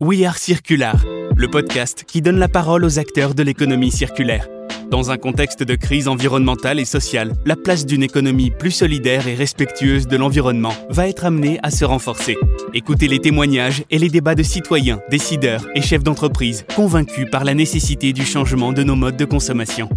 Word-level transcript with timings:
We 0.00 0.24
Are 0.24 0.36
Circular, 0.36 0.96
le 1.36 1.48
podcast 1.48 2.02
qui 2.04 2.20
donne 2.20 2.40
la 2.40 2.48
parole 2.48 2.84
aux 2.84 2.98
acteurs 2.98 3.32
de 3.32 3.44
l'économie 3.44 3.92
circulaire. 3.92 4.48
Dans 4.90 5.12
un 5.12 5.16
contexte 5.18 5.62
de 5.62 5.76
crise 5.76 6.08
environnementale 6.08 6.80
et 6.80 6.84
sociale, 6.84 7.34
la 7.46 7.54
place 7.54 7.86
d'une 7.86 8.02
économie 8.02 8.50
plus 8.50 8.72
solidaire 8.72 9.28
et 9.28 9.36
respectueuse 9.36 10.08
de 10.08 10.16
l'environnement 10.16 10.74
va 10.90 11.06
être 11.06 11.24
amenée 11.24 11.60
à 11.62 11.70
se 11.70 11.84
renforcer. 11.84 12.36
Écoutez 12.74 13.06
les 13.06 13.20
témoignages 13.20 13.84
et 13.88 13.98
les 13.98 14.08
débats 14.08 14.34
de 14.34 14.42
citoyens, 14.42 14.98
décideurs 15.10 15.64
et 15.76 15.80
chefs 15.80 16.02
d'entreprise 16.02 16.66
convaincus 16.74 17.28
par 17.30 17.44
la 17.44 17.54
nécessité 17.54 18.12
du 18.12 18.24
changement 18.24 18.72
de 18.72 18.82
nos 18.82 18.96
modes 18.96 19.16
de 19.16 19.24
consommation. 19.24 19.88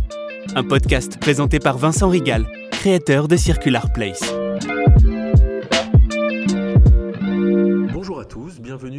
Un 0.54 0.64
podcast 0.64 1.18
présenté 1.20 1.58
par 1.58 1.80
Vincent 1.80 2.10
Rigal, 2.10 2.46
créateur 2.70 3.28
de 3.28 3.36
Circular 3.36 3.92
Place. 3.92 4.32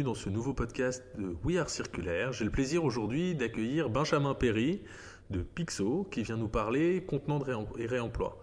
Dans 0.09 0.15
ce 0.15 0.29
nouveau 0.29 0.55
podcast 0.55 1.03
de 1.19 1.35
We 1.43 1.57
Are 1.57 1.69
Circulaire. 1.69 2.33
J'ai 2.33 2.43
le 2.43 2.49
plaisir 2.49 2.83
aujourd'hui 2.83 3.35
d'accueillir 3.35 3.91
Benjamin 3.91 4.33
Perry 4.33 4.81
de 5.29 5.41
Pixo 5.41 6.07
qui 6.09 6.23
vient 6.23 6.35
nous 6.35 6.47
parler 6.47 7.03
contenant 7.03 7.39
et 7.77 7.85
réemploi. 7.85 8.39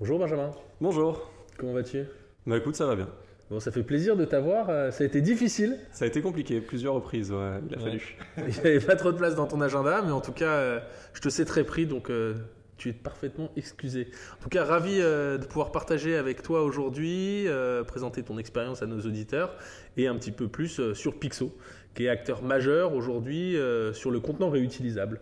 Bonjour 0.00 0.18
Benjamin. 0.18 0.50
Bonjour. 0.80 1.30
Comment 1.56 1.72
vas-tu? 1.72 2.02
Bah 2.48 2.56
écoute, 2.56 2.74
ça 2.74 2.86
va 2.86 2.96
bien. 2.96 3.08
Bon, 3.48 3.60
ça 3.60 3.70
fait 3.70 3.84
plaisir 3.84 4.16
de 4.16 4.24
t'avoir. 4.24 4.70
Euh, 4.70 4.90
ça 4.90 5.04
a 5.04 5.06
été 5.06 5.20
difficile. 5.20 5.78
Ça 5.92 6.04
a 6.04 6.08
été 6.08 6.20
compliqué, 6.20 6.60
plusieurs 6.60 6.94
reprises, 6.94 7.30
ouais, 7.30 7.60
il 7.68 7.76
a 7.76 7.78
fallu. 7.78 8.16
Il 8.38 8.44
n'y 8.48 8.58
avait 8.58 8.80
pas 8.80 8.96
trop 8.96 9.12
de 9.12 9.16
place 9.16 9.36
dans 9.36 9.46
ton 9.46 9.60
agenda, 9.60 10.02
mais 10.02 10.10
en 10.10 10.20
tout 10.20 10.32
cas, 10.32 10.50
euh, 10.50 10.80
je 11.12 11.20
te 11.20 11.28
sais 11.28 11.44
très 11.44 11.62
pris, 11.62 11.86
donc 11.86 12.10
euh, 12.10 12.34
tu 12.84 12.90
es 12.90 12.92
parfaitement 12.92 13.50
excusé. 13.56 14.08
En 14.38 14.42
tout 14.42 14.50
cas, 14.50 14.62
ravi 14.62 14.98
euh, 15.00 15.38
de 15.38 15.46
pouvoir 15.46 15.72
partager 15.72 16.16
avec 16.16 16.42
toi 16.42 16.62
aujourd'hui, 16.62 17.48
euh, 17.48 17.82
présenter 17.82 18.22
ton 18.22 18.36
expérience 18.36 18.82
à 18.82 18.86
nos 18.86 19.00
auditeurs 19.00 19.56
et 19.96 20.06
un 20.06 20.14
petit 20.16 20.32
peu 20.32 20.48
plus 20.48 20.80
euh, 20.80 20.92
sur 20.92 21.18
Pixo, 21.18 21.56
qui 21.94 22.04
est 22.04 22.10
acteur 22.10 22.42
majeur 22.42 22.92
aujourd'hui 22.92 23.56
sur 23.92 24.10
le 24.10 24.20
contenant 24.20 24.50
réutilisable. 24.50 25.20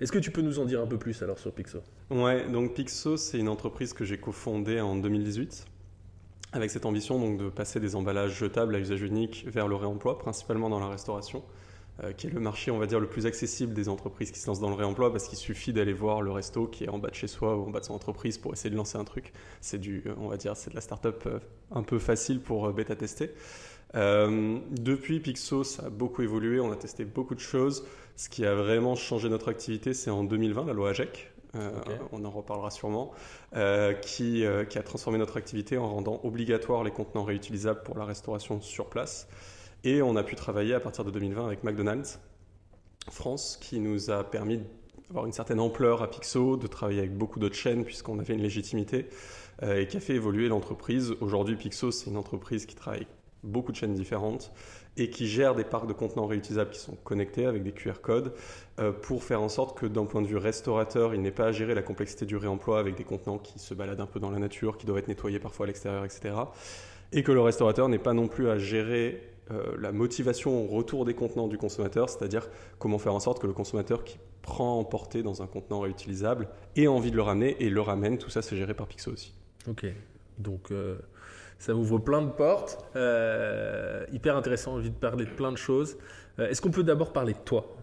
Est-ce 0.00 0.12
que 0.12 0.18
tu 0.18 0.30
peux 0.32 0.42
nous 0.42 0.58
en 0.58 0.64
dire 0.64 0.82
un 0.82 0.86
peu 0.86 0.98
plus 0.98 1.22
alors 1.22 1.38
sur 1.38 1.52
Pixo? 1.52 1.78
Ouais, 2.10 2.46
donc 2.50 2.74
Pixo, 2.74 3.16
c'est 3.16 3.38
une 3.38 3.48
entreprise 3.48 3.92
que 3.92 4.04
j'ai 4.04 4.18
cofondée 4.18 4.80
en 4.80 4.96
2018 4.96 5.66
avec 6.52 6.70
cette 6.70 6.86
ambition 6.86 7.18
donc 7.18 7.38
de 7.38 7.48
passer 7.48 7.80
des 7.80 7.96
emballages 7.96 8.38
jetables 8.38 8.74
à 8.76 8.78
usage 8.78 9.02
unique 9.02 9.44
vers 9.48 9.66
le 9.66 9.74
réemploi, 9.76 10.18
principalement 10.18 10.68
dans 10.68 10.78
la 10.78 10.88
restauration. 10.88 11.42
Euh, 12.02 12.12
qui 12.12 12.26
est 12.26 12.30
le 12.30 12.40
marché, 12.40 12.72
on 12.72 12.78
va 12.78 12.86
dire, 12.86 12.98
le 12.98 13.06
plus 13.06 13.24
accessible 13.24 13.72
des 13.72 13.88
entreprises 13.88 14.32
qui 14.32 14.40
se 14.40 14.48
lancent 14.48 14.58
dans 14.58 14.68
le 14.68 14.74
réemploi, 14.74 15.12
parce 15.12 15.28
qu'il 15.28 15.38
suffit 15.38 15.72
d'aller 15.72 15.92
voir 15.92 16.22
le 16.22 16.32
resto 16.32 16.66
qui 16.66 16.82
est 16.82 16.88
en 16.88 16.98
bas 16.98 17.08
de 17.08 17.14
chez 17.14 17.28
soi 17.28 17.56
ou 17.56 17.66
en 17.66 17.70
bas 17.70 17.78
de 17.78 17.84
son 17.84 17.94
entreprise 17.94 18.36
pour 18.36 18.52
essayer 18.52 18.70
de 18.70 18.74
lancer 18.76 18.98
un 18.98 19.04
truc. 19.04 19.32
C'est 19.60 19.78
du, 19.78 20.02
euh, 20.06 20.14
on 20.18 20.26
va 20.26 20.36
dire, 20.36 20.56
c'est 20.56 20.70
de 20.70 20.74
la 20.74 20.80
start-up 20.80 21.22
euh, 21.26 21.38
un 21.70 21.84
peu 21.84 22.00
facile 22.00 22.40
pour 22.40 22.72
bêta 22.72 22.96
tester. 22.96 23.30
Euh, 23.96 24.58
depuis 24.70 25.20
Pixo, 25.20 25.64
ça 25.64 25.86
a 25.86 25.90
beaucoup 25.90 26.22
évolué, 26.22 26.60
on 26.60 26.72
a 26.72 26.76
testé 26.76 27.04
beaucoup 27.04 27.34
de 27.34 27.40
choses. 27.40 27.84
Ce 28.16 28.28
qui 28.28 28.44
a 28.44 28.54
vraiment 28.54 28.96
changé 28.96 29.28
notre 29.28 29.48
activité, 29.48 29.94
c'est 29.94 30.10
en 30.10 30.24
2020, 30.24 30.66
la 30.66 30.72
loi 30.72 30.90
AGEC, 30.90 31.32
euh, 31.54 31.78
okay. 31.78 31.92
on 32.12 32.24
en 32.24 32.30
reparlera 32.30 32.70
sûrement, 32.70 33.12
euh, 33.54 33.92
qui, 33.92 34.44
qui, 34.68 34.78
a 34.78 34.82
transformé 34.82 35.18
notre 35.18 35.36
activité 35.36 35.78
en 35.78 35.88
rendant 35.88 36.20
obligatoire 36.24 36.82
les 36.82 36.90
contenants 36.90 37.24
réutilisables 37.24 37.82
pour 37.82 37.96
la 37.96 38.04
restauration 38.04 38.60
sur 38.60 38.88
place. 38.88 39.28
Et 39.84 40.00
on 40.00 40.16
a 40.16 40.22
pu 40.22 40.34
travailler 40.34 40.72
à 40.72 40.80
partir 40.80 41.04
de 41.04 41.10
2020 41.10 41.44
avec 41.44 41.62
McDonald's 41.62 42.18
France, 43.10 43.58
qui 43.60 43.80
nous 43.80 44.10
a 44.10 44.24
permis 44.24 44.60
d'avoir 45.08 45.26
une 45.26 45.32
certaine 45.32 45.60
ampleur 45.60 46.02
à 46.02 46.08
Pixo, 46.08 46.56
de 46.56 46.66
travailler 46.66 47.00
avec 47.00 47.14
beaucoup 47.14 47.38
d'autres 47.38 47.54
chaînes, 47.54 47.84
puisqu'on 47.84 48.18
avait 48.18 48.32
une 48.32 48.40
légitimité, 48.40 49.06
euh, 49.62 49.82
et 49.82 49.86
qui 49.86 49.98
a 49.98 50.00
fait 50.00 50.14
évoluer 50.14 50.48
l'entreprise. 50.48 51.14
Aujourd'hui, 51.20 51.56
Pixo, 51.56 51.90
c'est 51.90 52.08
une 52.08 52.16
entreprise 52.16 52.64
qui 52.64 52.74
travaille 52.74 53.06
beaucoup 53.42 53.72
de 53.72 53.76
chaînes 53.76 53.92
différentes 53.92 54.52
et 54.96 55.10
qui 55.10 55.26
gère 55.26 55.54
des 55.54 55.64
parcs 55.64 55.86
de 55.86 55.92
contenants 55.92 56.24
réutilisables 56.24 56.70
qui 56.70 56.78
sont 56.78 56.96
connectés 57.04 57.44
avec 57.44 57.62
des 57.62 57.72
QR 57.72 58.00
codes 58.00 58.32
euh, 58.78 58.90
pour 58.90 59.22
faire 59.22 59.42
en 59.42 59.50
sorte 59.50 59.78
que 59.78 59.84
d'un 59.84 60.06
point 60.06 60.22
de 60.22 60.26
vue 60.26 60.38
restaurateur, 60.38 61.14
il 61.14 61.20
n'ait 61.20 61.30
pas 61.30 61.48
à 61.48 61.52
gérer 61.52 61.74
la 61.74 61.82
complexité 61.82 62.24
du 62.24 62.38
réemploi 62.38 62.78
avec 62.78 62.94
des 62.94 63.04
contenants 63.04 63.36
qui 63.36 63.58
se 63.58 63.74
baladent 63.74 64.00
un 64.00 64.06
peu 64.06 64.18
dans 64.18 64.30
la 64.30 64.38
nature, 64.38 64.78
qui 64.78 64.86
doivent 64.86 65.00
être 65.00 65.08
nettoyés 65.08 65.40
parfois 65.40 65.64
à 65.64 65.66
l'extérieur, 65.66 66.06
etc. 66.06 66.36
Et 67.12 67.22
que 67.22 67.32
le 67.32 67.42
restaurateur 67.42 67.90
n'ait 67.90 67.98
pas 67.98 68.14
non 68.14 68.28
plus 68.28 68.48
à 68.48 68.56
gérer 68.56 69.33
euh, 69.50 69.76
la 69.78 69.92
motivation 69.92 70.64
au 70.64 70.66
retour 70.68 71.04
des 71.04 71.12
contenants 71.12 71.48
du 71.48 71.58
consommateur, 71.58 72.08
c'est-à-dire 72.08 72.48
comment 72.78 72.98
faire 72.98 73.12
en 73.12 73.20
sorte 73.20 73.40
que 73.42 73.46
le 73.46 73.52
consommateur 73.52 74.02
qui 74.02 74.18
prend 74.40 74.78
emporté 74.78 75.22
dans 75.22 75.42
un 75.42 75.46
contenant 75.46 75.80
réutilisable 75.80 76.48
ait 76.76 76.86
envie 76.86 77.10
de 77.10 77.16
le 77.16 77.22
ramener 77.22 77.56
et 77.60 77.68
le 77.68 77.80
ramène. 77.82 78.16
Tout 78.16 78.30
ça, 78.30 78.40
c'est 78.40 78.56
géré 78.56 78.72
par 78.72 78.86
Pixo 78.86 79.12
aussi. 79.12 79.34
Ok, 79.68 79.84
donc 80.38 80.70
euh, 80.70 80.96
ça 81.58 81.74
ouvre 81.74 81.98
plein 81.98 82.22
de 82.22 82.30
portes. 82.30 82.86
Euh, 82.96 84.06
hyper 84.12 84.34
intéressant, 84.36 84.74
envie 84.74 84.90
de 84.90 84.96
parler 84.96 85.26
de 85.26 85.30
plein 85.30 85.52
de 85.52 85.58
choses. 85.58 85.98
Est-ce 86.38 86.60
qu'on 86.62 86.70
peut 86.70 86.82
d'abord 86.82 87.12
parler 87.12 87.34
de 87.34 87.38
toi? 87.44 87.76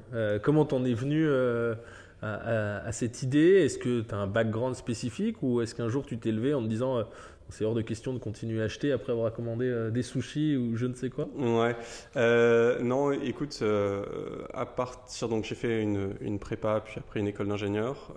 Comment 0.43 0.65
t'en 0.65 0.83
es 0.83 0.93
venu 0.93 1.31
à, 1.31 1.77
à, 2.21 2.85
à, 2.85 2.91
cette 2.91 3.23
idée? 3.23 3.63
Est-ce 3.63 3.77
que 3.77 4.01
tu 4.01 4.13
as 4.13 4.17
un 4.17 4.27
background 4.27 4.75
spécifique 4.75 5.41
ou 5.41 5.61
est-ce 5.61 5.73
qu'un 5.73 5.87
jour 5.87 6.05
tu 6.05 6.17
t'es 6.17 6.33
levé 6.33 6.53
en 6.53 6.61
te 6.61 6.67
disant 6.67 7.05
c'est 7.51 7.65
hors 7.65 7.73
de 7.73 7.81
question 7.81 8.13
de 8.13 8.19
continuer 8.19 8.61
à 8.61 8.65
acheter 8.65 8.91
après 8.91 9.11
avoir 9.11 9.31
commandé 9.33 9.65
euh, 9.65 9.91
des 9.91 10.03
sushis 10.03 10.55
ou 10.55 10.77
je 10.77 10.85
ne 10.85 10.93
sais 10.93 11.09
quoi 11.09 11.27
Ouais. 11.35 11.75
Euh, 12.15 12.79
non, 12.81 13.11
écoute, 13.11 13.59
euh, 13.61 14.03
à 14.53 14.65
partir. 14.65 15.27
Donc, 15.27 15.43
j'ai 15.43 15.55
fait 15.55 15.81
une, 15.81 16.39
prépa, 16.39 16.81
puis 16.83 16.95
après 16.97 17.19
une 17.19 17.27
école 17.27 17.49
d'ingénieur. 17.49 18.13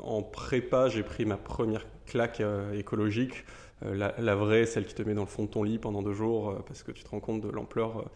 En 0.00 0.22
prépa, 0.22 0.88
j'ai 0.88 1.02
pris 1.02 1.24
ma 1.24 1.36
première 1.36 1.86
claque 2.06 2.42
écologique. 2.74 3.44
La, 3.82 4.34
vraie, 4.34 4.66
celle 4.66 4.84
qui 4.84 4.94
te 4.94 5.02
met 5.02 5.14
dans 5.14 5.22
le 5.22 5.28
fond 5.28 5.44
de 5.44 5.48
ton 5.48 5.62
lit 5.62 5.78
pendant 5.78 6.02
deux 6.02 6.12
jours, 6.12 6.62
parce 6.66 6.82
que 6.82 6.92
tu 6.92 7.02
te 7.04 7.08
rends 7.08 7.20
compte 7.20 7.40
de 7.40 7.48
l'ampleur 7.48 8.10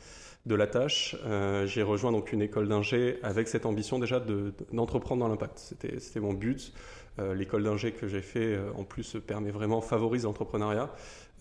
de 0.45 0.55
la 0.55 0.67
tâche. 0.67 1.17
j'ai 1.65 1.83
rejoint 1.83 2.13
donc 2.13 2.33
une 2.33 2.43
école 2.43 2.69
d'ingé 2.69 3.19
avec 3.23 3.49
cette 3.49 3.65
ambition 3.65 3.99
déjà 3.99 4.21
d'entreprendre 4.73 5.23
de, 5.23 5.27
dans 5.27 5.29
l'impact. 5.29 5.59
C'était 5.99 6.21
mon 6.21 6.35
but. 6.35 6.73
Euh, 7.19 7.35
L'école 7.35 7.63
d'ingé 7.63 7.93
que 7.93 8.09
j'ai 8.09 8.23
fait, 8.23 8.55
euh, 8.55 8.73
en 8.77 8.85
plus, 8.85 9.17
permet 9.27 9.51
vraiment, 9.51 9.81
favorise 9.81 10.25
l'entrepreneuriat. 10.25 10.91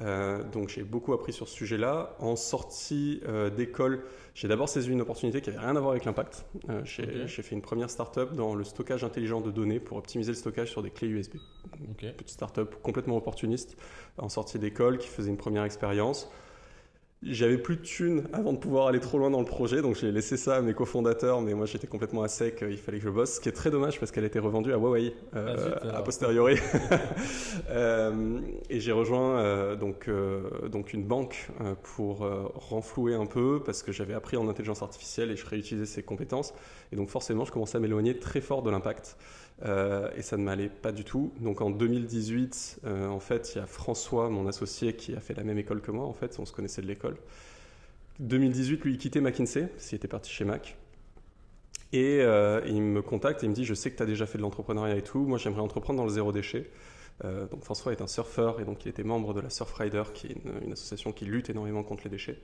Euh, 0.01 0.43
donc 0.43 0.69
j'ai 0.69 0.83
beaucoup 0.83 1.13
appris 1.13 1.33
sur 1.33 1.47
ce 1.47 1.55
sujet-là. 1.55 2.15
En 2.19 2.35
sortie 2.35 3.21
d'école, 3.55 4.03
j'ai 4.33 4.47
d'abord 4.47 4.67
saisi 4.67 4.89
une 4.89 5.01
opportunité 5.01 5.39
qui 5.41 5.49
n'avait 5.49 5.61
rien 5.61 5.75
à 5.75 5.79
voir 5.79 5.91
avec 5.91 6.05
l'impact. 6.05 6.45
J'ai 6.83 7.03
okay. 7.03 7.27
fait 7.27 7.55
une 7.55 7.61
première 7.61 7.89
start-up 7.89 8.33
dans 8.33 8.55
le 8.55 8.63
stockage 8.63 9.03
intelligent 9.03 9.39
de 9.39 9.51
données 9.51 9.79
pour 9.79 9.97
optimiser 9.97 10.31
le 10.31 10.37
stockage 10.37 10.71
sur 10.71 10.81
des 10.81 10.89
clés 10.89 11.07
USB. 11.07 11.35
Okay. 11.91 12.11
Petite 12.11 12.29
start-up 12.29 12.75
complètement 12.81 13.17
opportuniste 13.17 13.77
en 14.17 14.29
sortie 14.29 14.57
d'école 14.57 14.97
qui 14.97 15.07
faisait 15.07 15.29
une 15.29 15.37
première 15.37 15.63
expérience. 15.63 16.29
J'avais 17.25 17.57
plus 17.57 17.77
de 17.77 17.81
thunes 17.81 18.23
avant 18.33 18.53
de 18.53 18.57
pouvoir 18.57 18.87
aller 18.87 18.99
trop 18.99 19.17
loin 19.17 19.29
dans 19.29 19.39
le 19.39 19.45
projet, 19.45 19.81
donc 19.81 19.95
j'ai 19.95 20.11
laissé 20.11 20.37
ça 20.37 20.55
à 20.55 20.61
mes 20.61 20.73
cofondateurs, 20.73 21.41
mais 21.41 21.53
moi 21.53 21.65
j'étais 21.65 21.87
complètement 21.87 22.23
à 22.23 22.27
sec, 22.27 22.63
il 22.67 22.77
fallait 22.77 22.97
que 22.97 23.03
je 23.05 23.09
bosse, 23.09 23.35
ce 23.35 23.39
qui 23.39 23.49
est 23.49 23.53
très 23.53 23.71
dommage 23.71 23.99
parce 23.99 24.11
qu'elle 24.11 24.23
a 24.23 24.27
été 24.27 24.39
revendue 24.39 24.73
à 24.73 24.77
Huawei 24.77 25.13
euh, 25.35 25.55
ah, 25.55 25.61
zut, 25.61 25.93
a 25.93 26.01
posteriori. 26.01 26.55
euh, 27.69 28.39
et 28.69 28.79
j'ai 28.79 28.91
rejoint 28.91 29.39
euh, 29.39 29.75
donc, 29.75 30.07
euh, 30.07 30.67
donc 30.69 30.93
une 30.93 31.03
banque 31.03 31.49
euh, 31.61 31.75
pour 31.95 32.27
renflouer 32.55 33.15
un 33.15 33.25
peu 33.25 33.61
parce 33.65 33.83
que 33.83 33.91
j'avais 33.91 34.13
appris 34.13 34.37
en 34.37 34.47
intelligence 34.47 34.81
artificielle 34.81 35.31
et 35.31 35.35
je 35.35 35.45
réutilisais 35.45 35.85
ces 35.85 36.03
compétences. 36.03 36.53
Et 36.91 36.95
donc 36.95 37.09
forcément 37.09 37.45
je 37.45 37.51
commençais 37.51 37.77
à 37.77 37.81
m'éloigner 37.81 38.17
très 38.17 38.41
fort 38.41 38.63
de 38.63 38.69
l'impact. 38.69 39.17
Euh, 39.61 40.09
et 40.17 40.21
ça 40.21 40.37
ne 40.37 40.43
m'allait 40.43 40.69
pas 40.69 40.91
du 40.91 41.03
tout. 41.03 41.31
Donc 41.39 41.61
en 41.61 41.69
2018, 41.69 42.81
euh, 42.85 43.07
en 43.07 43.19
fait, 43.19 43.53
il 43.53 43.59
y 43.59 43.61
a 43.61 43.67
François, 43.67 44.29
mon 44.29 44.47
associé, 44.47 44.93
qui 44.95 45.15
a 45.15 45.19
fait 45.19 45.33
la 45.33 45.43
même 45.43 45.57
école 45.57 45.81
que 45.81 45.91
moi. 45.91 46.05
En 46.05 46.13
fait, 46.13 46.37
on 46.39 46.45
se 46.45 46.51
connaissait 46.51 46.81
de 46.81 46.87
l'école. 46.87 47.15
2018, 48.19 48.83
lui, 48.83 48.93
il 48.93 48.97
quittait 48.97 49.21
McKinsey, 49.21 49.69
s'il 49.77 49.95
était 49.95 50.07
parti 50.07 50.31
chez 50.31 50.45
Mac. 50.45 50.77
Et 51.91 52.21
euh, 52.21 52.61
il 52.65 52.81
me 52.81 53.01
contacte 53.01 53.43
et 53.43 53.45
il 53.45 53.49
me 53.49 53.55
dit 53.55 53.65
Je 53.65 53.73
sais 53.73 53.91
que 53.91 53.97
tu 53.97 54.03
as 54.03 54.07
déjà 54.07 54.25
fait 54.25 54.37
de 54.37 54.43
l'entrepreneuriat 54.43 54.97
et 54.97 55.03
tout. 55.03 55.19
Moi, 55.25 55.37
j'aimerais 55.37 55.61
entreprendre 55.61 55.97
dans 55.97 56.05
le 56.05 56.11
zéro 56.11 56.31
déchet. 56.31 56.69
Donc 57.23 57.63
François 57.63 57.93
est 57.93 58.01
un 58.01 58.07
surfeur 58.07 58.59
et 58.59 58.65
donc 58.65 58.83
il 58.83 58.89
était 58.89 59.03
membre 59.03 59.33
de 59.33 59.39
la 59.39 59.49
Surfrider, 59.49 60.03
qui 60.13 60.27
est 60.27 60.35
une, 60.65 60.73
association 60.73 61.13
qui 61.13 61.23
lutte 61.23 61.49
énormément 61.49 61.81
contre 61.81 62.03
les 62.03 62.09
déchets. 62.09 62.37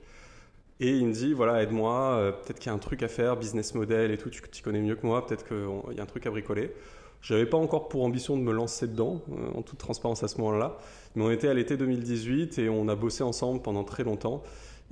Et 0.78 0.96
il 0.96 1.06
me 1.06 1.12
dit, 1.12 1.34
voilà, 1.34 1.62
aide-moi, 1.62 2.32
peut-être 2.40 2.58
qu'il 2.58 2.68
y 2.68 2.72
a 2.72 2.74
un 2.74 2.78
truc 2.78 3.02
à 3.02 3.08
faire, 3.08 3.36
business 3.36 3.74
model 3.74 4.10
et 4.10 4.16
tout, 4.16 4.30
tu 4.30 4.62
connais 4.62 4.80
mieux 4.80 4.94
que 4.94 5.04
moi, 5.04 5.26
peut-être 5.26 5.46
qu'il 5.46 5.96
y 5.96 6.00
a 6.00 6.02
un 6.02 6.06
truc 6.06 6.24
à 6.24 6.30
bricoler. 6.30 6.72
Je 7.20 7.34
n'avais 7.34 7.46
pas 7.46 7.58
encore 7.58 7.88
pour 7.88 8.04
ambition 8.04 8.36
de 8.36 8.42
me 8.42 8.52
lancer 8.52 8.86
dedans, 8.86 9.22
euh, 9.30 9.58
en 9.58 9.62
toute 9.62 9.78
transparence 9.78 10.22
à 10.22 10.28
ce 10.28 10.38
moment-là, 10.38 10.78
mais 11.14 11.24
on 11.24 11.30
était 11.30 11.48
à 11.48 11.54
l'été 11.54 11.76
2018 11.76 12.58
et 12.58 12.68
on 12.68 12.88
a 12.88 12.94
bossé 12.94 13.22
ensemble 13.22 13.60
pendant 13.62 13.84
très 13.84 14.04
longtemps. 14.04 14.42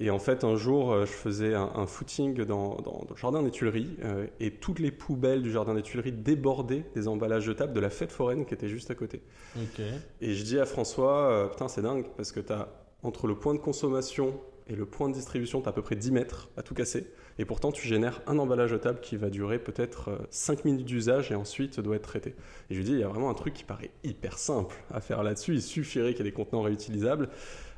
Et 0.00 0.10
en 0.10 0.20
fait, 0.20 0.44
un 0.44 0.54
jour, 0.54 0.92
euh, 0.92 1.06
je 1.06 1.12
faisais 1.12 1.54
un, 1.54 1.70
un 1.74 1.86
footing 1.86 2.44
dans, 2.44 2.76
dans, 2.76 2.82
dans, 2.82 3.06
le 3.10 3.16
jardin 3.16 3.42
des 3.42 3.50
Tuileries 3.50 3.96
euh, 4.04 4.26
et 4.38 4.52
toutes 4.52 4.78
les 4.78 4.92
poubelles 4.92 5.42
du 5.42 5.50
jardin 5.50 5.74
des 5.74 5.82
Tuileries 5.82 6.12
débordaient 6.12 6.84
des 6.94 7.08
emballages 7.08 7.44
jetables 7.44 7.72
de 7.72 7.80
la 7.80 7.90
fête 7.90 8.12
foraine 8.12 8.44
qui 8.44 8.54
était 8.54 8.68
juste 8.68 8.90
à 8.90 8.94
côté. 8.94 9.22
Okay. 9.56 9.90
Et 10.20 10.34
je 10.34 10.44
dis 10.44 10.58
à 10.58 10.66
François, 10.66 11.48
putain, 11.50 11.66
c'est 11.66 11.82
dingue, 11.82 12.06
parce 12.16 12.30
que 12.30 12.40
tu 12.40 12.52
as 12.52 12.68
entre 13.02 13.26
le 13.26 13.36
point 13.36 13.54
de 13.54 13.58
consommation 13.58 14.34
et 14.68 14.76
le 14.76 14.86
point 14.86 15.08
de 15.08 15.14
distribution, 15.14 15.60
tu 15.60 15.66
as 15.66 15.70
à 15.70 15.72
peu 15.72 15.82
près 15.82 15.96
10 15.96 16.12
mètres 16.12 16.48
à 16.56 16.62
tout 16.62 16.74
casser. 16.74 17.06
Et 17.38 17.44
pourtant, 17.44 17.72
tu 17.72 17.86
génères 17.86 18.20
un 18.26 18.38
emballage 18.38 18.70
jetable 18.70 19.00
qui 19.00 19.16
va 19.16 19.30
durer 19.30 19.58
peut-être 19.58 20.26
5 20.30 20.64
minutes 20.64 20.86
d'usage 20.86 21.30
et 21.30 21.34
ensuite 21.34 21.80
doit 21.80 21.96
être 21.96 22.02
traité. 22.02 22.34
Et 22.70 22.74
je 22.74 22.78
lui 22.78 22.84
dis, 22.84 22.92
il 22.92 22.98
y 22.98 23.04
a 23.04 23.08
vraiment 23.08 23.30
un 23.30 23.34
truc 23.34 23.54
qui 23.54 23.64
paraît 23.64 23.90
hyper 24.04 24.38
simple 24.38 24.76
à 24.92 25.00
faire 25.00 25.22
là-dessus. 25.22 25.54
Il 25.54 25.62
suffirait 25.62 26.14
qu'il 26.14 26.24
y 26.24 26.28
ait 26.28 26.30
des 26.30 26.36
contenants 26.36 26.62
réutilisables. 26.62 27.28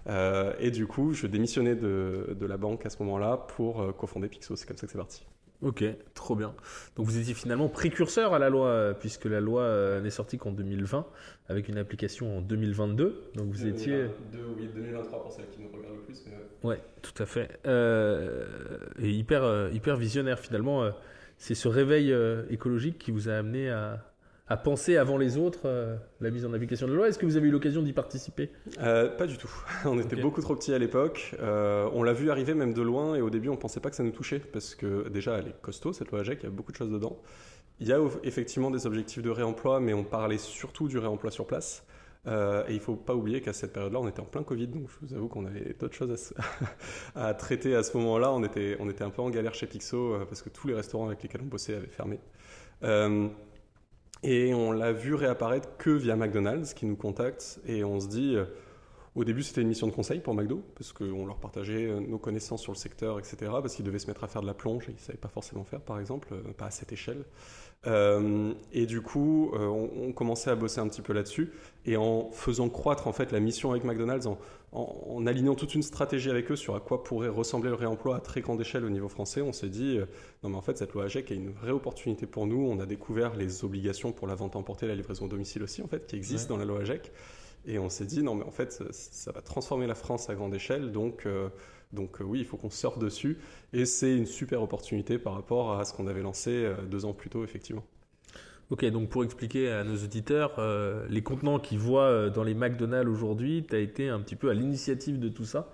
et 0.09 0.71
du 0.71 0.87
coup, 0.87 1.13
je 1.13 1.27
démissionnais 1.27 1.75
de, 1.75 2.37
de 2.39 2.47
la 2.47 2.57
banque 2.57 2.87
à 2.87 2.91
ce 2.91 3.03
moment-là 3.03 3.37
pour 3.37 3.95
cofonder 3.97 4.29
Pixo. 4.29 4.57
C'est 4.57 4.67
comme 4.67 4.79
ça 4.79 4.87
que 4.87 4.93
c'est 4.93 4.99
parti. 4.99 5.27
Ok, 5.63 5.85
trop 6.15 6.37
bien. 6.37 6.55
Donc 6.97 7.07
vous 7.07 7.19
étiez 7.19 7.35
finalement 7.35 7.69
précurseur 7.69 8.33
à 8.33 8.39
la 8.39 8.49
loi, 8.49 8.69
euh, 8.69 8.95
puisque 8.95 9.27
la 9.27 9.41
loi 9.41 9.63
euh, 9.63 10.01
n'est 10.01 10.11
sortie 10.11 10.39
qu'en 10.39 10.53
2020, 10.53 11.07
avec 11.49 11.69
une 11.69 11.77
application 11.77 12.39
en 12.39 12.41
2022. 12.41 13.31
Donc 13.35 13.51
vous 13.51 13.67
étiez... 13.67 14.07
oui, 14.33 14.69
2023 14.75 15.23
pour 15.23 15.33
celle 15.33 15.49
qui 15.51 15.61
nous 15.61 15.69
regarde 15.69 15.97
le 15.97 16.01
plus. 16.01 16.25
Mais... 16.27 16.69
Ouais, 16.69 16.81
tout 17.03 17.23
à 17.23 17.27
fait. 17.27 17.61
Euh, 17.67 18.47
et 18.99 19.11
hyper, 19.11 19.71
hyper 19.73 19.97
visionnaire 19.97 20.39
finalement. 20.39 20.91
c'est 21.37 21.55
ce 21.55 21.69
réveil 21.69 22.15
écologique 22.49 22.99
qui 22.99 23.11
vous 23.11 23.29
a 23.29 23.35
amené 23.35 23.71
à, 23.71 24.10
à 24.51 24.57
penser 24.57 24.97
avant 24.97 25.17
les 25.17 25.39
autres 25.39 25.61
euh, 25.65 25.97
la 26.21 26.31
mise 26.31 26.45
en 26.45 26.53
application 26.53 26.89
de 26.89 26.93
la 26.93 26.99
loi. 26.99 27.09
Est-ce 27.09 27.19
que 27.19 27.25
vous 27.25 27.37
avez 27.37 27.47
eu 27.47 27.53
l'occasion 27.53 27.83
d'y 27.83 27.93
participer? 27.93 28.51
Euh, 28.81 29.09
Pas 29.09 29.27
du 29.27 29.39
tout. 29.39 29.51
On 29.85 29.99
était 29.99 30.17
beaucoup 30.17 30.43
trop 30.43 30.57
petits 30.57 30.75
à 30.75 30.79
l'époque. 30.79 31.37
Euh, 31.39 31.89
on 31.95 32.03
l'a 32.03 32.13
vu 32.13 32.31
arriver 32.31 32.55
même 32.55 32.75
de 32.75 32.83
loin 32.83 33.15
et 33.15 33.23
au 33.23 33.31
début 33.31 33.49
on 33.49 33.53
ne 33.55 33.59
pensait 33.59 33.79
pas 33.79 33.91
que 33.91 33.97
ça 33.97 34.03
nous 34.03 34.11
touchait 34.11 34.41
parce 34.41 34.75
que 34.75 35.09
déjà 35.09 35.39
elle 35.39 35.49
est 35.49 35.61
costaud 35.63 35.93
cette 35.93 36.11
loi 36.11 36.21
AGEC, 36.21 36.41
il 36.43 36.45
y 36.45 36.47
a 36.49 36.51
beaucoup 36.51 36.73
de 36.73 36.77
choses 36.77 36.91
dedans. 36.91 37.21
Il 37.79 37.87
y 37.87 37.93
a 37.93 38.01
effectivement 38.25 38.73
des 38.73 38.87
objectifs 38.87 39.23
de 39.23 39.31
réemploi 39.31 39.79
mais 39.79 39.95
on 39.95 40.03
parlait 40.03 40.39
surtout 40.39 40.89
du 40.89 40.99
réemploi 40.99 41.31
sur 41.31 41.47
place. 41.47 41.85
et 42.27 42.31
il 42.71 42.75
ne 42.75 42.81
faut 42.81 42.97
pas 42.97 43.15
oublier 43.15 43.41
qu'à 43.41 43.53
cette 43.53 43.73
période-là, 43.73 44.01
on 44.01 44.09
était 44.09 44.21
en 44.21 44.25
plein 44.25 44.43
Covid, 44.43 44.67
donc 44.67 44.89
je 44.89 45.07
vous 45.07 45.15
avoue 45.15 45.29
qu'on 45.29 45.47
avait 45.47 45.77
d'autres 45.79 45.95
choses 45.95 46.35
à, 47.15 47.35
traiter 47.39 47.77
à 47.77 47.85
ce 47.85 47.97
moment-là. 47.99 48.33
On 48.33 48.43
était, 48.43 48.77
on 48.81 48.91
était 48.91 49.05
un 49.05 49.11
peu 49.11 49.23
en 49.23 49.31
galère 49.31 49.55
chez 49.55 49.67
Pixo 49.67 50.17
parce 50.29 50.43
que 50.43 50.49
tous 50.49 50.67
les 50.67 50.75
restaurants 50.75 51.07
avec 51.07 51.23
lesquels 51.23 51.43
on 51.43 51.47
bossait 51.47 51.77
avaient 51.77 51.87
fermé. 51.87 52.19
Et 54.23 54.53
on 54.53 54.73
l'a 54.73 54.93
vu 54.93 55.15
réapparaître 55.15 55.69
que 55.79 55.91
via 55.91 56.15
McDonald's 56.15 56.75
qui 56.75 56.85
nous 56.85 56.97
contacte 56.97 57.61
et 57.67 57.85
on 57.85 58.01
se 58.01 58.09
dit, 58.09 58.37
euh, 58.37 58.45
au 59.15 59.25
début 59.25 59.43
c'était 59.43 59.63
une 59.63 59.69
mission 59.69 59.87
de 59.87 59.93
conseil 59.93 60.21
pour 60.21 60.35
McDo 60.35 60.63
parce 60.75 60.93
qu'on 60.93 61.27
leur 61.27 61.39
partageait 61.39 61.87
euh, 61.87 62.01
nos 62.01 62.19
connaissances 62.19 62.63
sur 62.63 62.73
le 62.73 62.79
secteur, 62.79 63.19
etc. 63.19 63.37
Parce 63.41 63.75
qu'ils 63.75 63.85
devaient 63.85 63.99
se 63.99 64.07
mettre 64.07 64.25
à 64.25 64.29
faire 64.29 64.43
de 64.43 64.47
la 64.47 64.55
plonge 64.55 64.89
et 64.89 64.93
ils 64.93 64.95
ne 64.95 65.01
savaient 65.01 65.19
pas 65.19 65.29
forcément 65.29 65.65
faire 65.65 65.81
par 65.81 65.99
exemple, 65.99 66.29
euh, 66.33 66.53
pas 66.53 66.67
à 66.67 66.71
cette 66.71 66.93
échelle. 66.93 67.25
Euh, 67.87 68.53
et 68.73 68.85
du 68.85 69.01
coup, 69.01 69.53
on, 69.55 70.13
commençait 70.13 70.51
à 70.51 70.55
bosser 70.55 70.81
un 70.81 70.89
petit 70.89 71.01
peu 71.01 71.15
là-dessus. 71.15 71.51
Et 71.87 71.97
en 71.97 72.31
faisant 72.31 72.69
croître 72.69 73.07
en 73.07 73.13
fait 73.13 73.33
la 73.33 73.41
mission 73.41 73.71
avec 73.71 73.85
McDonald's, 73.85 74.29
en, 74.73 75.27
alignant 75.27 75.55
toute 75.55 75.75
une 75.75 75.83
stratégie 75.83 76.31
avec 76.31 76.51
eux 76.51 76.57
sur 76.57 76.77
à 76.77 76.81
quoi 76.81 77.03
pourrait 77.03 77.29
ressembler 77.29 77.71
le 77.71 77.75
réemploi 77.75 78.17
à 78.17 78.21
très 78.21 78.41
grande 78.41 78.61
échelle 78.61 78.85
au 78.85 78.91
niveau 78.91 79.09
français, 79.09 79.41
on 79.41 79.53
s'est 79.53 79.69
dit, 79.69 79.99
euh, 79.99 80.07
non 80.43 80.51
mais 80.51 80.57
en 80.57 80.61
fait 80.61 80.79
cette 80.79 80.93
loi 80.93 81.05
AGEC 81.05 81.33
est 81.33 81.37
une 81.37 81.51
vraie 81.51 81.73
opportunité 81.73 82.27
pour 82.27 82.47
nous. 82.47 82.69
On 82.69 82.79
a 82.81 82.87
découvert 82.87 83.35
les 83.35 83.65
obligations 83.65 84.13
pour 84.13 84.27
la 84.27 84.35
vente 84.35 84.57
emportée, 84.57 84.87
la 84.87 84.95
livraison 84.95 85.25
au 85.25 85.29
domicile 85.29 85.63
aussi, 85.63 85.83
en 85.83 85.89
fait, 85.89 86.07
qui 86.07 86.17
existent 86.17 86.55
dans 86.55 86.59
la 86.59 86.65
loi 86.65 86.81
AGEC. 86.81 87.11
Et 87.67 87.79
on 87.79 87.89
s'est 87.89 88.07
dit, 88.07 88.23
non 88.23 88.35
mais 88.35 88.45
en 88.45 88.51
fait, 88.51 88.83
ça, 88.91 89.33
va 89.33 89.43
transformer 89.43 89.87
la 89.87 89.95
France 89.95 90.31
à 90.31 90.35
grande 90.35 90.55
échelle. 90.55 90.93
Donc... 90.93 91.27
Donc 91.93 92.19
oui, 92.21 92.41
il 92.41 92.45
faut 92.45 92.57
qu'on 92.57 92.71
sorte 92.71 92.99
dessus. 92.99 93.39
Et 93.73 93.85
c'est 93.85 94.17
une 94.17 94.27
super 94.27 94.63
opportunité 94.63 95.19
par 95.19 95.35
rapport 95.35 95.79
à 95.79 95.85
ce 95.85 95.93
qu'on 95.93 96.07
avait 96.07 96.23
lancé 96.23 96.51
euh, 96.51 96.75
deux 96.89 97.05
ans 97.05 97.13
plus 97.13 97.31
tôt, 97.31 97.45
effectivement. 97.45 97.85
Ok, 98.71 98.85
donc 98.87 99.09
pour 99.09 99.25
expliquer 99.25 99.71
à 99.71 99.83
nos 99.83 99.97
auditeurs, 99.97 100.55
euh, 100.59 101.05
les 101.11 101.23
contenants 101.23 101.59
qu'ils 101.59 101.81
voient 101.81 102.05
euh, 102.05 102.31
dans 102.31 102.45
les 102.45 102.55
McDonald's 102.55 103.11
aujourd'hui, 103.11 103.67
tu 103.69 103.75
as 103.75 103.81
été 103.81 104.09
un 104.09 104.21
petit 104.21 104.37
peu 104.37 104.49
à 104.49 104.55
l'initiative 104.55 105.19
de 105.19 105.29
tout 105.29 105.45
ça. 105.45 105.73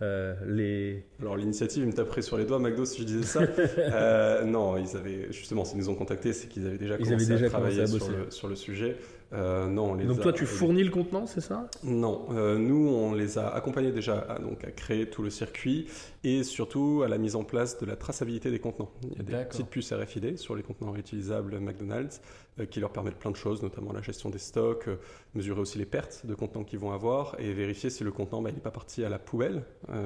les... 0.00 1.04
Alors 1.20 1.36
l'initiative, 1.36 1.82
ils 1.82 1.88
me 1.88 1.92
taperaient 1.92 2.22
sur 2.22 2.38
les 2.38 2.46
doigts, 2.46 2.58
McDo, 2.58 2.86
si 2.86 3.02
je 3.02 3.06
disais 3.06 3.24
ça. 3.24 3.40
non, 4.46 4.78
ils 4.78 4.96
avaient 4.96 5.30
justement, 5.30 5.66
s'ils 5.66 5.76
nous 5.76 5.90
ont 5.90 5.94
contactés, 5.94 6.32
c'est 6.32 6.48
qu'ils 6.48 6.66
avaient 6.66 6.78
déjà 6.78 6.96
commencé 6.96 7.32
à 7.32 7.50
travailler 7.50 7.86
sur, 7.86 8.08
le, 8.08 8.30
sur, 8.30 8.48
le, 8.48 8.56
sujet. 8.56 8.96
Euh, 9.34 9.66
non, 9.66 9.94
donc 9.94 10.20
toi, 10.20 10.32
tu 10.32 10.46
fournis 10.46 10.82
le 10.82 10.90
contenant, 10.90 11.26
c'est 11.26 11.42
ça? 11.42 11.68
Non, 11.84 12.26
euh, 12.30 12.56
nous, 12.56 12.88
on 12.88 13.12
les 13.12 13.38
a 13.38 13.48
accompagnés 13.48 13.92
déjà 13.92 14.20
à, 14.20 14.38
donc, 14.38 14.64
à 14.64 14.70
créer 14.70 15.10
tout 15.10 15.22
le 15.22 15.28
circuit 15.28 15.86
et 16.24 16.42
surtout 16.42 17.02
à 17.04 17.08
la 17.08 17.18
mise 17.18 17.36
en 17.36 17.44
place 17.44 17.78
de 17.78 17.84
la 17.84 17.96
traçabilité 17.96 18.50
des 18.50 18.58
contenants. 18.58 18.90
Il 19.02 19.18
y 19.18 19.20
a 19.20 19.22
des 19.22 19.44
petites 19.44 19.68
puces 19.68 19.92
RFID 19.92 20.38
sur 20.38 20.56
les 20.56 20.62
contenants 20.62 20.92
réutilisables 20.92 21.60
McDonald's 21.60 22.22
euh, 22.58 22.64
qui 22.64 22.80
leur 22.80 22.90
permettent 22.90 23.18
plein 23.18 23.30
de 23.30 23.36
choses, 23.36 23.62
notamment 23.62 23.92
la 23.92 24.00
gestion 24.00 24.30
des 24.30 24.38
stocks, 24.38 24.88
mesurer 25.34 25.60
aussi 25.60 25.76
les 25.76 25.86
pertes 25.86 26.24
de 26.24 26.34
contenants 26.34 26.64
qu'ils 26.64 26.78
vont 26.78 26.92
avoir 26.92 27.36
et 27.38 27.52
vérifier 27.52 27.90
si 27.90 28.04
le 28.04 28.12
contenant 28.12 28.40
bah, 28.40 28.50
n'est 28.50 28.60
pas 28.60 28.70
parti 28.70 29.04
à 29.04 29.10
la 29.10 29.18
poubelle 29.18 29.62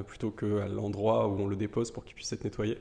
plutôt 0.07 0.31
qu'à 0.31 0.67
l'endroit 0.67 1.29
où 1.29 1.39
on 1.39 1.47
le 1.47 1.57
dépose 1.57 1.93
pour 1.93 2.05
qu'il 2.05 2.15
puisse 2.15 2.33
être 2.33 2.45
nettoyé. 2.45 2.77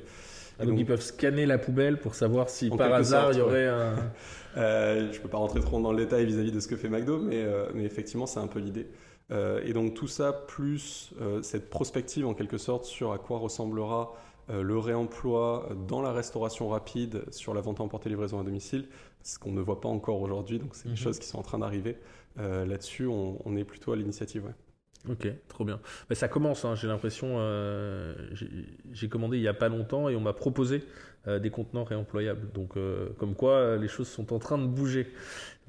Ah, 0.60 0.66
donc, 0.66 0.78
ils 0.78 0.86
peuvent 0.86 1.02
scanner 1.02 1.46
la 1.46 1.58
poubelle 1.58 1.98
pour 1.98 2.14
savoir 2.14 2.50
si 2.50 2.70
par 2.70 2.94
hasard 2.94 3.32
il 3.32 3.40
y 3.40 3.42
aurait 3.42 3.68
un. 3.68 3.96
je 4.56 5.20
peux 5.20 5.30
pas 5.30 5.38
rentrer 5.38 5.60
trop 5.60 5.82
dans 5.82 5.92
le 5.92 6.04
détail 6.04 6.26
vis-à-vis 6.32 6.52
de 6.52 6.60
ce 6.60 6.68
que 6.68 6.76
fait 6.76 6.90
McDo, 6.90 7.20
mais, 7.20 7.44
euh, 7.44 7.70
mais 7.74 7.84
effectivement 7.84 8.26
c'est 8.26 8.40
un 8.40 8.48
peu 8.48 8.60
l'idée. 8.60 8.88
Euh, 9.32 9.62
et 9.64 9.74
donc 9.74 9.94
tout 9.94 10.08
ça 10.08 10.34
plus 10.34 11.14
euh, 11.22 11.42
cette 11.42 11.70
prospective 11.70 12.28
en 12.28 12.34
quelque 12.34 12.58
sorte 12.58 12.86
sur 12.86 13.14
à 13.14 13.18
quoi 13.18 13.40
ressemblera 13.40 14.14
le 14.50 14.78
réemploi 14.78 15.70
dans 15.88 16.02
la 16.02 16.12
restauration 16.12 16.68
rapide 16.68 17.24
sur 17.32 17.54
la 17.54 17.62
vente 17.62 17.80
à 17.80 17.84
emporter 17.84 18.10
livraison 18.10 18.38
à 18.38 18.44
domicile, 18.44 18.86
ce 19.24 19.40
qu'on 19.40 19.54
ne 19.54 19.62
voit 19.62 19.80
pas 19.80 19.88
encore 19.88 20.20
aujourd'hui, 20.20 20.60
donc 20.60 20.76
c'est 20.76 20.86
des 20.86 20.90
mhm. 20.90 20.98
choses 20.98 21.20
qui 21.20 21.28
sont 21.28 21.38
en 21.38 21.44
train 21.44 21.60
d'arriver. 21.60 21.96
Là-dessus, 22.36 23.08
on, 23.08 23.38
on, 23.46 23.56
est 23.56 23.64
plutôt 23.64 23.94
à 23.94 23.96
l'initiative. 23.96 24.44
Ouais. 24.44 24.52
Ok, 25.10 25.28
trop 25.48 25.66
bien. 25.66 25.80
Mais 26.10 26.16
ça 26.16 26.28
commence, 26.28 26.64
hein, 26.64 26.76
j'ai 26.76 26.88
l'impression. 26.88 27.38
Euh, 27.40 28.14
j'ai 28.92 29.10
commandé 29.10 29.38
il 29.38 29.42
n'y 29.42 29.48
a 29.48 29.54
pas 29.54 29.70
longtemps 29.70 30.10
et 30.10 30.16
on 30.16 30.22
m'a 30.22 30.34
proposé 30.34 30.84
euh, 31.28 31.40
des 31.40 31.50
contenants 31.50 31.84
réemployables. 31.84 32.52
Donc, 32.52 32.74
comme 33.18 33.36
quoi, 33.36 33.78
les 33.78 33.88
choses 33.88 34.08
sont 34.08 34.34
en 34.34 34.40
train 34.40 34.58
de 34.58 34.68
bouger. 34.68 35.12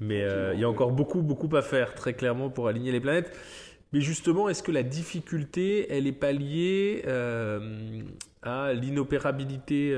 Mais 0.03 0.25
il 0.53 0.59
y 0.59 0.63
a 0.63 0.69
encore 0.69 0.91
beaucoup, 0.91 1.21
beaucoup 1.21 1.53
à 1.55 1.61
faire, 1.61 1.93
très 1.95 2.13
clairement, 2.13 2.49
pour 2.49 2.67
aligner 2.67 2.91
les 2.91 2.99
planètes. 2.99 3.31
Mais 3.93 4.01
justement, 4.01 4.49
est-ce 4.49 4.63
que 4.63 4.71
la 4.71 4.83
difficulté, 4.83 5.91
elle 5.91 6.05
n'est 6.05 6.11
pas 6.11 6.31
liée 6.31 7.03
à 8.41 8.73
l'inopérabilité 8.73 9.97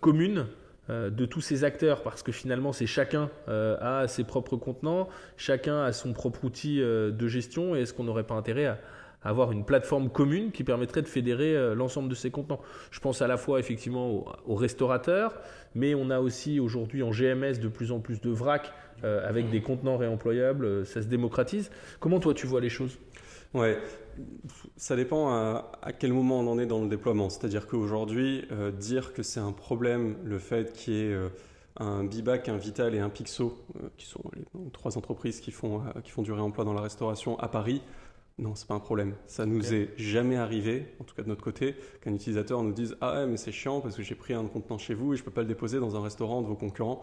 commune 0.00 0.46
euh, 0.90 1.08
de 1.08 1.24
tous 1.24 1.40
ces 1.40 1.64
acteurs? 1.64 2.02
Parce 2.02 2.22
que 2.22 2.30
finalement 2.30 2.74
c'est 2.74 2.86
chacun 2.86 3.30
euh, 3.48 3.76
a 3.80 4.06
ses 4.06 4.22
propres 4.22 4.56
contenants, 4.56 5.08
chacun 5.38 5.82
a 5.82 5.92
son 5.92 6.12
propre 6.12 6.44
outil 6.44 6.82
euh, 6.82 7.10
de 7.10 7.26
gestion 7.26 7.74
et 7.74 7.80
est-ce 7.80 7.94
qu'on 7.94 8.04
n'aurait 8.04 8.26
pas 8.26 8.34
intérêt 8.34 8.66
à, 8.66 8.78
avoir 9.22 9.50
une 9.50 9.64
plateforme 9.64 10.10
commune 10.10 10.52
qui 10.52 10.62
permettrait 10.62 11.00
de 11.00 11.06
fédérer 11.06 11.74
l'ensemble 11.74 12.10
de 12.10 12.14
ces 12.14 12.30
contenants? 12.30 12.60
Je 12.90 13.00
pense 13.00 13.22
à 13.22 13.26
la 13.26 13.38
fois 13.38 13.58
effectivement 13.58 14.26
aux, 14.46 14.54
restaurateurs, 14.54 15.40
mais 15.74 15.94
on 15.94 16.10
a 16.10 16.20
aussi 16.20 16.60
aujourd'hui 16.60 17.02
en 17.02 17.10
GMS 17.10 17.58
de 17.58 17.68
plus 17.68 17.90
en 17.90 18.00
plus 18.00 18.20
de 18.20 18.28
vrac 18.28 18.74
avec 19.02 19.50
des 19.50 19.60
contenants 19.60 19.96
réemployables, 19.96 20.86
ça 20.86 21.02
se 21.02 21.08
démocratise. 21.08 21.70
Comment 22.00 22.20
toi 22.20 22.34
tu 22.34 22.46
vois 22.46 22.60
les 22.60 22.68
choses? 22.70 22.98
Ouais, 23.54 23.78
ça 24.76 24.96
dépend 24.96 25.28
à, 25.30 25.92
quel 25.98 26.12
moment 26.12 26.40
on 26.40 26.48
en 26.48 26.58
est 26.58 26.66
dans 26.66 26.82
le 26.82 26.88
déploiement. 26.88 27.30
C'est-à-dire 27.30 27.66
qu'aujourd'hui, 27.66 28.44
euh, 28.50 28.70
dire 28.70 29.12
que 29.12 29.22
c'est 29.22 29.40
un 29.40 29.52
problème 29.52 30.16
le 30.24 30.38
fait 30.38 30.72
qu'il 30.72 30.94
y 30.94 31.00
ait 31.02 31.12
euh, 31.12 31.28
un 31.76 32.04
Bibac, 32.04 32.48
un 32.48 32.56
Vital 32.56 32.94
et 32.94 32.98
un 32.98 33.10
Pixo, 33.10 33.56
euh, 33.76 33.88
qui 33.96 34.06
sont 34.06 34.22
les 34.34 34.44
trois 34.72 34.98
entreprises 34.98 35.40
qui 35.40 35.52
font, 35.52 35.82
qui 36.02 36.10
font 36.10 36.22
du 36.22 36.32
réemploi 36.32 36.64
dans 36.64 36.74
la 36.74 36.80
restauration 36.80 37.38
à 37.38 37.48
Paris, 37.48 37.80
non, 38.36 38.56
c'est 38.56 38.66
pas 38.66 38.74
un 38.74 38.80
problème. 38.80 39.14
Ça 39.28 39.46
nous 39.46 39.72
est 39.72 39.90
jamais 39.96 40.36
arrivé, 40.36 40.88
en 41.00 41.04
tout 41.04 41.14
cas 41.14 41.22
de 41.22 41.28
notre 41.28 41.44
côté, 41.44 41.76
qu'un 42.00 42.12
utilisateur 42.12 42.60
nous 42.64 42.72
dise 42.72 42.96
Ah 43.00 43.14
ouais, 43.14 43.26
mais 43.28 43.36
c'est 43.36 43.52
chiant 43.52 43.80
parce 43.80 43.94
que 43.96 44.02
j'ai 44.02 44.16
pris 44.16 44.34
un 44.34 44.44
contenant 44.46 44.78
chez 44.78 44.94
vous 44.94 45.14
et 45.14 45.16
je 45.16 45.22
peux 45.22 45.30
pas 45.30 45.42
le 45.42 45.46
déposer 45.46 45.78
dans 45.78 45.94
un 45.94 46.02
restaurant 46.02 46.42
de 46.42 46.48
vos 46.48 46.56
concurrents. 46.56 47.02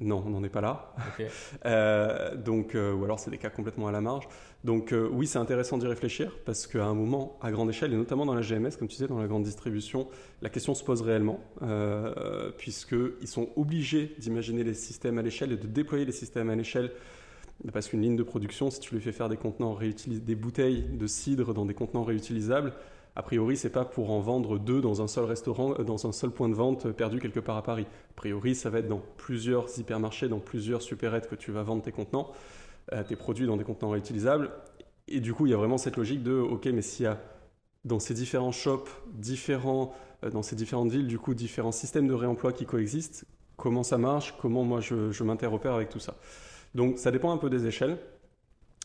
Non, 0.00 0.22
on 0.26 0.30
n'en 0.30 0.44
est 0.44 0.50
pas 0.50 0.60
là. 0.60 0.94
euh, 1.64 2.36
donc, 2.36 2.74
euh, 2.74 2.92
ou 2.92 3.04
alors 3.04 3.18
c'est 3.18 3.30
des 3.30 3.38
cas 3.38 3.50
complètement 3.50 3.88
à 3.88 3.92
la 3.92 4.00
marge. 4.00 4.28
Donc 4.64 4.92
euh, 4.92 5.08
oui, 5.10 5.26
c'est 5.26 5.38
intéressant 5.38 5.78
d'y 5.78 5.86
réfléchir 5.86 6.36
parce 6.44 6.66
qu'à 6.66 6.84
un 6.84 6.94
moment, 6.94 7.38
à 7.40 7.50
grande 7.50 7.70
échelle, 7.70 7.92
et 7.92 7.96
notamment 7.96 8.26
dans 8.26 8.34
la 8.34 8.42
GMS, 8.42 8.76
comme 8.78 8.88
tu 8.88 8.96
disais, 8.96 9.06
dans 9.06 9.18
la 9.18 9.26
grande 9.26 9.44
distribution, 9.44 10.08
la 10.42 10.50
question 10.50 10.74
se 10.74 10.84
pose 10.84 11.02
réellement, 11.02 11.40
puisqu'ils 12.58 13.28
sont 13.28 13.48
obligés 13.56 14.14
d'imaginer 14.18 14.64
les 14.64 14.74
systèmes 14.74 15.18
à 15.18 15.22
l'échelle 15.22 15.52
et 15.52 15.56
de 15.56 15.66
déployer 15.66 16.04
les 16.04 16.12
systèmes 16.12 16.50
à 16.50 16.56
l'échelle. 16.56 16.90
Parce 17.72 17.88
qu'une 17.88 18.02
ligne 18.02 18.16
de 18.16 18.22
production, 18.22 18.70
si 18.70 18.80
tu 18.80 18.94
lui 18.94 19.00
fais 19.00 19.12
faire 19.12 19.30
des 19.30 19.38
contenants 19.38 19.78
des 20.06 20.34
bouteilles 20.34 20.82
de 20.82 21.06
cidre 21.06 21.54
dans 21.54 21.64
des 21.64 21.72
contenants 21.72 22.04
réutilisables, 22.04 22.74
a 23.16 23.22
priori, 23.22 23.56
c'est 23.56 23.70
pas 23.70 23.86
pour 23.86 24.10
en 24.10 24.20
vendre 24.20 24.58
deux 24.58 24.82
dans 24.82 25.00
un 25.00 25.08
seul 25.08 25.24
restaurant, 25.24 25.74
euh, 25.78 25.84
dans 25.84 26.06
un 26.06 26.12
seul 26.12 26.30
point 26.30 26.50
de 26.50 26.54
vente 26.54 26.84
euh, 26.84 26.92
perdu 26.92 27.18
quelque 27.18 27.40
part 27.40 27.56
à 27.56 27.62
Paris. 27.62 27.86
A 28.10 28.14
priori, 28.14 28.54
ça 28.54 28.68
va 28.68 28.80
être 28.80 28.88
dans 28.88 29.02
plusieurs 29.16 29.66
hypermarchés, 29.78 30.28
dans 30.28 30.38
plusieurs 30.38 30.82
supérettes 30.82 31.26
que 31.26 31.34
tu 31.34 31.50
vas 31.50 31.62
vendre 31.62 31.82
tes 31.82 31.92
contenants, 31.92 32.30
euh, 32.92 33.02
tes 33.02 33.16
produits 33.16 33.46
dans 33.46 33.56
des 33.56 33.64
contenants 33.64 33.90
réutilisables. 33.90 34.50
Et 35.08 35.20
du 35.20 35.32
coup, 35.32 35.46
il 35.46 35.50
y 35.50 35.54
a 35.54 35.56
vraiment 35.56 35.78
cette 35.78 35.96
logique 35.96 36.22
de, 36.22 36.34
ok, 36.34 36.66
mais 36.66 36.82
s'il 36.82 37.04
y 37.04 37.08
a 37.08 37.18
dans 37.84 38.00
ces 38.00 38.12
différents 38.12 38.52
shops, 38.52 38.90
différents, 39.14 39.94
dans 40.30 40.42
ces 40.42 40.56
différentes 40.56 40.90
villes, 40.90 41.06
du 41.06 41.18
coup, 41.18 41.34
différents 41.34 41.72
systèmes 41.72 42.08
de 42.08 42.14
réemploi 42.14 42.52
qui 42.52 42.66
coexistent, 42.66 43.24
comment 43.56 43.84
ça 43.84 43.96
marche, 43.96 44.34
comment 44.42 44.64
moi 44.64 44.80
je, 44.80 45.12
je 45.12 45.24
m'interopère 45.24 45.72
avec 45.72 45.88
tout 45.88 46.00
ça. 46.00 46.16
Donc, 46.74 46.98
ça 46.98 47.12
dépend 47.12 47.32
un 47.32 47.38
peu 47.38 47.48
des 47.48 47.64
échelles, 47.66 47.96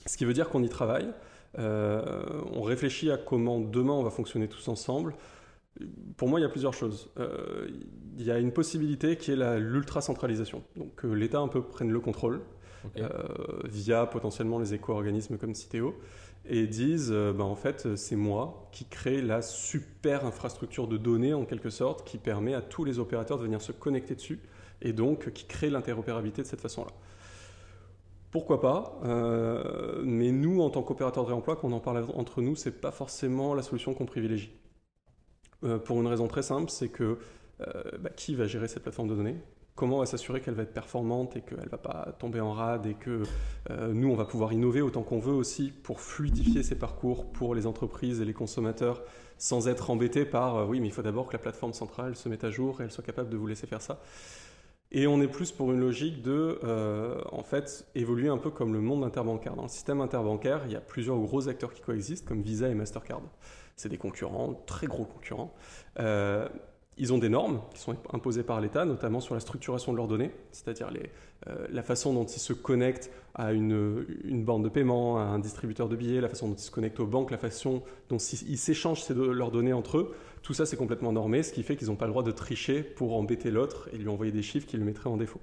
ce 0.05 0.15
qui 0.17 0.23
veut 0.23 0.33
dire 0.33 0.49
qu'on 0.49 0.63
y 0.63 0.69
travaille. 0.69 1.11
Euh, 1.59 2.41
on 2.53 2.61
réfléchit 2.61 3.11
à 3.11 3.17
comment 3.17 3.59
demain 3.59 3.93
on 3.93 4.03
va 4.03 4.09
fonctionner 4.09 4.47
tous 4.47 4.67
ensemble. 4.67 5.15
Pour 6.17 6.27
moi, 6.27 6.39
il 6.39 6.43
y 6.43 6.45
a 6.45 6.49
plusieurs 6.49 6.73
choses. 6.73 7.09
Euh, 7.17 7.67
il 8.17 8.25
y 8.25 8.31
a 8.31 8.39
une 8.39 8.51
possibilité 8.51 9.17
qui 9.17 9.31
est 9.31 9.59
l'ultra-centralisation. 9.59 10.63
Donc 10.75 10.95
que 10.95 11.07
l'État 11.07 11.39
un 11.39 11.47
peu 11.47 11.61
prenne 11.61 11.91
le 11.91 11.99
contrôle. 11.99 12.41
via 13.65 14.07
potentiellement 14.07 14.57
les 14.57 14.73
éco-organismes 14.73 15.37
comme 15.37 15.53
Citeo 15.53 15.93
et 16.45 16.65
disent 16.65 17.11
bah, 17.11 17.43
en 17.43 17.55
fait 17.55 17.95
c'est 17.95 18.15
moi 18.15 18.67
qui 18.71 18.85
crée 18.85 19.21
la 19.21 19.43
super 19.43 20.25
infrastructure 20.25 20.87
de 20.87 20.97
données 20.97 21.35
en 21.35 21.45
quelque 21.45 21.69
sorte 21.69 22.03
qui 22.07 22.17
permet 22.17 22.55
à 22.55 22.61
tous 22.63 22.83
les 22.83 22.97
opérateurs 22.97 23.37
de 23.37 23.43
venir 23.43 23.61
se 23.61 23.71
connecter 23.71 24.15
dessus 24.15 24.39
et 24.81 24.93
donc 24.93 25.31
qui 25.31 25.45
crée 25.45 25.69
l'interopérabilité 25.69 26.41
de 26.41 26.47
cette 26.47 26.61
façon-là. 26.61 26.91
Pourquoi 28.31 28.61
pas 28.61 28.97
euh, 29.03 30.01
Mais 30.05 30.31
nous, 30.31 30.61
en 30.61 30.69
tant 30.69 30.81
qu'opérateur 30.83 31.25
de 31.25 31.29
réemploi, 31.29 31.57
quand 31.57 31.67
on 31.67 31.73
en 31.73 31.79
parle 31.81 32.05
entre 32.15 32.41
nous, 32.41 32.55
c'est 32.55 32.79
pas 32.79 32.91
forcément 32.91 33.53
la 33.53 33.61
solution 33.61 33.93
qu'on 33.93 34.05
privilégie. 34.05 34.53
Euh, 35.63 35.77
pour 35.77 35.99
une 35.99 36.07
raison 36.07 36.27
très 36.27 36.41
simple, 36.41 36.71
c'est 36.71 36.87
que 36.87 37.19
euh, 37.61 37.83
bah, 37.99 38.09
qui 38.09 38.33
va 38.35 38.47
gérer 38.47 38.69
cette 38.69 38.83
plateforme 38.83 39.09
de 39.09 39.15
données? 39.15 39.35
Comment 39.75 39.97
on 39.97 39.99
va 39.99 40.05
s'assurer 40.05 40.41
qu'elle 40.41 40.53
va 40.53 40.63
être 40.63 40.73
performante 40.73 41.35
et 41.35 41.41
qu'elle 41.41 41.59
ne 41.59 41.69
va 41.69 41.77
pas 41.77 42.15
tomber 42.19 42.39
en 42.39 42.53
rade 42.53 42.85
et 42.85 42.93
que 42.93 43.23
nous, 43.69 44.09
on 44.09 44.15
va 44.15 44.25
pouvoir 44.25 44.51
innover 44.51 44.81
autant 44.81 45.01
qu'on 45.01 45.19
veut 45.19 45.33
aussi 45.33 45.71
pour 45.71 46.01
fluidifier 46.01 46.61
ces 46.61 46.77
parcours 46.77 47.31
pour 47.31 47.55
les 47.55 47.65
entreprises 47.65 48.19
et 48.19 48.25
les 48.25 48.33
consommateurs 48.33 49.01
sans 49.37 49.69
être 49.69 49.89
embêtés 49.89 50.25
par 50.25 50.67
oui, 50.69 50.81
mais 50.81 50.87
il 50.87 50.91
faut 50.91 51.01
d'abord 51.01 51.25
que 51.25 51.33
la 51.33 51.39
plateforme 51.39 51.73
centrale 51.73 52.15
se 52.17 52.27
mette 52.27 52.43
à 52.43 52.51
jour 52.51 52.81
et 52.81 52.83
elle 52.83 52.91
soit 52.91 53.03
capable 53.03 53.29
de 53.29 53.37
vous 53.37 53.47
laisser 53.47 53.65
faire 53.65 53.81
ça. 53.81 54.01
Et 54.93 55.07
on 55.07 55.21
est 55.21 55.27
plus 55.27 55.51
pour 55.51 55.71
une 55.71 55.79
logique 55.79 56.21
de, 56.21 56.59
euh, 56.63 57.21
en 57.31 57.43
fait, 57.43 57.87
évoluer 57.95 58.27
un 58.27 58.37
peu 58.37 58.49
comme 58.49 58.73
le 58.73 58.81
monde 58.81 59.05
interbancaire. 59.05 59.55
Dans 59.55 59.63
le 59.63 59.69
système 59.69 60.01
interbancaire, 60.01 60.63
il 60.65 60.73
y 60.73 60.75
a 60.75 60.81
plusieurs 60.81 61.17
gros 61.17 61.47
acteurs 61.47 61.73
qui 61.73 61.81
coexistent, 61.81 62.27
comme 62.27 62.41
Visa 62.41 62.67
et 62.67 62.75
Mastercard. 62.75 63.21
C'est 63.77 63.87
des 63.87 63.97
concurrents, 63.97 64.53
très 64.65 64.87
gros 64.87 65.05
concurrents. 65.05 65.53
Euh, 65.99 66.49
ils 67.01 67.11
ont 67.11 67.17
des 67.17 67.29
normes 67.29 67.61
qui 67.73 67.81
sont 67.81 67.95
imposées 68.13 68.43
par 68.43 68.61
l'État, 68.61 68.85
notamment 68.85 69.21
sur 69.21 69.33
la 69.33 69.39
structuration 69.39 69.91
de 69.91 69.97
leurs 69.97 70.07
données, 70.07 70.29
c'est-à-dire 70.51 70.91
euh, 71.47 71.65
la 71.71 71.81
façon 71.81 72.13
dont 72.13 72.25
ils 72.25 72.39
se 72.39 72.53
connectent 72.53 73.09
à 73.33 73.53
une, 73.53 74.05
une, 74.23 74.43
borne 74.43 74.61
de 74.61 74.69
paiement, 74.69 75.17
à 75.17 75.23
un 75.23 75.39
distributeur 75.39 75.89
de 75.89 75.95
billets, 75.95 76.21
la 76.21 76.29
façon 76.29 76.47
dont 76.47 76.53
ils 76.53 76.61
se 76.61 76.69
connectent 76.69 76.99
aux 76.99 77.07
banques, 77.07 77.31
la 77.31 77.39
façon 77.39 77.81
dont 78.09 78.17
ils 78.17 78.57
s'échangent 78.57 79.09
leurs 79.09 79.49
données 79.49 79.73
entre 79.73 79.97
eux. 79.97 80.15
Tout 80.43 80.53
ça, 80.53 80.67
c'est 80.67 80.77
complètement 80.77 81.11
normé, 81.11 81.41
ce 81.41 81.51
qui 81.51 81.63
fait 81.63 81.75
qu'ils 81.75 81.87
n'ont 81.87 81.95
pas 81.95 82.05
le 82.05 82.11
droit 82.11 82.21
de 82.21 82.31
tricher 82.31 82.83
pour 82.83 83.15
embêter 83.15 83.49
l'autre 83.49 83.89
et 83.93 83.97
lui 83.97 84.07
envoyer 84.07 84.31
des 84.31 84.43
chiffres 84.43 84.67
qui 84.67 84.77
le 84.77 84.85
mettraient 84.85 85.09
en 85.09 85.17
défaut. 85.17 85.41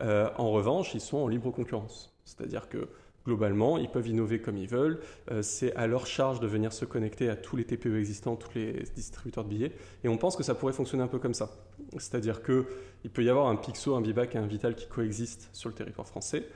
Euh, 0.00 0.30
en 0.36 0.52
revanche, 0.52 0.94
ils 0.94 1.00
sont 1.00 1.18
en 1.18 1.26
libre 1.26 1.50
concurrence. 1.50 2.14
C'est-à-dire 2.24 2.68
que 2.68 2.88
globalement, 3.24 3.78
ils 3.78 3.88
peuvent 3.88 4.08
innover 4.08 4.40
comme 4.40 4.56
ils 4.56 4.68
veulent. 4.68 5.00
Euh, 5.30 5.42
c'est 5.42 5.74
à 5.76 5.86
leur 5.86 6.06
charge 6.06 6.40
de 6.40 6.46
venir 6.46 6.72
se 6.72 6.84
connecter 6.84 7.28
à 7.28 7.36
tous 7.36 7.56
les 7.56 7.64
TPE 7.64 7.96
existants, 7.96 8.36
tous 8.36 8.54
les 8.54 8.84
distributeurs 8.94 9.44
de 9.44 9.48
billets. 9.48 9.72
Et 10.02 10.08
on 10.08 10.16
pense 10.16 10.36
que 10.36 10.42
ça 10.42 10.54
pourrait 10.54 10.72
fonctionner 10.72 11.02
un 11.02 11.08
peu 11.08 11.18
comme 11.18 11.34
ça. 11.34 11.50
C'est-à-dire 11.92 12.42
qu'il 12.42 13.10
peut 13.12 13.24
y 13.24 13.30
avoir 13.30 13.48
un 13.48 13.56
Pixo, 13.56 13.94
un 13.94 14.00
Bibac 14.00 14.34
et 14.34 14.38
un 14.38 14.46
Vital 14.46 14.74
qui 14.74 14.86
coexistent 14.86 15.48
sur 15.52 15.68
le 15.68 15.74
territoire 15.74 16.06
français. 16.06 16.46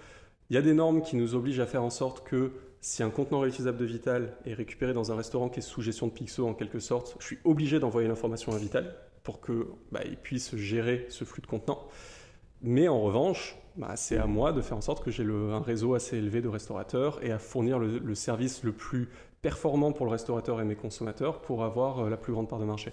Il 0.50 0.54
y 0.54 0.56
a 0.56 0.62
des 0.62 0.74
normes 0.74 1.02
qui 1.02 1.16
nous 1.16 1.34
obligent 1.34 1.60
à 1.60 1.66
faire 1.66 1.82
en 1.82 1.90
sorte 1.90 2.26
que 2.26 2.52
si 2.80 3.02
un 3.02 3.10
contenant 3.10 3.40
réutilisable 3.40 3.78
de 3.78 3.84
Vital 3.84 4.36
est 4.46 4.54
récupéré 4.54 4.92
dans 4.92 5.10
un 5.12 5.16
restaurant 5.16 5.48
qui 5.48 5.58
est 5.58 5.62
sous 5.62 5.82
gestion 5.82 6.06
de 6.06 6.12
Pixo 6.12 6.46
en 6.46 6.54
quelque 6.54 6.78
sorte, 6.78 7.16
je 7.18 7.26
suis 7.26 7.38
obligé 7.44 7.80
d'envoyer 7.80 8.08
l'information 8.08 8.52
à 8.52 8.58
Vital 8.58 8.94
pour 9.24 9.40
qu'il 9.40 9.64
bah, 9.92 10.00
puisse 10.22 10.56
gérer 10.56 11.06
ce 11.10 11.24
flux 11.24 11.42
de 11.42 11.46
contenants. 11.46 11.86
Mais 12.62 12.88
en 12.88 13.00
revanche, 13.00 13.56
bah, 13.78 13.94
c'est 13.94 14.18
à 14.18 14.26
moi 14.26 14.52
de 14.52 14.60
faire 14.60 14.76
en 14.76 14.80
sorte 14.80 15.04
que 15.04 15.12
j'ai 15.12 15.24
un 15.24 15.60
réseau 15.60 15.94
assez 15.94 16.18
élevé 16.18 16.42
de 16.42 16.48
restaurateurs 16.48 17.22
et 17.22 17.30
à 17.30 17.38
fournir 17.38 17.78
le, 17.78 18.14
service 18.16 18.64
le 18.64 18.72
plus 18.72 19.08
performant 19.40 19.92
pour 19.92 20.04
le 20.04 20.10
restaurateur 20.10 20.60
et 20.60 20.64
mes 20.64 20.74
consommateurs 20.74 21.40
pour 21.40 21.62
avoir 21.62 22.00
euh, 22.00 22.10
la 22.10 22.16
plus 22.16 22.32
grande 22.32 22.48
part 22.48 22.58
de 22.58 22.64
marché. 22.64 22.92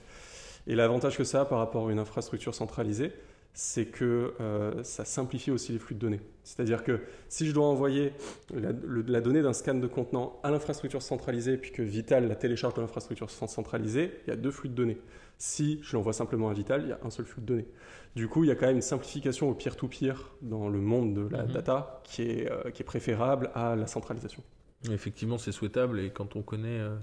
Et 0.67 0.75
l'avantage 0.75 1.17
que 1.17 1.23
ça 1.23 1.41
a 1.41 1.45
par 1.45 1.57
rapport 1.57 1.87
à 1.87 1.91
une 1.91 1.97
infrastructure 1.97 2.53
centralisée, 2.53 3.13
c'est 3.53 3.85
que 3.85 4.35
euh, 4.39 4.83
ça 4.83 5.05
simplifie 5.05 5.49
aussi 5.49 5.71
les 5.71 5.79
flux 5.79 5.95
de 5.95 5.99
données. 5.99 6.21
C'est-à-dire 6.43 6.83
que 6.83 6.99
si 7.29 7.47
je 7.47 7.53
dois 7.53 7.65
envoyer 7.65 8.13
la, 8.53 9.21
donnée 9.21 9.41
d'un 9.41 9.53
scan 9.53 9.75
de 9.75 9.87
contenant 9.87 10.39
à 10.43 10.51
l'infrastructure 10.51 11.01
centralisée, 11.01 11.57
puis 11.57 11.71
que 11.71 11.81
Vital 11.81 12.27
la 12.27 12.35
télécharge 12.35 12.75
de 12.75 12.81
l'infrastructure 12.81 13.31
centralisée, 13.31 14.11
il 14.27 14.29
y 14.29 14.33
a 14.33 14.35
deux 14.35 14.51
flux 14.51 14.69
de 14.69 14.75
données. 14.75 14.97
Si 15.37 15.79
je 15.83 15.95
l'envoie 15.95 16.13
simplement 16.13 16.49
à 16.49 16.53
Vital, 16.53 16.81
il 16.83 16.89
y 16.89 16.91
a 16.91 16.99
un 17.03 17.09
seul 17.09 17.25
flux 17.25 17.41
de 17.41 17.47
données. 17.47 17.67
Du 18.15 18.27
coup, 18.27 18.43
il 18.43 18.47
y 18.47 18.51
a 18.51 18.55
quand 18.55 18.67
même 18.67 18.77
une 18.77 18.81
simplification 18.81 19.49
au 19.49 19.53
peer-to-peer 19.53 20.35
dans 20.41 20.69
le 20.69 20.79
monde 20.79 21.13
de 21.13 21.27
la 21.27 21.43
mhm. 21.43 21.51
data 21.51 22.01
qui 22.03 22.23
est, 22.23 22.51
euh, 22.51 22.71
qui 22.71 22.81
est 22.81 22.85
préférable 22.85 23.51
à 23.53 23.75
la 23.75 23.87
centralisation. 23.87 24.43
Effectivement, 24.89 25.37
c'est 25.37 25.51
souhaitable 25.51 25.99
et 25.99 26.09
quand 26.09 26.35
on 26.35 26.41
connaît... 26.41 26.79
Euh, 26.79 26.95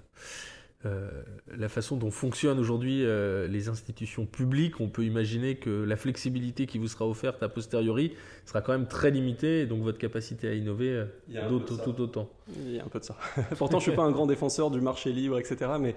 euh, 0.84 1.08
la 1.56 1.68
façon 1.68 1.96
dont 1.96 2.10
fonctionnent 2.10 2.58
aujourd'hui 2.58 3.04
euh, 3.04 3.46
les 3.46 3.68
institutions 3.68 4.26
publiques, 4.26 4.80
on 4.80 4.88
peut 4.88 5.04
imaginer 5.04 5.54
que 5.54 5.70
la 5.70 5.96
flexibilité 5.96 6.66
qui 6.66 6.78
vous 6.78 6.88
sera 6.88 7.06
offerte 7.06 7.40
a 7.44 7.48
posteriori 7.48 8.14
sera 8.46 8.62
quand 8.62 8.72
même 8.72 8.88
très 8.88 9.12
limitée 9.12 9.60
et 9.60 9.66
donc 9.66 9.82
votre 9.82 9.98
capacité 9.98 10.48
à 10.48 10.54
innover 10.54 11.04
euh, 11.34 11.58
tout, 11.60 12.00
autant. 12.00 12.28
Il 12.56 12.74
y 12.74 12.80
a 12.80 12.84
un 12.84 12.88
peu 12.88 12.98
de 12.98 13.04
ça. 13.04 13.16
Pourtant, 13.58 13.78
je 13.78 13.86
ne 13.86 13.90
suis 13.90 13.96
pas 13.96 14.02
un 14.02 14.10
grand 14.10 14.26
défenseur 14.26 14.72
du 14.72 14.80
marché 14.80 15.12
libre, 15.12 15.38
etc. 15.38 15.70
Mais 15.80 15.94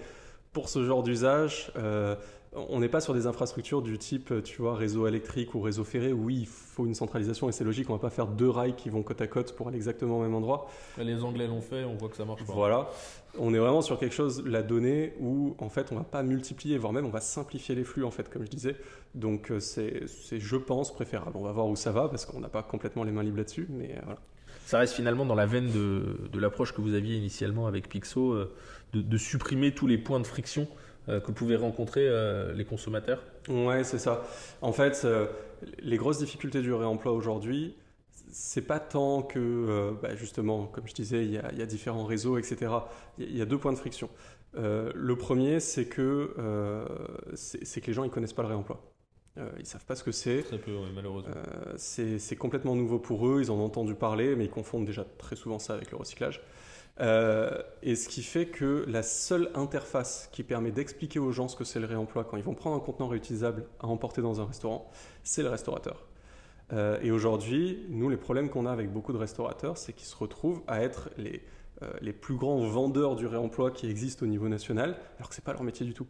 pour 0.56 0.70
ce 0.70 0.86
genre 0.86 1.04
d'usage, 1.04 1.72
on 2.56 2.80
n'est 2.80 2.90
pas 2.90 3.02
sur 3.02 3.14
des 3.14 3.28
infrastructures 3.28 3.82
du 3.82 3.98
type, 3.98 4.34
tu 4.44 4.62
vois, 4.62 4.76
réseau 4.76 5.08
électrique 5.08 5.54
ou 5.56 5.62
réseau 5.62 5.84
ferré. 5.84 6.14
Oui, 6.14 6.40
il 6.42 6.48
faut 6.48 6.86
une 6.86 6.96
centralisation 6.96 7.50
et 7.50 7.52
c'est 7.52 7.66
logique. 7.66 7.90
On 7.90 7.94
va 7.94 8.00
pas 8.00 8.10
faire 8.10 8.28
deux 8.28 8.50
rails 8.50 8.76
qui 8.76 8.90
vont 8.90 9.04
côte 9.04 9.20
à 9.22 9.28
côte 9.28 9.54
pour 9.56 9.68
aller 9.68 9.76
exactement 9.76 10.20
au 10.20 10.22
même 10.22 10.34
endroit. 10.34 10.70
Les 10.98 11.22
Anglais 11.22 11.48
l'ont 11.48 11.62
fait, 11.62 11.84
on 11.84 11.96
voit 11.96 12.08
que 12.08 12.16
ça 12.16 12.24
marche 12.24 12.46
pas. 12.46 12.54
Voilà. 12.54 12.90
On 13.38 13.54
est 13.54 13.60
vraiment 13.60 13.82
sur 13.82 14.00
quelque 14.00 14.16
chose, 14.16 14.42
la 14.46 14.64
donnée, 14.64 15.14
où 15.20 15.56
en 15.58 15.68
fait 15.68 15.92
on 15.92 15.96
va 15.96 16.06
pas 16.06 16.24
multiplier, 16.24 16.78
voire 16.78 16.94
même 16.94 17.06
on 17.06 17.10
va 17.10 17.20
simplifier 17.20 17.76
les 17.76 17.84
flux 17.84 18.06
en 18.06 18.12
fait, 18.12 18.30
comme 18.30 18.46
je 18.46 18.50
disais. 18.50 18.78
Donc 19.14 19.52
euh, 19.52 19.60
c'est, 19.60 20.06
je 20.32 20.56
pense, 20.56 20.94
préférable. 20.94 21.36
On 21.36 21.44
va 21.44 21.52
voir 21.52 21.68
où 21.68 21.76
ça 21.76 21.92
va 21.92 22.08
parce 22.08 22.26
qu'on 22.26 22.40
n'a 22.40 22.50
pas 22.50 22.64
complètement 22.64 23.04
les 23.04 23.12
mains 23.12 23.24
libres 23.24 23.38
là-dessus, 23.38 23.68
mais 23.70 23.96
euh, 23.98 24.02
voilà. 24.06 24.20
Ça 24.66 24.80
reste 24.80 24.96
finalement 24.96 25.26
dans 25.26 25.36
la 25.36 25.46
veine 25.46 25.70
de, 25.72 26.40
l'approche 26.40 26.74
que 26.74 26.82
vous 26.82 26.96
aviez 26.96 27.18
initialement 27.18 27.68
avec 27.68 27.88
Pixo, 27.88 28.32
euh, 28.32 28.52
de 29.02 29.18
supprimer 29.18 29.74
tous 29.74 29.88
les 29.88 29.98
points 29.98 30.20
de 30.20 30.28
friction 30.28 30.68
euh, 31.08 31.20
que 31.20 31.32
pouvaient 31.32 31.56
rencontrer 31.56 32.08
euh, 32.08 32.52
les 32.54 32.66
consommateurs 32.66 33.22
Ouais, 33.48 33.84
c'est 33.84 34.00
ça. 34.00 34.24
En 34.62 34.72
fait, 34.72 35.04
euh, 35.06 35.28
les 35.78 35.98
grosses 35.98 36.18
difficultés 36.18 36.64
du 36.64 36.74
réemploi 36.74 37.12
aujourd'hui, 37.12 37.76
c'est 38.32 38.64
pas 38.64 38.80
tant 38.80 39.22
que, 39.22 39.94
bah, 40.02 40.16
justement, 40.16 40.66
comme 40.66 40.88
je 40.88 40.96
disais, 40.96 41.24
il 41.24 41.32
y, 41.32 41.38
a, 41.38 41.66
différents 41.68 42.06
réseaux, 42.06 42.40
etc. 42.40 42.72
Il 43.20 43.38
y, 43.38 43.42
a 43.42 43.46
deux 43.46 43.60
points 43.60 43.72
de 43.72 43.78
friction. 43.78 44.10
le 44.56 45.16
premier, 45.16 45.60
c'est 45.60 45.86
que, 45.86 46.34
c'est 47.36 47.82
que 47.82 47.88
les 47.88 47.94
gens 47.94 48.04
ils 48.04 48.10
connaissent 48.10 48.34
pas 48.34 48.42
le 48.42 48.50
réemploi. 48.50 48.84
ils 49.60 49.66
savent 49.66 49.86
pas 49.86 49.96
ce 49.96 50.04
que 50.04 50.12
c'est. 50.12 50.42
Très 50.42 50.58
peu, 50.58 50.72
malheureusement. 50.94 51.32
c'est 51.78 52.36
complètement 52.36 52.76
nouveau 52.76 53.00
pour 53.00 53.26
eux. 53.28 53.42
Ils 53.42 53.52
en 53.52 53.56
ont 53.56 53.66
entendu 53.66 53.94
parler, 53.94 54.36
mais 54.36 54.46
ils 54.46 54.52
confondent 54.52 54.86
déjà 54.86 55.06
très 55.18 55.38
souvent 55.38 55.60
ça 55.60 55.74
avec 55.74 55.92
le 55.92 55.98
recyclage. 55.98 56.42
Euh, 57.02 57.62
et 57.84 57.96
ce 57.96 58.08
qui 58.08 58.24
fait 58.24 58.46
que 58.46 58.86
la 58.88 59.04
seule 59.04 59.50
interface 59.54 60.30
qui 60.32 60.44
permet 60.44 60.72
d'expliquer 60.72 61.20
aux 61.20 61.32
gens 61.32 61.48
ce 61.48 61.56
que 61.56 61.66
c'est 61.66 61.80
le 61.80 61.86
réemploi 61.86 62.24
quand 62.24 62.38
ils 62.38 62.44
vont 62.44 62.54
prendre 62.54 62.78
un 62.78 62.80
contenant 62.80 63.10
réutilisable 63.10 63.66
à 63.82 63.88
emporter 63.88 64.22
dans 64.22 64.40
un 64.40 64.46
restaurant, 64.46 64.90
c'est 65.24 65.44
le 65.44 65.50
restaurateur. 65.50 66.08
Euh, 66.74 66.98
et 67.02 67.12
aujourd'hui, 67.12 67.86
nous, 67.90 68.10
les 68.10 68.18
problèmes 68.18 68.50
qu'on 68.50 68.66
a 68.66 68.72
avec 68.72 68.92
beaucoup 68.92 69.14
de 69.14 69.18
restaurateurs, 69.18 69.78
c'est 69.78 69.94
qu'ils 69.94 70.08
se 70.08 70.16
retrouvent 70.16 70.64
à 70.68 70.82
être 70.82 71.10
les, 71.18 71.44
euh, 71.84 71.92
les 72.02 72.14
plus 72.14 72.36
grands 72.36 72.60
vendeurs 72.60 73.16
du 73.16 73.28
réemploi 73.28 73.72
qui 73.72 73.90
existent 73.90 74.26
au 74.26 74.30
niveau 74.30 74.48
national, 74.48 74.98
alors 75.18 75.30
que 75.30 75.36
ce 75.36 75.42
n'est 75.42 75.46
pas 75.46 75.54
leur 75.54 75.64
métier 75.64 75.86
du 75.86 75.94
tout. 75.94 76.08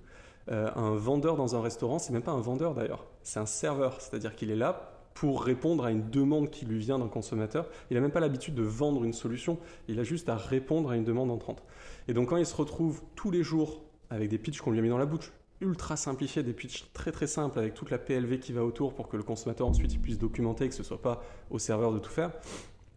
un 0.48 0.96
vendeur 0.96 1.36
dans 1.38 1.56
un 1.56 1.62
restaurant, 1.62 1.98
c'est 1.98 2.14
même 2.14 2.22
pas 2.22 2.32
un 2.32 2.40
vendeur 2.40 2.76
d'ailleurs, 2.76 3.08
c'est 3.24 3.40
un 3.40 3.48
serveur, 3.48 4.00
c'est-à-dire 4.00 4.36
qu'il 4.36 4.52
est 4.52 4.56
là 4.56 4.95
pour 5.16 5.44
répondre 5.44 5.86
à 5.86 5.92
une 5.92 6.10
demande 6.10 6.52
qui 6.52 6.66
lui 6.66 6.78
vient 6.78 7.00
d'un 7.00 7.08
consommateur. 7.08 7.68
Il 7.90 7.96
n'a 7.96 8.02
même 8.02 8.12
pas 8.12 8.20
l'habitude 8.20 8.54
de 8.54 8.64
vendre 8.64 9.04
une 9.04 9.14
solution, 9.14 9.58
il 9.88 10.00
a 10.00 10.04
juste 10.04 10.30
à 10.30 10.36
répondre 10.36 10.92
à 10.92 10.98
une 10.98 11.06
demande 11.06 11.32
entrante. 11.32 11.64
Et 12.08 12.14
donc 12.14 12.30
quand 12.30 12.38
il 12.38 12.46
se 12.46 12.56
retrouve 12.56 13.02
tous 13.16 13.32
les 13.32 13.42
jours 13.42 13.82
avec 14.12 14.30
des 14.30 14.38
pitchs 14.38 14.62
qu'on 14.62 14.72
lui 14.72 14.80
a 14.80 14.82
mis 14.82 14.90
dans 14.90 14.98
la 14.98 15.06
bouche, 15.06 15.32
ultra 15.62 15.96
simplifiés, 15.96 16.44
des 16.44 16.54
pitchs 16.54 16.86
très 16.94 17.14
très 17.14 17.28
simples 17.28 17.58
avec 17.58 17.74
toute 17.74 17.90
la 17.90 17.98
PLV 17.98 18.40
qui 18.40 18.52
va 18.52 18.64
autour 18.64 18.94
pour 18.94 19.08
que 19.08 19.16
le 19.16 19.24
consommateur 19.24 19.66
ensuite 19.66 19.94
il 19.94 20.00
puisse 20.00 20.20
documenter, 20.20 20.68
que 20.68 20.76
ce 20.76 20.82
ne 20.82 20.86
soit 20.86 21.02
pas 21.02 21.24
au 21.50 21.60
serveur 21.60 21.94
de 21.94 22.00
tout 22.00 22.12
faire. 22.12 22.32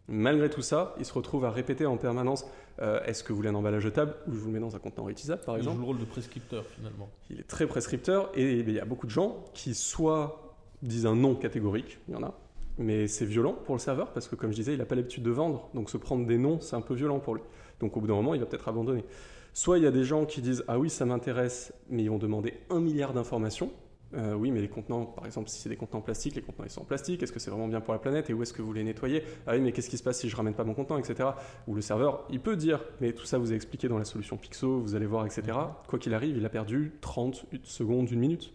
Malgré 0.08 0.50
tout 0.50 0.62
ça, 0.62 0.94
il 0.98 1.04
se 1.04 1.12
retrouve 1.12 1.44
à 1.44 1.50
répéter 1.50 1.86
en 1.86 1.98
permanence 1.98 2.46
euh, 2.80 3.00
est-ce 3.04 3.22
que 3.22 3.28
vous 3.28 3.36
voulez 3.36 3.50
un 3.50 3.54
emballage 3.54 3.82
jetable 3.82 4.16
ou 4.26 4.32
je 4.32 4.38
vous 4.38 4.46
le 4.46 4.54
mets 4.54 4.60
dans 4.60 4.74
un 4.74 4.78
contenant 4.78 5.04
réutilisable 5.04 5.42
par 5.42 5.56
exemple 5.56 5.74
Il 5.74 5.76
joue 5.76 5.82
le 5.82 5.86
rôle 5.86 5.98
de 5.98 6.04
prescripteur 6.04 6.64
finalement. 6.66 7.10
Il 7.30 7.38
est 7.38 7.46
très 7.46 7.66
prescripteur 7.68 8.32
et 8.34 8.58
il 8.58 8.70
y 8.70 8.80
a 8.80 8.84
beaucoup 8.84 9.06
de 9.06 9.12
gens 9.12 9.44
qui 9.54 9.74
soit 9.74 10.47
disent 10.82 11.06
un 11.06 11.16
non 11.16 11.34
catégorique, 11.34 11.98
il 12.08 12.14
y 12.14 12.16
en 12.16 12.22
a. 12.22 12.34
Mais 12.78 13.08
c'est 13.08 13.24
violent 13.24 13.54
pour 13.54 13.74
le 13.74 13.80
serveur 13.80 14.12
parce 14.12 14.28
que, 14.28 14.36
comme 14.36 14.50
je 14.50 14.56
disais, 14.56 14.72
il 14.72 14.78
n'a 14.78 14.86
pas 14.86 14.94
l'habitude 14.94 15.24
de 15.24 15.30
vendre. 15.30 15.68
Donc 15.74 15.90
se 15.90 15.96
prendre 15.96 16.26
des 16.26 16.38
noms, 16.38 16.60
c'est 16.60 16.76
un 16.76 16.80
peu 16.80 16.94
violent 16.94 17.18
pour 17.18 17.34
lui. 17.34 17.42
Donc 17.80 17.96
au 17.96 18.00
bout 18.00 18.06
d'un 18.06 18.14
moment, 18.14 18.34
il 18.34 18.40
va 18.40 18.46
peut-être 18.46 18.68
abandonner. 18.68 19.04
Soit 19.52 19.78
il 19.78 19.84
y 19.84 19.86
a 19.86 19.90
des 19.90 20.04
gens 20.04 20.24
qui 20.24 20.40
disent 20.40 20.64
Ah 20.68 20.78
oui, 20.78 20.88
ça 20.88 21.04
m'intéresse, 21.04 21.72
mais 21.90 22.04
ils 22.04 22.10
vont 22.10 22.18
demander 22.18 22.54
un 22.70 22.78
milliard 22.78 23.12
d'informations. 23.12 23.72
Euh, 24.14 24.32
oui, 24.34 24.50
mais 24.50 24.60
les 24.60 24.68
contenants, 24.68 25.04
par 25.04 25.26
exemple, 25.26 25.50
si 25.50 25.60
c'est 25.60 25.68
des 25.68 25.76
contenants 25.76 26.00
plastiques, 26.00 26.34
les 26.34 26.40
contenants 26.40 26.64
ils 26.64 26.70
sont 26.70 26.80
en 26.80 26.86
plastique, 26.86 27.22
est-ce 27.22 27.32
que 27.32 27.38
c'est 27.38 27.50
vraiment 27.50 27.68
bien 27.68 27.82
pour 27.82 27.92
la 27.92 28.00
planète 28.00 28.30
et 28.30 28.32
où 28.32 28.42
est-ce 28.42 28.54
que 28.54 28.62
vous 28.62 28.72
les 28.72 28.82
nettoyez? 28.82 29.22
Ah 29.46 29.52
oui, 29.52 29.60
mais 29.60 29.72
qu'est-ce 29.72 29.90
qui 29.90 29.98
se 29.98 30.02
passe 30.02 30.20
si 30.20 30.30
je 30.30 30.36
ramène 30.36 30.54
pas 30.54 30.64
mon 30.64 30.72
contenant, 30.72 30.98
etc. 30.98 31.30
Ou 31.66 31.74
le 31.74 31.82
serveur, 31.82 32.26
il 32.30 32.40
peut 32.40 32.56
dire, 32.56 32.82
mais 33.00 33.12
tout 33.12 33.26
ça 33.26 33.36
vous 33.36 33.52
est 33.52 33.56
expliqué 33.56 33.88
dans 33.88 33.98
la 33.98 34.04
solution 34.04 34.36
Pixo, 34.38 34.80
vous 34.80 34.94
allez 34.94 35.06
voir, 35.06 35.26
etc. 35.26 35.58
Quoi 35.88 35.98
qu'il 35.98 36.14
arrive, 36.14 36.38
il 36.38 36.46
a 36.46 36.48
perdu 36.48 36.92
30 37.00 37.46
secondes, 37.64 38.10
une 38.10 38.20
minute. 38.20 38.52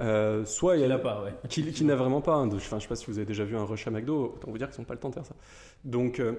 Euh, 0.00 0.44
soit 0.44 0.76
il 0.76 0.84
il 0.84 0.92
a 0.92 0.98
pas, 0.98 1.22
ouais. 1.24 1.32
qui, 1.48 1.72
qui 1.72 1.84
n'a 1.84 1.96
vraiment 1.96 2.20
pas. 2.20 2.34
hein, 2.34 2.48
Enfin, 2.52 2.78
je 2.78 2.82
sais 2.82 2.88
pas 2.88 2.96
si 2.96 3.06
vous 3.06 3.18
avez 3.18 3.26
déjà 3.26 3.44
vu 3.44 3.56
un 3.56 3.64
rush 3.64 3.86
à 3.86 3.90
McDo, 3.90 4.34
autant 4.36 4.50
vous 4.50 4.58
dire 4.58 4.70
qu'ils 4.70 4.80
n'ont 4.80 4.86
pas 4.86 4.94
le 4.94 5.00
temps 5.00 5.08
de 5.08 5.14
faire 5.14 5.26
ça. 5.26 5.34
Donc, 5.84 6.20
euh, 6.20 6.34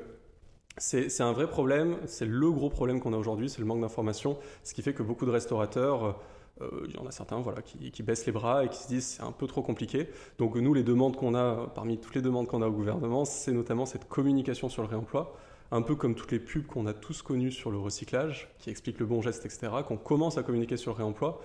c'est 0.78 1.10
c'est 1.10 1.24
un 1.24 1.32
vrai 1.34 1.48
problème, 1.48 1.98
c'est 2.06 2.26
le 2.26 2.52
gros 2.52 2.70
problème 2.70 3.00
qu'on 3.00 3.14
a 3.14 3.18
aujourd'hui, 3.18 3.50
c'est 3.50 3.60
le 3.60 3.66
manque 3.66 3.82
d'information, 3.82 4.38
ce 4.64 4.74
qui 4.76 4.84
fait 4.84 4.94
que 4.94 5.02
beaucoup 5.02 5.26
de 5.26 5.32
restaurateurs, 5.32 6.20
euh, 6.62 6.86
il 6.88 6.96
y 6.96 7.00
en 7.00 7.06
a 7.08 7.12
certains 7.12 7.40
voilà, 7.40 7.62
qui, 7.64 7.92
qui 7.92 8.04
baissent 8.04 8.26
les 8.28 8.32
bras 8.32 8.64
et 8.64 8.70
qui 8.70 8.78
se 8.78 8.88
disent 8.88 9.06
c'est 9.06 9.24
un 9.24 9.32
peu 9.32 9.48
trop 9.48 9.64
compliqué. 9.64 10.08
Donc 10.38 10.56
nous, 10.56 10.74
les 10.76 10.84
demandes 10.84 11.16
qu'on 11.16 11.34
a, 11.34 11.72
parmi 11.74 11.98
toutes 11.98 12.16
les 12.16 12.22
demandes 12.22 12.48
qu'on 12.48 12.62
a 12.62 12.68
au 12.68 12.72
gouvernement, 12.72 13.26
c'est 13.26 13.52
notamment 13.54 13.86
cette 13.88 14.08
communication 14.08 14.70
sur 14.70 14.84
le 14.84 14.88
réemploi, 14.88 15.36
un 15.72 15.82
peu 15.82 15.96
comme 15.96 16.16
toutes 16.16 16.32
les 16.32 16.40
pubs 16.40 16.66
qu'on 16.66 16.86
a 16.86 16.94
tous 16.94 17.22
connues 17.24 17.52
sur 17.52 17.72
le 17.72 17.78
recyclage, 17.78 18.50
qui 18.60 18.70
expliquent 18.70 19.00
le 19.00 19.06
bon 19.08 19.22
geste, 19.22 19.46
etc., 19.46 19.68
qu'on 19.88 19.98
commence 19.98 20.38
à 20.38 20.44
communiquer 20.44 20.78
sur 20.78 20.92
le 20.92 20.98
réemploi 20.98 21.42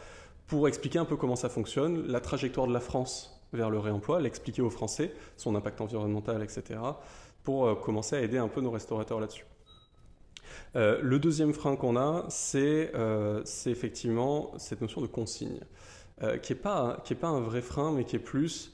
pour 0.52 0.68
expliquer 0.68 0.98
un 0.98 1.06
peu 1.06 1.16
comment 1.16 1.34
ça 1.34 1.48
fonctionne, 1.48 2.06
la 2.08 2.20
trajectoire 2.20 2.66
de 2.66 2.74
la 2.74 2.80
France 2.80 3.42
vers 3.54 3.70
le 3.70 3.78
réemploi, 3.78 4.20
l'expliquer 4.20 4.60
aux 4.60 4.68
Français, 4.68 5.14
son 5.38 5.54
impact 5.54 5.80
environnemental, 5.80 6.42
etc., 6.42 6.78
pour 7.42 7.66
euh, 7.66 7.74
commencer 7.74 8.16
à 8.16 8.20
aider 8.20 8.36
un 8.36 8.48
peu 8.48 8.60
nos 8.60 8.70
restaurateurs 8.70 9.18
là-dessus. 9.18 9.46
Euh, 10.76 11.00
le 11.00 11.18
deuxième 11.18 11.54
frein 11.54 11.74
qu'on 11.74 11.96
a, 11.96 12.26
c'est 12.28 12.92
euh, 12.94 13.42
effectivement 13.64 14.52
cette 14.58 14.82
notion 14.82 15.00
de 15.00 15.06
consigne, 15.06 15.60
qui 16.42 16.52
n'est 16.52 16.58
pas, 16.58 17.02
un 17.22 17.40
vrai 17.40 17.62
frein, 17.62 17.90
mais 17.90 18.04
qui 18.04 18.16
est 18.16 18.18
plus, 18.18 18.72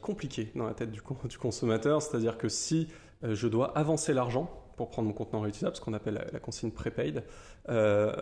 compliqué 0.00 0.52
dans 0.54 0.66
la 0.66 0.72
tête 0.72 0.90
du, 0.90 1.02
con- 1.02 1.18
du 1.28 1.36
consommateur. 1.36 2.00
C'est-à-dire 2.00 2.38
que 2.38 2.48
si 2.48 2.88
je 3.22 3.46
dois 3.46 3.76
avancer 3.76 4.14
l'argent 4.14 4.50
pour 4.76 4.90
prendre 4.90 5.08
mon 5.08 5.14
contenant 5.14 5.40
réutilisable, 5.40 5.74
ce 5.76 5.80
qu'on 5.80 5.94
appelle 5.94 6.26
la, 6.32 6.38
consigne 6.38 6.70
prépaid, 6.70 7.22
euh, 7.68 8.12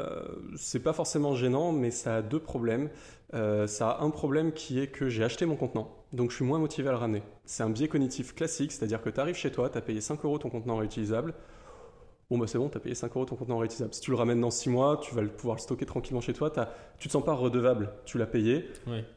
c'est 0.57 0.81
pas 0.81 0.93
forcément 0.93 1.35
gênant, 1.35 1.73
mais 1.73 1.91
ça 1.91 2.17
a 2.17 2.23
deux 2.23 2.39
problèmes. 2.41 2.91
Euh, 3.35 3.67
ça 3.67 3.91
a 3.91 4.03
un 4.05 4.11
problème 4.11 4.53
qui 4.53 4.81
est 4.81 4.87
que 4.87 5.09
j'ai 5.09 5.25
acheté 5.25 5.47
mon 5.47 5.57
contenant, 5.57 5.91
donc 6.13 6.31
je 6.31 6.37
suis 6.37 6.45
moins 6.45 6.59
motivé 6.59 6.89
à 6.89 6.93
le 6.93 6.99
ramener. 6.99 7.23
C'est 7.45 7.63
un 7.63 7.71
biais 7.71 7.89
cognitif 7.89 8.35
classique, 8.35 8.73
c'est-à-dire 8.73 9.03
que 9.03 9.11
tu 9.11 9.21
arrives 9.21 9.35
chez 9.35 9.51
toi, 9.51 9.69
tu 9.69 9.77
as 9.79 9.81
payé 9.81 10.01
5 10.01 10.25
euros 10.25 10.39
ton 10.39 10.51
contenant 10.51 10.77
réutilisable. 10.77 11.35
Bon, 12.31 12.39
bah 12.39 12.47
c'est 12.47 12.57
bon, 12.59 12.69
tu 12.71 12.77
as 12.79 12.81
payé 12.81 12.95
5 12.95 13.15
euros 13.17 13.27
ton 13.27 13.37
contenant 13.37 13.59
réutilisable. 13.59 13.93
Si 13.93 14.01
tu 14.01 14.11
le 14.11 14.17
ramènes 14.17 14.41
dans 14.41 14.51
6 14.51 14.71
mois, 14.71 14.99
tu 15.03 15.15
vas 15.15 15.21
le 15.21 15.29
pouvoir 15.29 15.57
le 15.57 15.61
stocker 15.61 15.85
tranquillement 15.85 16.21
chez 16.23 16.33
toi. 16.33 16.49
t'as- 16.51 16.71
Tu 16.99 17.09
te 17.09 17.13
sens 17.13 17.23
pas 17.25 17.35
redevable, 17.35 17.93
tu 18.07 18.17
l'as 18.17 18.27
payé. 18.27 18.71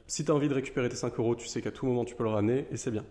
Si 0.08 0.26
tu 0.26 0.32
as 0.32 0.36
envie 0.36 0.50
de 0.50 0.54
récupérer 0.54 0.90
tes 0.90 0.96
5 0.98 1.18
euros, 1.20 1.36
tu 1.36 1.48
sais 1.48 1.62
qu'à 1.62 1.72
tout 1.72 1.86
moment 1.86 2.04
tu 2.04 2.16
peux 2.16 2.24
le 2.26 2.30
ramener 2.32 2.66
et 2.72 2.76
c'est 2.78 2.92
bien. 2.92 3.06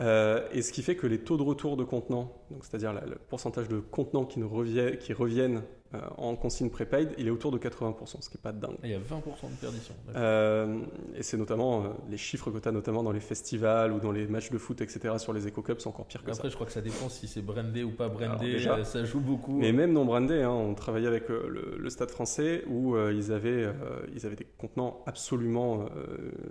Euh, 0.00 0.46
et 0.52 0.62
ce 0.62 0.72
qui 0.72 0.82
fait 0.82 0.96
que 0.96 1.06
les 1.06 1.18
taux 1.20 1.36
de 1.36 1.42
retour 1.42 1.76
de 1.76 1.84
contenants, 1.84 2.32
c'est-à-dire 2.62 2.92
le 2.92 3.16
pourcentage 3.28 3.68
de 3.68 3.78
contenants 3.78 4.24
qui, 4.24 4.40
nous 4.40 4.48
revient- 4.48 4.98
qui 4.98 5.12
reviennent 5.12 5.62
euh, 5.94 6.00
en 6.18 6.34
consigne 6.34 6.68
prépaid, 6.70 7.14
il 7.18 7.28
est 7.28 7.30
autour 7.30 7.52
de 7.52 7.58
80%, 7.58 8.20
ce 8.20 8.28
qui 8.28 8.36
n'est 8.36 8.42
pas 8.42 8.50
dingue. 8.50 8.74
Il 8.82 8.90
y 8.90 8.94
a 8.94 8.98
20% 8.98 9.00
de 9.48 9.60
perdition. 9.60 9.94
Euh, 10.16 10.80
et 11.14 11.22
c'est 11.22 11.36
notamment 11.36 11.84
les 12.10 12.16
chiffres 12.16 12.50
que 12.50 12.58
tu 12.58 12.68
as 12.68 12.72
notamment 12.72 13.04
dans 13.04 13.12
les 13.12 13.20
festivals 13.20 13.92
ou 13.92 14.00
dans 14.00 14.10
les 14.10 14.26
matchs 14.26 14.50
de 14.50 14.58
foot, 14.58 14.80
etc. 14.80 15.14
sur 15.18 15.32
les 15.32 15.46
éco-cups, 15.46 15.80
c'est 15.80 15.88
encore 15.88 16.06
pire 16.06 16.24
que 16.24 16.32
ça. 16.32 16.38
Après, 16.38 16.50
je 16.50 16.54
crois 16.56 16.66
que 16.66 16.72
ça 16.72 16.80
dépend 16.80 17.08
si 17.08 17.28
c'est 17.28 17.42
brandé 17.42 17.84
ou 17.84 17.92
pas 17.92 18.08
brandé. 18.08 18.50
Déjà- 18.54 18.82
ça 18.84 19.04
joue 19.04 19.20
beaucoup. 19.20 19.52
Mais 19.60 19.70
même 19.72 19.92
non 19.92 20.04
brandé, 20.04 20.42
hein, 20.42 20.50
on 20.50 20.74
travaillait 20.74 21.06
avec 21.06 21.28
le, 21.28 21.76
le 21.78 21.90
Stade 21.90 22.10
français 22.10 22.64
où 22.66 22.96
ils, 22.98 23.30
avaient, 23.30 23.68
ils 24.12 24.26
avaient 24.26 24.34
des 24.34 24.48
contenants 24.58 25.04
absolument 25.06 25.84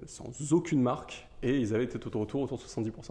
sans 0.05 0.53
aucune 0.53 0.81
marque 0.81 1.27
et 1.41 1.57
ils 1.59 1.75
avaient 1.75 1.87
des 1.87 1.99
taux 1.99 2.09
de 2.09 2.17
retour 2.17 2.41
autour 2.43 2.57
de 2.57 2.63
70%. 2.63 3.09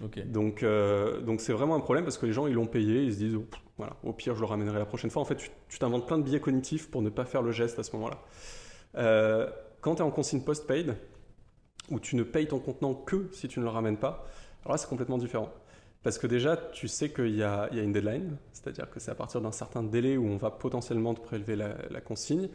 Donc 0.00 0.62
euh, 0.62 1.20
donc 1.20 1.40
c'est 1.40 1.52
vraiment 1.52 1.74
un 1.74 1.80
problème 1.80 2.04
parce 2.04 2.16
que 2.16 2.26
les 2.26 2.32
gens 2.32 2.46
ils 2.46 2.54
l'ont 2.54 2.66
payé, 2.66 3.02
ils 3.04 3.12
se 3.12 3.18
disent 3.18 3.34
oh, 3.36 3.46
pff, 3.50 3.60
voilà, 3.76 3.96
au 4.02 4.12
pire 4.12 4.34
je 4.34 4.40
le 4.40 4.46
ramènerai 4.46 4.78
la 4.78 4.86
prochaine 4.86 5.10
fois. 5.10 5.20
En 5.22 5.26
fait, 5.26 5.36
tu 5.68 5.78
t'inventes 5.78 6.06
plein 6.06 6.18
de 6.18 6.22
biais 6.22 6.40
cognitifs 6.40 6.90
pour 6.90 7.02
ne 7.02 7.10
pas 7.10 7.24
faire 7.24 7.42
le 7.42 7.52
geste 7.52 7.78
à 7.78 7.82
ce 7.82 7.94
moment-là. 7.96 8.18
Euh, 8.96 9.50
quand 9.80 9.96
tu 9.96 10.02
es 10.02 10.04
en 10.04 10.10
consigne 10.10 10.40
post-paid, 10.42 10.96
où 11.90 12.00
tu 12.00 12.16
ne 12.16 12.22
payes 12.22 12.48
ton 12.48 12.58
contenant 12.58 12.94
que 12.94 13.28
si 13.32 13.48
tu 13.48 13.60
ne 13.60 13.64
le 13.64 13.70
ramènes 13.70 13.98
pas, 13.98 14.24
alors 14.62 14.72
là 14.72 14.78
c'est 14.78 14.88
complètement 14.88 15.18
différent. 15.18 15.50
Parce 16.02 16.16
que 16.16 16.26
déjà, 16.26 16.56
tu 16.56 16.88
sais 16.88 17.10
qu'il 17.10 17.36
y 17.36 17.42
a, 17.42 17.68
il 17.72 17.76
y 17.76 17.80
a 17.80 17.82
une 17.82 17.92
deadline, 17.92 18.38
c'est-à-dire 18.52 18.88
que 18.90 19.00
c'est 19.00 19.10
à 19.10 19.14
partir 19.14 19.42
d'un 19.42 19.52
certain 19.52 19.82
délai 19.82 20.16
où 20.16 20.26
on 20.26 20.38
va 20.38 20.50
potentiellement 20.50 21.12
te 21.12 21.20
prélever 21.20 21.56
la, 21.56 21.74
la 21.90 22.00
consigne. 22.00 22.48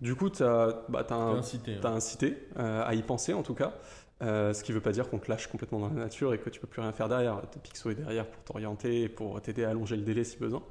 Du 0.00 0.14
coup, 0.14 0.30
tu 0.30 0.42
as, 0.42 0.84
bah, 0.88 1.06
un, 1.10 1.32
T'es 1.32 1.38
incité, 1.38 1.76
incité 1.84 2.48
euh, 2.58 2.82
à 2.86 2.94
y 2.94 3.02
penser 3.02 3.34
en 3.34 3.42
tout 3.42 3.54
cas, 3.54 3.74
Euh, 4.20 4.52
ce 4.52 4.64
qui 4.64 4.72
ne 4.72 4.76
veut 4.76 4.82
pas 4.82 4.90
dire 4.90 5.08
qu'on 5.08 5.18
te 5.18 5.30
lâche 5.30 5.46
complètement 5.46 5.78
dans 5.78 5.88
la 5.88 5.94
nature 5.94 6.34
et 6.34 6.38
que 6.38 6.50
tu 6.50 6.58
peux 6.58 6.66
plus 6.66 6.82
rien 6.82 6.92
faire 6.92 7.08
derrière. 7.08 7.40
Tes 7.50 7.60
Pixo 7.60 7.90
est 7.90 7.94
derrière 7.94 8.26
pour 8.26 8.42
t'orienter 8.42 9.02
et 9.02 9.08
pour 9.08 9.40
t'aider 9.40 9.64
à 9.64 9.70
allonger 9.70 9.96
le 9.96 10.02
délai 10.02 10.24
si 10.24 10.38
besoin. 10.38 10.62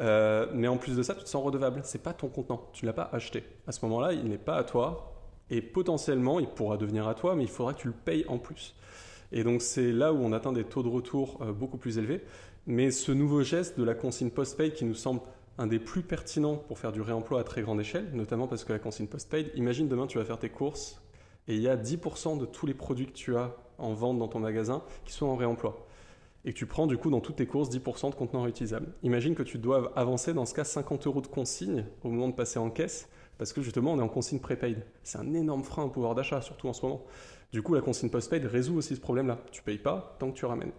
Euh, 0.00 0.46
mais 0.52 0.68
en 0.68 0.76
plus 0.76 0.96
de 0.96 1.02
ça, 1.02 1.14
tu 1.14 1.24
te 1.24 1.28
sens 1.28 1.44
redevable. 1.44 1.80
C'est 1.84 2.02
pas 2.02 2.12
ton 2.12 2.28
contenant, 2.28 2.68
tu 2.72 2.84
ne 2.84 2.88
l'as 2.88 2.94
pas 2.94 3.08
acheté. 3.12 3.44
À 3.66 3.72
ce 3.72 3.84
moment-là, 3.86 4.12
il 4.12 4.24
n'est 4.28 4.38
pas 4.38 4.56
à 4.56 4.64
toi 4.64 5.14
et 5.50 5.62
potentiellement 5.62 6.40
il 6.40 6.48
pourra 6.48 6.76
devenir 6.76 7.08
à 7.08 7.14
toi, 7.14 7.34
mais 7.34 7.44
il 7.44 7.48
faudra 7.48 7.72
que 7.72 7.80
tu 7.80 7.88
le 7.88 7.94
payes 7.94 8.24
en 8.28 8.38
plus. 8.38 8.74
Et 9.30 9.44
donc 9.44 9.62
c'est 9.62 9.92
là 9.92 10.12
où 10.12 10.18
on 10.18 10.32
atteint 10.32 10.52
des 10.52 10.64
taux 10.64 10.82
de 10.82 10.88
retour 10.88 11.38
euh, 11.42 11.52
beaucoup 11.52 11.78
plus 11.78 11.98
élevés. 11.98 12.22
Mais 12.66 12.90
ce 12.90 13.12
nouveau 13.12 13.42
geste 13.42 13.78
de 13.78 13.84
la 13.84 13.94
consigne 13.94 14.30
post-paid 14.30 14.74
qui 14.74 14.84
nous 14.84 14.94
semble 14.94 15.20
un 15.56 15.66
des 15.66 15.78
plus 15.78 16.02
pertinents 16.02 16.56
pour 16.56 16.78
faire 16.78 16.92
du 16.92 17.00
réemploi 17.00 17.40
à 17.40 17.44
très 17.44 17.62
grande 17.62 17.80
échelle, 17.80 18.10
notamment 18.12 18.46
parce 18.46 18.64
que 18.64 18.72
la 18.72 18.78
consigne 18.78 19.06
post-paid, 19.06 19.50
imagine 19.54 19.88
demain 19.88 20.06
tu 20.06 20.18
vas 20.18 20.24
faire 20.24 20.38
tes 20.38 20.50
courses 20.50 21.00
et 21.48 21.54
il 21.54 21.62
y 21.62 21.68
a 21.68 21.76
10% 21.76 22.38
de 22.38 22.46
tous 22.46 22.66
les 22.66 22.74
produits 22.74 23.06
que 23.06 23.12
tu 23.12 23.36
as 23.36 23.56
en 23.78 23.92
vente 23.94 24.18
dans 24.18 24.28
ton 24.28 24.38
magasin 24.38 24.82
qui 25.04 25.12
sont 25.12 25.26
en 25.26 25.36
réemploi. 25.36 25.86
Et 26.44 26.52
que 26.52 26.58
tu 26.58 26.66
prends 26.66 26.86
du 26.86 26.96
coup 26.98 27.10
dans 27.10 27.20
toutes 27.20 27.36
tes 27.36 27.46
courses 27.46 27.70
10% 27.70 28.10
de 28.10 28.14
contenants 28.14 28.42
réutilisables. 28.42 28.92
Imagine 29.02 29.34
que 29.34 29.42
tu 29.42 29.58
dois 29.58 29.92
avancer 29.96 30.34
dans 30.34 30.46
ce 30.46 30.54
cas 30.54 30.64
50 30.64 31.06
euros 31.06 31.20
de 31.20 31.26
consigne 31.26 31.84
au 32.04 32.08
moment 32.10 32.28
de 32.28 32.34
passer 32.34 32.58
en 32.58 32.70
caisse 32.70 33.08
parce 33.38 33.52
que 33.52 33.62
justement 33.62 33.92
on 33.92 33.98
est 33.98 34.02
en 34.02 34.08
consigne 34.08 34.38
prépaid. 34.38 34.84
C'est 35.02 35.18
un 35.18 35.32
énorme 35.34 35.64
frein 35.64 35.84
au 35.84 35.88
pouvoir 35.88 36.14
d'achat, 36.14 36.40
surtout 36.40 36.68
en 36.68 36.72
ce 36.72 36.84
moment. 36.84 37.04
Du 37.50 37.62
coup, 37.62 37.72
la 37.74 37.80
consigne 37.80 38.10
post-paid 38.10 38.44
résout 38.44 38.76
aussi 38.76 38.94
ce 38.94 39.00
problème-là. 39.00 39.38
Tu 39.50 39.62
payes 39.62 39.78
pas 39.78 40.16
tant 40.18 40.30
que 40.30 40.36
tu 40.36 40.44
ramènes. 40.44 40.72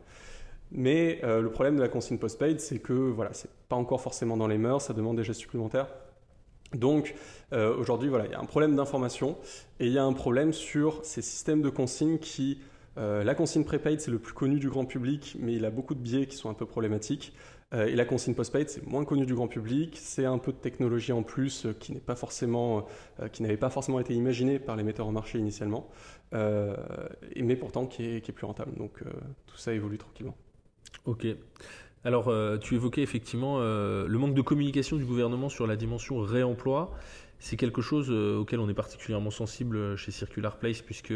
Mais 0.71 1.19
euh, 1.23 1.41
le 1.41 1.49
problème 1.49 1.77
de 1.77 1.81
la 1.81 1.89
consigne 1.89 2.19
post-paid, 2.19 2.59
c'est 2.59 2.79
que 2.79 2.93
voilà, 2.93 3.33
c'est 3.33 3.49
pas 3.69 3.75
encore 3.75 4.01
forcément 4.01 4.37
dans 4.37 4.47
les 4.47 4.59
mœurs, 4.59 4.83
ça 4.83 4.93
demande 4.93 5.17
des 5.17 5.23
gestes 5.23 5.39
supplémentaires. 5.39 5.87
Donc 6.73 7.15
euh, 7.53 7.75
aujourd'hui, 7.75 8.09
voilà, 8.09 8.25
il 8.25 8.31
y 8.31 8.35
a 8.35 8.39
un 8.39 8.45
problème 8.45 8.75
d'information 8.75 9.37
et 9.79 9.87
il 9.87 9.93
y 9.93 9.97
a 9.97 10.03
un 10.03 10.13
problème 10.13 10.53
sur 10.53 11.03
ces 11.03 11.21
systèmes 11.21 11.61
de 11.61 11.69
consigne 11.69 12.19
qui, 12.19 12.59
euh, 12.97 13.23
la 13.23 13.35
consigne 13.35 13.63
prépaid, 13.63 13.99
c'est 13.99 14.11
le 14.11 14.19
plus 14.19 14.33
connu 14.33 14.59
du 14.59 14.69
grand 14.69 14.85
public, 14.85 15.35
mais 15.39 15.53
il 15.53 15.65
a 15.65 15.71
beaucoup 15.71 15.95
de 15.95 15.99
biais 15.99 16.27
qui 16.27 16.35
sont 16.35 16.49
un 16.49 16.53
peu 16.53 16.65
problématiques. 16.65 17.33
Euh, 17.71 17.85
et 17.85 17.95
la 17.95 18.03
consigne 18.03 18.33
post-paid, 18.33 18.67
c'est 18.67 18.85
moins 18.87 19.05
connu 19.05 19.27
du 19.27 19.35
grand 19.35 19.47
public, 19.47 19.95
c'est 19.95 20.25
un 20.25 20.39
peu 20.39 20.51
de 20.51 20.57
technologie 20.57 21.11
en 21.11 21.21
plus 21.21 21.67
qui 21.79 21.91
n'avait 21.91 23.57
pas 23.57 23.69
forcément 23.69 23.99
été 23.99 24.15
imaginée 24.15 24.57
par 24.57 24.75
les 24.75 24.81
metteurs 24.81 25.05
en 25.05 25.11
marché 25.11 25.37
initialement, 25.37 25.87
mais 26.31 27.55
pourtant 27.55 27.85
qui 27.85 28.05
est, 28.05 28.21
qui 28.21 28.31
est 28.31 28.33
plus 28.33 28.47
rentable. 28.47 28.75
Donc 28.75 29.03
tout 29.45 29.57
ça 29.57 29.71
évolue 29.71 29.99
tranquillement. 29.99 30.35
Ok. 31.05 31.27
Alors, 32.05 32.29
euh, 32.29 32.57
tu 32.57 32.75
évoquais 32.75 33.01
effectivement 33.01 33.57
euh, 33.59 34.07
le 34.07 34.17
manque 34.17 34.33
de 34.33 34.41
communication 34.41 34.95
du 34.95 35.03
gouvernement 35.03 35.49
sur 35.49 35.67
la 35.67 35.75
dimension 35.75 36.19
réemploi. 36.19 36.91
C'est 37.39 37.57
quelque 37.57 37.81
chose 37.81 38.07
euh, 38.09 38.37
auquel 38.37 38.59
on 38.59 38.69
est 38.69 38.73
particulièrement 38.73 39.31
sensible 39.31 39.97
chez 39.97 40.11
Circular 40.11 40.57
Place, 40.57 40.81
puisque 40.81 41.13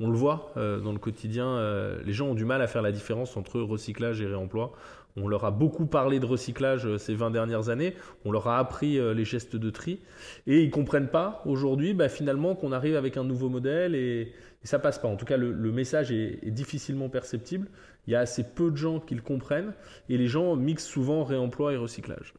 on 0.00 0.10
le 0.10 0.16
voit 0.16 0.52
dans 0.56 0.92
le 0.92 0.98
quotidien, 0.98 1.60
les 2.04 2.12
gens 2.12 2.28
ont 2.28 2.34
du 2.34 2.46
mal 2.46 2.62
à 2.62 2.66
faire 2.66 2.82
la 2.82 2.90
différence 2.90 3.36
entre 3.36 3.60
recyclage 3.60 4.20
et 4.20 4.26
réemploi. 4.26 4.72
On 5.16 5.28
leur 5.28 5.44
a 5.44 5.50
beaucoup 5.50 5.84
parlé 5.84 6.18
de 6.18 6.26
recyclage 6.26 6.96
ces 6.96 7.14
20 7.14 7.30
dernières 7.30 7.68
années, 7.68 7.94
on 8.24 8.32
leur 8.32 8.48
a 8.48 8.58
appris 8.58 8.98
les 9.14 9.24
gestes 9.24 9.54
de 9.54 9.70
tri, 9.70 10.00
et 10.46 10.62
ils 10.62 10.70
comprennent 10.70 11.10
pas 11.10 11.42
aujourd'hui 11.44 11.92
bah, 11.92 12.08
finalement 12.08 12.54
qu'on 12.54 12.72
arrive 12.72 12.96
avec 12.96 13.18
un 13.18 13.22
nouveau 13.22 13.50
modèle 13.50 13.94
et, 13.94 14.32
et 14.64 14.66
ça 14.66 14.78
passe 14.78 14.98
pas. 14.98 15.08
En 15.08 15.16
tout 15.16 15.24
cas, 15.24 15.36
le, 15.36 15.72
message 15.72 16.12
est 16.12 16.50
difficilement 16.50 17.08
perceptible. 17.08 17.68
Il 18.06 18.12
y 18.12 18.16
a 18.16 18.20
assez 18.20 18.42
peu 18.44 18.70
de 18.70 18.76
gens 18.76 18.98
qui 19.00 19.14
le 19.14 19.22
comprennent 19.22 19.74
et 20.08 20.18
les 20.18 20.26
gens 20.26 20.56
mixent 20.56 20.86
souvent 20.86 21.24
réemploi 21.24 21.72
et 21.72 21.76
recyclage. 21.76 22.34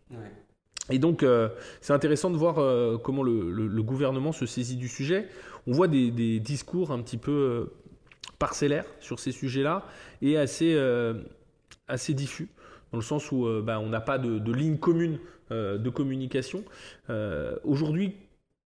Et 0.90 1.00
donc, 1.00 1.24
euh, 1.24 1.48
c'est 1.80 1.94
intéressant 1.94 2.30
de 2.30 2.36
voir 2.38 2.60
euh, 2.60 2.98
comment 2.98 3.24
le, 3.24 3.50
le- 3.52 3.68
le 3.68 3.84
gouvernement 3.84 4.34
se 4.34 4.46
saisit 4.46 4.76
du 4.76 4.90
sujet. 4.90 5.28
On 5.66 5.72
voit 5.72 5.88
des, 5.88 6.12
des 6.12 6.40
discours 6.42 6.92
un 6.92 7.02
petit 7.02 7.16
peu 7.18 7.32
euh, 7.32 7.66
parcellaires 8.40 8.86
sur 9.00 9.20
ces 9.20 9.32
sujets-là 9.32 9.86
et 10.22 10.38
assez, 10.38 10.78
assez 11.88 12.14
diffus, 12.14 12.50
dans 12.92 12.98
le 12.98 13.04
sens 13.04 13.32
où 13.32 13.48
bah, 13.62 13.80
on 13.80 13.88
n'a 13.88 14.02
pas 14.02 14.18
de, 14.18 14.40
de 14.40 14.52
ligne 14.54 14.78
commune 14.78 15.20
de 15.52 15.90
communication. 15.90 16.64
Aujourd'hui, 17.64 18.16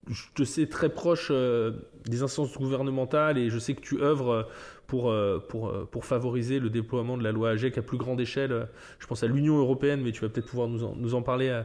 je 0.10 0.24
te 0.34 0.43
sais 0.43 0.67
très 0.67 0.89
proche 0.89 1.30
euh, 1.32 1.72
des 2.06 2.24
instances 2.24 2.58
gouvernementales 2.58 3.38
et 3.38 3.50
je 3.50 3.60
sais 3.60 3.74
que 3.74 3.82
tu 3.82 4.02
œuvres 4.02 4.30
euh, 4.32 4.43
pour, 4.88 5.10
euh, 5.10 5.39
pour, 5.50 5.72
pour 5.89 6.06
favoriser 6.06 6.60
le 6.60 6.70
déploiement 6.70 7.17
de 7.17 7.24
la 7.24 7.32
loi 7.32 7.50
AGEC 7.50 7.78
à 7.78 7.82
plus 7.82 7.98
grande 7.98 8.22
échelle. 8.22 8.67
Je 9.00 9.08
pense 9.08 9.24
à 9.24 9.28
l'Union 9.28 9.58
européenne, 9.58 10.02
mais 10.02 10.12
tu 10.12 10.22
vas 10.22 10.30
peut-être 10.30 10.48
pouvoir 10.48 10.67
nous 10.70 10.84
en, 10.84 10.96
nous 10.96 11.13
en 11.13 11.22
parler 11.22 11.62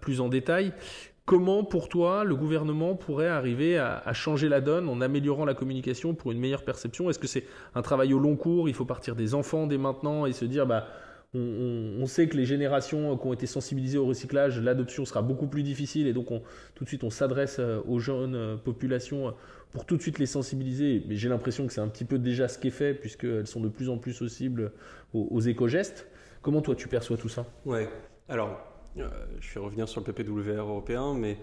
plus 0.00 0.22
en 0.22 0.28
détail. 0.28 0.72
Comment, 1.26 1.64
pour 1.64 1.90
toi, 1.90 2.24
le 2.24 2.34
gouvernement 2.34 2.94
pourrait 2.94 3.28
arriver 3.28 3.76
à, 3.76 4.02
à 4.04 4.12
changer 4.14 4.48
la 4.48 4.62
donne 4.62 4.88
en 4.88 5.02
améliorant 5.02 5.44
la 5.44 5.54
communication 5.54 6.14
pour 6.14 6.32
une 6.32 6.40
meilleure 6.40 6.64
perception? 6.64 7.10
Est-ce 7.10 7.18
que 7.18 7.28
c'est 7.28 7.46
un 7.74 7.82
travail 7.82 8.14
au 8.14 8.18
long 8.18 8.36
cours? 8.36 8.68
Il 8.70 8.74
faut 8.74 8.86
partir 8.86 9.14
des 9.14 9.34
enfants 9.34 9.66
dès 9.66 9.78
maintenant 9.78 10.24
et 10.24 10.32
se 10.32 10.46
dire, 10.46 10.66
bah, 10.66 10.86
on, 11.32 12.06
sait 12.06 12.28
que 12.28 12.36
les 12.36 12.44
générations 12.44 13.16
qui 13.16 13.26
ont 13.26 13.32
été 13.32 13.46
sensibilisées 13.46 13.98
au 13.98 14.06
recyclage, 14.06 14.60
l'adoption 14.60 15.04
sera 15.04 15.22
beaucoup 15.22 15.46
plus 15.46 15.62
difficile 15.62 16.08
et 16.08 16.12
donc 16.12 16.30
on, 16.32 16.42
tout 16.74 16.84
de 16.84 16.88
suite 16.88 17.04
on 17.04 17.10
s'adresse 17.10 17.58
euh, 17.60 17.80
aux 17.86 18.00
jeunes 18.00 18.34
euh, 18.34 18.56
populations 18.56 19.28
euh, 19.28 19.32
pour 19.70 19.86
tout 19.86 19.96
de 19.96 20.02
suite 20.02 20.18
les 20.18 20.26
sensibiliser. 20.26 21.04
Mais 21.06 21.14
j'ai 21.14 21.28
l'impression 21.28 21.66
que 21.68 21.72
c'est 21.72 21.80
un 21.80 21.88
petit 21.88 22.04
peu 22.04 22.18
déjà 22.18 22.48
ce 22.48 22.58
qui 22.58 22.68
est 22.68 22.72
fait, 22.72 22.94
puisqu'elles 22.94 23.46
sont 23.46 23.60
de 23.60 23.68
plus 23.68 23.88
en 23.88 23.98
plus 23.98 24.12
sensibles 24.12 24.72
aux, 25.14 25.40
éco-gestes. 25.40 26.08
Comment 26.42 26.62
toi 26.62 26.74
tu 26.74 26.88
perçois 26.88 27.16
tout 27.16 27.28
ça? 27.28 27.46
Ouais, 27.64 27.88
alors 28.28 28.58
je 28.96 29.54
vais 29.54 29.60
revenir 29.60 29.88
sur 29.88 30.02
le 30.04 30.12
PPWR 30.12 30.58
européen, 30.58 31.14
mais 31.14 31.38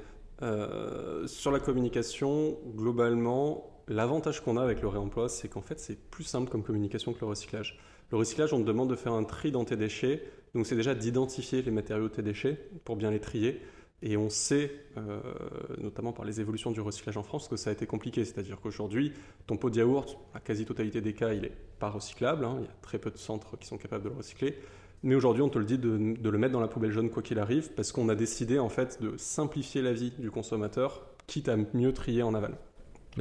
sur 1.28 1.52
la 1.52 1.60
communication, 1.60 2.58
globalement, 2.76 3.82
l'avantage 3.88 4.42
qu'on 4.42 4.58
a 4.58 4.64
avec 4.64 4.82
le 4.82 4.90
réemploi, 4.90 5.30
c'est 5.30 5.48
qu'en 5.48 5.62
fait 5.62 5.80
c'est 5.80 5.98
plus 6.10 6.26
simple 6.26 6.52
comme 6.52 6.64
communication 6.64 7.14
que 7.14 7.22
le 7.22 7.28
recyclage. 7.28 7.80
Le 8.12 8.18
recyclage, 8.18 8.54
on 8.54 8.62
te 8.62 8.66
demande 8.66 8.90
de 8.90 8.96
faire 8.96 9.14
un 9.14 9.24
tri 9.24 9.52
dans 9.52 9.66
tes 9.66 9.76
déchets, 9.76 10.24
donc 10.56 10.66
c'est 10.66 10.76
déjà 10.76 10.96
d'identifier 10.96 11.62
les 11.62 11.72
matériaux 11.72 12.08
de 12.08 12.14
tes 12.14 12.22
déchets 12.22 12.58
pour 12.86 12.96
bien 12.96 13.12
les 13.12 13.20
trier. 13.20 13.62
Et 14.04 14.16
on 14.16 14.30
sait, 14.30 14.72
euh, 14.98 15.20
notamment 15.80 16.14
par 16.14 16.24
les 16.24 16.40
évolutions 16.40 16.72
du 16.72 16.82
recyclage 16.82 17.18
en 17.18 17.24
France, 17.24 17.48
que 17.48 17.56
ça 17.56 17.72
a 17.72 17.74
été 17.74 17.88
compliqué. 17.88 18.24
C'est-à-dire 18.26 18.60
qu'aujourd'hui, 18.62 19.12
ton 19.48 19.58
pot 19.58 19.72
de 19.72 19.78
yaourt, 19.78 20.20
la 20.36 20.40
quasi-totalité 20.40 21.02
des 21.02 21.14
cas, 21.14 21.34
il 21.34 21.42
n'est 21.42 21.52
pas 21.80 21.90
recyclable. 21.90 22.46
Hein. 22.46 22.58
Il 22.60 22.66
y 22.66 22.68
a 22.68 22.76
très 22.82 23.00
peu 23.00 23.10
de 23.10 23.18
centres 23.18 23.58
qui 23.58 23.68
sont 23.68 23.78
capables 23.78 24.04
de 24.04 24.10
le 24.10 24.16
recycler. 24.16 24.56
Mais 25.04 25.16
aujourd'hui, 25.16 25.42
on 25.42 25.50
te 25.50 25.58
le 25.58 25.66
dit 25.66 25.78
de, 25.78 26.30
le 26.30 26.38
mettre 26.38 26.54
dans 26.54 26.60
la 26.60 26.68
poubelle 26.68 26.92
jaune 26.92 27.10
quoi 27.10 27.24
qu'il 27.24 27.40
arrive, 27.40 27.72
parce 27.74 27.92
qu'on 27.92 28.10
a 28.10 28.16
décidé 28.16 28.60
en 28.60 28.70
fait 28.70 29.02
de 29.02 29.16
simplifier 29.18 29.82
la 29.82 29.94
vie 29.94 30.12
du 30.18 30.32
consommateur, 30.32 31.06
quitte 31.28 31.50
à 31.50 31.58
mieux 31.74 31.94
trier 31.94 32.24
en 32.24 32.34
aval. 32.34 32.56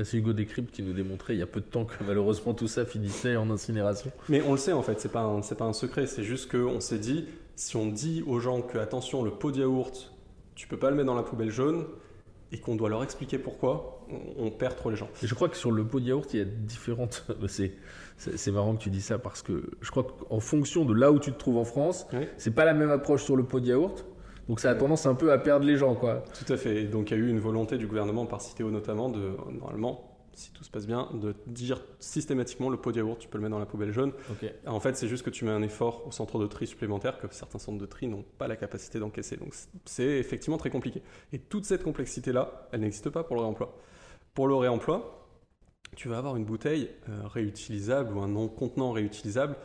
C'est 0.04 0.18
Hugo 0.18 0.32
Décrypte 0.32 0.74
qui 0.74 0.82
nous 0.82 0.92
démontrait 0.92 1.34
il 1.34 1.38
y 1.38 1.42
a 1.42 1.46
peu 1.46 1.60
de 1.60 1.66
temps 1.66 1.84
que 1.84 1.94
malheureusement 2.06 2.54
tout 2.54 2.68
ça 2.68 2.84
finissait 2.84 3.36
en 3.36 3.50
incinération. 3.50 4.10
Mais 4.28 4.42
on 4.42 4.52
le 4.52 4.58
sait 4.58 4.72
en 4.72 4.82
fait, 4.82 5.00
c'est 5.00 5.12
pas 5.12 5.40
pas 5.58 5.64
un 5.64 5.72
secret, 5.72 6.06
c'est 6.06 6.24
juste 6.24 6.50
qu'on 6.50 6.80
s'est 6.80 6.98
dit, 6.98 7.26
si 7.54 7.76
on 7.76 7.86
dit 7.86 8.22
aux 8.26 8.38
gens 8.38 8.60
que 8.62 8.78
attention, 8.78 9.22
le 9.22 9.30
pot 9.30 9.50
de 9.52 9.60
yaourt, 9.60 10.12
tu 10.54 10.68
peux 10.68 10.78
pas 10.78 10.90
le 10.90 10.96
mettre 10.96 11.06
dans 11.06 11.14
la 11.14 11.22
poubelle 11.22 11.50
jaune, 11.50 11.86
et 12.52 12.58
qu'on 12.58 12.76
doit 12.76 12.88
leur 12.88 13.02
expliquer 13.02 13.38
pourquoi, 13.38 14.04
on, 14.38 14.50
perd 14.50 14.76
trop 14.76 14.90
les 14.90 14.96
gens. 14.96 15.08
je 15.20 15.34
crois 15.34 15.48
que 15.48 15.56
sur 15.56 15.72
le 15.72 15.84
pot 15.84 15.98
de 15.98 16.06
yaourt, 16.06 16.32
il 16.32 16.38
y 16.38 16.42
a 16.42 16.44
différentes. 16.44 17.26
c'est, 17.48 17.72
c'est 18.16 18.52
marrant 18.52 18.76
que 18.76 18.82
tu 18.82 18.90
dis 18.90 19.02
ça 19.02 19.18
parce 19.18 19.42
que 19.42 19.70
je 19.80 19.90
crois 19.90 20.04
qu'en 20.04 20.40
fonction 20.40 20.84
de 20.84 20.94
là 20.94 21.10
où 21.10 21.18
tu 21.18 21.32
te 21.32 21.38
trouves 21.38 21.58
en 21.58 21.64
France, 21.64 22.06
c'est 22.38 22.54
pas 22.54 22.64
la 22.64 22.74
même 22.74 22.90
approche 22.90 23.24
sur 23.24 23.36
le 23.36 23.42
pot 23.42 23.60
de 23.60 23.66
yaourt. 23.66 24.04
Donc 24.48 24.60
ça 24.60 24.70
a 24.70 24.74
tendance 24.74 25.06
un 25.06 25.14
peu 25.14 25.32
à 25.32 25.38
perdre 25.38 25.66
les 25.66 25.76
gens, 25.76 25.94
quoi. 25.94 26.24
Tout 26.38 26.52
à 26.52 26.56
fait. 26.56 26.84
Donc 26.84 27.10
il 27.10 27.16
y 27.16 27.20
a 27.20 27.22
eu 27.22 27.28
une 27.28 27.40
volonté 27.40 27.78
du 27.78 27.86
gouvernement 27.86 28.26
par 28.26 28.40
Citéo 28.40 28.70
notamment 28.70 29.08
de 29.08 29.36
normalement 29.60 30.16
si 30.36 30.50
tout 30.52 30.64
se 30.64 30.70
passe 30.70 30.86
bien, 30.86 31.08
de 31.14 31.34
dire 31.46 31.82
systématiquement 31.98 32.68
le 32.68 32.76
pot 32.76 32.92
de 32.92 32.98
yaourt, 32.98 33.18
tu 33.18 33.26
peux 33.26 33.38
le 33.38 33.42
mettre 33.42 33.52
dans 33.52 33.58
la 33.58 33.66
poubelle 33.66 33.90
jaune. 33.90 34.12
En 34.66 34.80
fait, 34.80 34.94
c'est 34.94 35.08
juste 35.08 35.24
que 35.24 35.30
tu 35.30 35.46
mets 35.46 35.50
un 35.50 35.62
effort 35.62 36.06
au 36.06 36.12
centre 36.12 36.38
de 36.38 36.46
tri 36.46 36.66
supplémentaire 36.66 37.18
que 37.18 37.26
certains 37.34 37.58
centres 37.58 37.78
de 37.78 37.86
tri 37.86 38.06
n'ont 38.06 38.24
pas 38.36 38.46
la 38.46 38.56
capacité 38.56 38.98
d'encaisser. 38.98 39.38
Donc 39.38 39.54
c'est 39.86 40.18
effectivement 40.18 40.58
très 40.58 40.68
compliqué. 40.68 41.02
Et 41.32 41.38
toute 41.38 41.64
cette 41.64 41.82
complexité-là, 41.82 42.68
elle 42.72 42.80
n'existe 42.80 43.08
pas 43.08 43.24
pour 43.24 43.36
le 43.36 43.42
réemploi. 43.42 43.74
Pour 44.34 44.46
le 44.46 44.54
réemploi, 44.54 45.26
tu 45.96 46.08
vas 46.08 46.18
avoir 46.18 46.36
une 46.36 46.44
bouteille 46.44 46.90
euh, 47.08 47.26
réutilisable 47.26 48.14
ou 48.14 48.20
un 48.20 48.28
non-contenant 48.28 48.92
réutilisable 48.92 49.56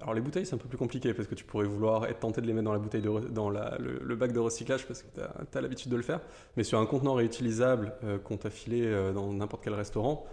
alors 0.00 0.14
les 0.14 0.20
bouteilles 0.20 0.46
c'est 0.46 0.54
un 0.54 0.58
peu 0.58 0.68
plus 0.68 0.78
compliqué 0.78 1.12
parce 1.12 1.26
que 1.26 1.34
tu 1.34 1.44
pourrais 1.44 1.66
vouloir 1.66 2.06
être 2.06 2.20
tenté 2.20 2.40
de 2.40 2.46
les 2.46 2.52
mettre 2.52 2.66
dans 2.66 2.72
la 2.72 2.78
bouteille 2.78 3.02
dans 3.02 3.50
le, 3.50 4.14
bac 4.14 4.32
de 4.32 4.38
recyclage 4.38 4.86
parce 4.86 5.02
que 5.02 5.08
tu 5.12 5.58
as, 5.58 5.60
l'habitude 5.60 5.90
de 5.90 5.96
le 5.96 6.02
faire. 6.02 6.20
Mais 6.56 6.62
sur 6.62 6.78
un 6.78 6.86
contenant 6.86 7.14
réutilisable 7.14 7.92
euh, 8.04 8.18
qu'on 8.18 8.36
t'a 8.36 8.50
filé 8.50 8.86
euh, 8.86 9.12
dans 9.12 9.32
n'importe 9.32 9.64
quel 9.64 9.74
restaurant, 9.74 10.24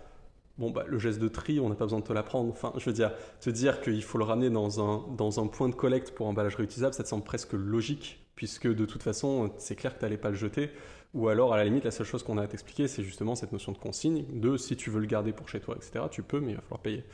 bon 0.60 0.70
bah 0.70 0.84
le 0.88 1.00
geste 1.00 1.20
de 1.20 1.28
tri 1.28 1.60
on 1.60 1.70
n'a 1.70 1.76
pas 1.76 1.86
besoin 1.86 2.00
de 2.00 2.06
te 2.06 2.14
l'apprendre. 2.14 2.52
Enfin 2.52 2.74
je 2.78 2.86
veux 2.86 2.94
dire, 2.94 3.12
te 3.42 3.50
dire 3.50 3.82
qu'il 3.82 4.04
faut 4.04 4.20
le 4.20 4.24
ramener 4.24 4.52
dans 4.52 4.80
un, 4.82 5.04
dans 5.16 5.40
un 5.40 5.48
point 5.48 5.68
de 5.68 5.76
collecte 5.76 6.12
pour 6.12 6.28
emballage 6.28 6.56
réutilisable, 6.56 6.94
ça 6.94 7.04
te 7.04 7.10
semble 7.10 7.24
presque 7.24 7.54
logique 7.54 8.20
puisque 8.36 8.68
de 8.68 8.86
toute 8.86 9.02
façon 9.02 9.52
c'est 9.58 9.76
clair 9.76 9.96
que 9.96 10.00
tu 10.00 10.06
n'allais 10.06 10.18
pas 10.18 10.30
le 10.30 10.36
jeter. 10.36 10.70
Ou 11.16 11.30
alors, 11.30 11.54
à 11.54 11.58
la 11.58 11.64
limite, 11.64 11.86
la 11.86 11.92
seule 11.92 12.06
chose 12.06 12.24
qu'on 12.24 12.38
a 12.38 12.42
à 12.44 12.48
t'expliquer, 12.48 12.90
c'est 12.90 13.02
justement 13.02 13.36
cette 13.36 13.54
notion 13.54 13.72
de 13.72 13.78
consigne, 13.78 14.26
de 14.34 14.58
si 14.58 14.76
tu 14.76 14.90
veux 14.90 15.00
le 15.00 15.06
garder 15.06 15.32
pour 15.32 15.48
chez 15.48 15.62
toi, 15.62 15.78
etc., 15.78 16.04
tu 16.12 16.24
peux, 16.24 16.42
mais 16.42 16.52
il 16.52 16.56
va 16.56 16.62
falloir 16.62 16.82
payer. 16.82 17.06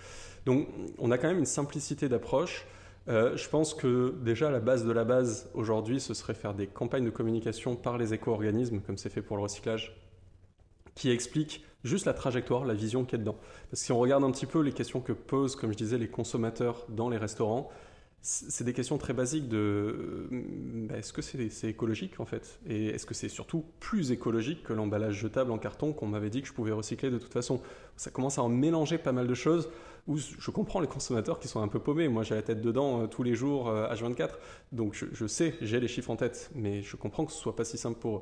Donc 0.45 0.67
on 0.97 1.11
a 1.11 1.17
quand 1.17 1.27
même 1.27 1.39
une 1.39 1.45
simplicité 1.45 2.09
d'approche. 2.09 2.65
Euh, 3.07 3.35
je 3.35 3.49
pense 3.49 3.73
que 3.73 4.15
déjà 4.23 4.51
la 4.51 4.59
base 4.59 4.85
de 4.85 4.91
la 4.91 5.03
base 5.03 5.49
aujourd'hui, 5.53 5.99
ce 5.99 6.13
serait 6.13 6.33
faire 6.33 6.53
des 6.53 6.67
campagnes 6.67 7.05
de 7.05 7.09
communication 7.09 7.75
par 7.75 7.97
les 7.97 8.13
éco-organismes, 8.13 8.79
comme 8.81 8.97
c'est 8.97 9.09
fait 9.09 9.21
pour 9.21 9.37
le 9.37 9.43
recyclage, 9.43 9.95
qui 10.93 11.09
expliquent 11.09 11.65
juste 11.83 12.05
la 12.05 12.13
trajectoire, 12.13 12.63
la 12.63 12.75
vision 12.75 13.03
qu'il 13.03 13.13
y 13.13 13.15
a 13.15 13.19
dedans. 13.19 13.37
Parce 13.69 13.81
que 13.81 13.85
si 13.85 13.91
on 13.91 13.99
regarde 13.99 14.23
un 14.23 14.31
petit 14.31 14.45
peu 14.45 14.61
les 14.61 14.71
questions 14.71 15.01
que 15.01 15.13
posent, 15.13 15.55
comme 15.55 15.71
je 15.71 15.77
disais, 15.77 15.97
les 15.97 16.09
consommateurs 16.09 16.85
dans 16.89 17.09
les 17.09 17.17
restaurants, 17.17 17.69
c'est 18.23 18.63
des 18.63 18.73
questions 18.73 18.99
très 18.99 19.13
basiques 19.13 19.49
de 19.49 19.57
euh, 20.31 20.87
bah, 20.87 20.97
est-ce 20.97 21.11
que 21.11 21.23
c'est 21.23 21.67
écologique 21.67 22.19
en 22.19 22.25
fait? 22.25 22.59
Et 22.67 22.89
est-ce 22.89 23.07
que 23.07 23.15
c'est 23.15 23.29
surtout 23.29 23.65
plus 23.79 24.11
écologique 24.11 24.61
que 24.61 24.73
l'emballage 24.73 25.15
jetable 25.15 25.51
en 25.51 25.57
carton 25.57 25.91
qu'on 25.91 26.05
m'avait 26.05 26.29
dit 26.29 26.43
que 26.43 26.47
je 26.47 26.53
pouvais 26.53 26.71
recycler 26.71 27.09
de 27.09 27.17
toute 27.17 27.33
façon? 27.33 27.61
Ça 27.97 28.11
commence 28.11 28.37
à 28.37 28.43
en 28.43 28.49
mélanger 28.49 28.99
pas 28.99 29.11
mal 29.11 29.25
de 29.25 29.33
choses 29.33 29.69
où 30.07 30.17
je 30.17 30.51
comprends 30.51 30.79
les 30.79 30.87
consommateurs 30.87 31.39
qui 31.39 31.47
sont 31.47 31.61
un 31.61 31.67
peu 31.67 31.79
paumés. 31.79 32.07
Moi 32.07 32.23
j'ai 32.23 32.35
la 32.35 32.41
tête 32.41 32.61
dedans 32.61 33.01
euh, 33.01 33.07
tous 33.07 33.23
les 33.23 33.35
jours 33.35 33.71
H24, 33.71 34.21
euh, 34.21 34.27
donc 34.71 34.93
je, 34.93 35.27
sais, 35.27 35.55
j'ai 35.61 35.79
les 35.79 35.87
chiffres 35.87 36.09
en 36.09 36.15
tête, 36.15 36.49
mais 36.55 36.81
je 36.81 36.95
comprends 36.95 37.25
que 37.25 37.31
ce 37.31 37.37
soit 37.37 37.55
pas 37.55 37.65
si 37.65 37.77
simple 37.77 37.99
pour 37.99 38.17
eux. 38.17 38.21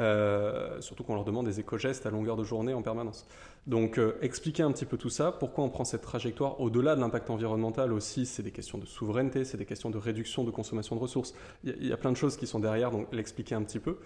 Euh, 0.00 0.80
surtout 0.80 1.04
qu'on 1.04 1.14
leur 1.14 1.24
demande 1.24 1.46
des 1.46 1.60
éco-gestes 1.60 2.04
à 2.04 2.10
longueur 2.10 2.36
de 2.36 2.42
journée 2.42 2.74
en 2.74 2.82
permanence. 2.82 3.28
Donc 3.68 4.00
expliquer 4.20 4.64
un 4.64 4.72
petit 4.72 4.84
peu 4.84 4.98
tout 4.98 5.08
ça, 5.08 5.30
pourquoi 5.30 5.64
on 5.64 5.70
prend 5.70 5.84
cette 5.84 6.02
trajectoire, 6.02 6.60
au-delà 6.60 6.96
de 6.96 7.00
l'impact 7.00 7.30
environnemental 7.30 7.92
aussi, 7.92 8.26
c'est 8.26 8.42
des 8.42 8.50
questions 8.50 8.76
de 8.76 8.86
souveraineté, 8.86 9.44
c'est 9.44 9.56
des 9.56 9.64
questions 9.64 9.90
de 9.90 9.96
réduction 9.96 10.42
de 10.42 10.50
consommation 10.50 10.96
de 10.96 11.00
ressources. 11.00 11.32
Il 11.62 11.86
y, 11.86 11.92
a 11.92 11.96
plein 11.96 12.10
de 12.10 12.16
choses 12.16 12.36
qui 12.36 12.46
sont 12.46 12.58
derrière, 12.58 12.90
donc 12.90 13.06
l'expliquer 13.12 13.54
un 13.54 13.62
petit 13.62 13.78
peu. 13.78 13.98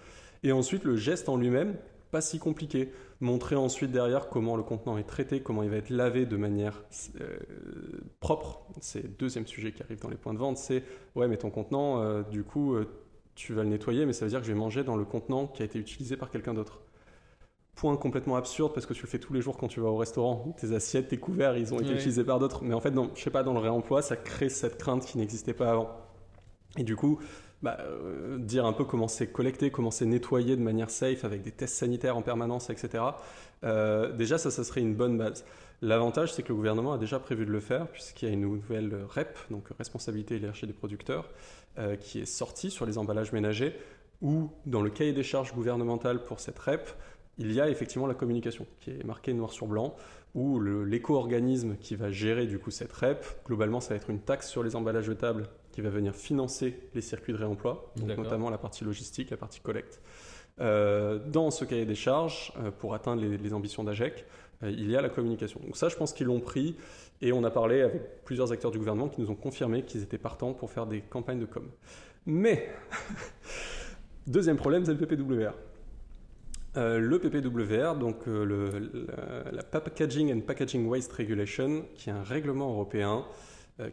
Et 0.43 0.51
ensuite, 0.51 0.83
le 0.85 0.95
geste 0.95 1.27
en 1.27 1.35
lui-même, 1.35 1.75
pas 2.11 2.21
si 2.21 2.39
compliqué. 2.39 2.91
Montrer 3.21 3.55
ensuite 3.55 3.91
derrière 3.91 4.29
comment 4.29 4.55
le 4.55 4.63
contenant 4.63 4.97
est 4.97 5.03
traité, 5.03 5.41
comment 5.41 5.63
il 5.63 5.69
va 5.69 5.77
être 5.77 5.89
lavé 5.89 6.25
de 6.25 6.37
manière 6.37 6.83
euh, 7.19 7.37
propre. 8.19 8.61
C'est 8.79 9.03
le 9.03 9.09
deuxième 9.09 9.45
sujet 9.45 9.71
qui 9.71 9.83
arrive 9.83 9.99
dans 9.99 10.09
les 10.09 10.17
points 10.17 10.33
de 10.33 10.39
vente, 10.39 10.57
c'est 10.57 10.83
ouais 11.15 11.27
mais 11.27 11.37
ton 11.37 11.49
contenant, 11.49 12.21
du 12.23 12.43
coup 12.43 12.77
tu 13.39 13.53
vas 13.53 13.63
le 13.63 13.69
nettoyer, 13.69 14.05
mais 14.05 14.11
ça 14.11 14.25
veut 14.25 14.29
dire 14.29 14.41
que 14.41 14.45
je 14.45 14.51
vais 14.51 14.59
manger 14.59 14.83
dans 14.83 14.97
le 14.97 15.05
contenant 15.05 15.47
qui 15.47 15.61
a 15.61 15.65
été 15.65 15.79
utilisé 15.79 16.17
par 16.17 16.29
quelqu'un 16.29 16.53
d'autre. 16.53 16.81
Point 17.73 17.95
complètement 17.95 18.35
absurde 18.35 18.73
parce 18.73 18.85
que 18.85 18.93
tu 18.93 19.03
le 19.03 19.07
fais 19.07 19.17
tous 19.17 19.31
les 19.31 19.41
jours 19.41 19.55
quand 19.55 19.69
tu 19.69 19.79
vas 19.79 19.87
au 19.87 19.95
restaurant. 19.95 20.53
Tes 20.59 20.73
assiettes, 20.73 21.07
tes 21.07 21.17
couverts, 21.17 21.55
ils 21.55 21.73
ont 21.73 21.79
été 21.79 21.93
utilisés 21.93 22.25
par 22.25 22.39
d'autres. 22.39 22.65
Mais 22.65 22.73
en 22.73 22.81
fait, 22.81 22.91
dans, 22.91 23.15
je 23.15 23.21
sais 23.21 23.29
pas, 23.29 23.41
dans 23.41 23.53
le 23.53 23.59
réemploi, 23.59 24.01
ça 24.01 24.17
crée 24.17 24.49
cette 24.49 24.77
crainte 24.77 25.05
qui 25.05 25.17
n'existait 25.17 25.53
pas 25.53 25.71
avant. 25.71 25.89
Et 26.77 26.83
du 26.83 26.97
coup, 26.97 27.19
bah, 27.61 27.77
euh, 27.81 28.37
dire 28.37 28.65
un 28.65 28.73
peu 28.73 28.85
comment 28.85 29.07
c'est 29.07 29.27
collecté, 29.27 29.69
comment 29.69 29.91
c'est 29.91 30.05
nettoyé 30.05 30.55
de 30.55 30.61
manière 30.61 30.89
safe 30.89 31.25
avec 31.25 31.41
des 31.41 31.51
tests 31.51 31.75
sanitaires 31.75 32.15
en 32.15 32.21
permanence, 32.21 32.69
etc. 32.69 33.03
Euh, 33.63 34.13
déjà, 34.13 34.37
ça, 34.37 34.49
ça 34.49 34.63
serait 34.63 34.81
une 34.81 34.95
bonne 34.95 35.17
base. 35.17 35.43
L'avantage, 35.81 36.33
c'est 36.33 36.43
que 36.43 36.49
le 36.49 36.55
gouvernement 36.55 36.93
a 36.93 36.97
déjà 36.97 37.19
prévu 37.19 37.45
de 37.45 37.51
le 37.51 37.59
faire, 37.59 37.87
puisqu'il 37.87 38.27
y 38.27 38.31
a 38.31 38.33
une 38.33 38.41
nouvelle 38.41 39.05
REP, 39.09 39.37
donc 39.49 39.69
responsabilité 39.77 40.37
hiérarchie 40.37 40.67
des 40.67 40.73
producteurs, 40.73 41.29
euh, 41.77 41.95
qui 41.95 42.19
est 42.19 42.25
sortie 42.25 42.71
sur 42.71 42.85
les 42.85 42.97
emballages 42.97 43.31
ménagers, 43.33 43.75
où 44.21 44.51
dans 44.65 44.81
le 44.81 44.89
cahier 44.89 45.13
des 45.13 45.23
charges 45.23 45.53
gouvernementales 45.53 46.23
pour 46.23 46.39
cette 46.39 46.59
REP, 46.59 46.89
il 47.37 47.53
y 47.53 47.61
a 47.61 47.69
effectivement 47.69 48.07
la 48.07 48.13
communication, 48.13 48.65
qui 48.81 48.91
est 48.91 49.03
marquée 49.05 49.33
noir 49.33 49.51
sur 49.51 49.67
blanc, 49.67 49.95
où 50.35 50.59
l'éco-organisme 50.59 51.75
qui 51.77 51.95
va 51.95 52.11
gérer 52.11 52.45
du 52.45 52.59
coup 52.59 52.71
cette 52.71 52.91
REP, 52.91 53.25
globalement 53.47 53.79
ça 53.79 53.89
va 53.89 53.95
être 53.95 54.09
une 54.09 54.19
taxe 54.19 54.47
sur 54.49 54.63
les 54.63 54.75
emballages 54.75 55.05
jetables 55.05 55.47
qui 55.79 55.85
va 55.85 55.89
venir 55.89 56.13
financer 56.13 56.77
les 56.93 56.99
circuits 56.99 57.31
de 57.31 57.37
réemploi, 57.37 57.93
donc 57.95 58.17
notamment 58.17 58.49
la 58.49 58.57
partie 58.57 58.83
logistique, 58.83 59.29
la 59.29 59.37
partie 59.37 59.61
collecte. 59.61 60.01
Euh, 60.59 61.19
dans 61.25 61.51
ce 61.51 61.63
cahier 61.63 61.85
des 61.85 61.95
charges, 61.95 62.51
euh, 62.57 62.69
pour 62.69 62.93
atteindre 62.93 63.21
les, 63.21 63.37
les 63.37 63.53
ambitions 63.53 63.85
d'AGEC, 63.85 64.25
euh, 64.63 64.71
il 64.71 64.91
y 64.91 64.97
a 64.97 65.01
la 65.01 65.07
communication. 65.07 65.61
Donc 65.63 65.77
ça, 65.77 65.87
je 65.87 65.95
pense 65.95 66.11
qu'ils 66.11 66.27
l'ont 66.27 66.41
pris 66.41 66.75
et 67.21 67.31
on 67.31 67.45
a 67.45 67.49
parlé 67.49 67.81
avec 67.81 68.25
plusieurs 68.25 68.51
acteurs 68.51 68.71
du 68.71 68.77
gouvernement 68.77 69.07
qui 69.07 69.21
nous 69.21 69.31
ont 69.31 69.35
confirmé 69.35 69.83
qu'ils 69.83 70.03
étaient 70.03 70.17
partants 70.17 70.51
pour 70.53 70.69
faire 70.69 70.85
des 70.85 70.99
campagnes 70.99 71.39
de 71.39 71.45
com. 71.45 71.65
Mais, 72.25 72.69
deuxième 74.27 74.57
problème, 74.57 74.83
c'est 74.83 74.93
le 74.93 74.97
PPWR. 74.97 75.53
Le 76.75 77.17
PPWR, 77.17 77.97
donc 77.97 78.25
la, 78.25 79.63
Packaging 79.63 80.33
and 80.33 80.41
Packaging 80.41 80.87
Waste 80.87 81.11
Regulation, 81.11 81.85
qui 81.95 82.09
est 82.09 82.13
un 82.13 82.23
règlement 82.23 82.69
européen 82.69 83.25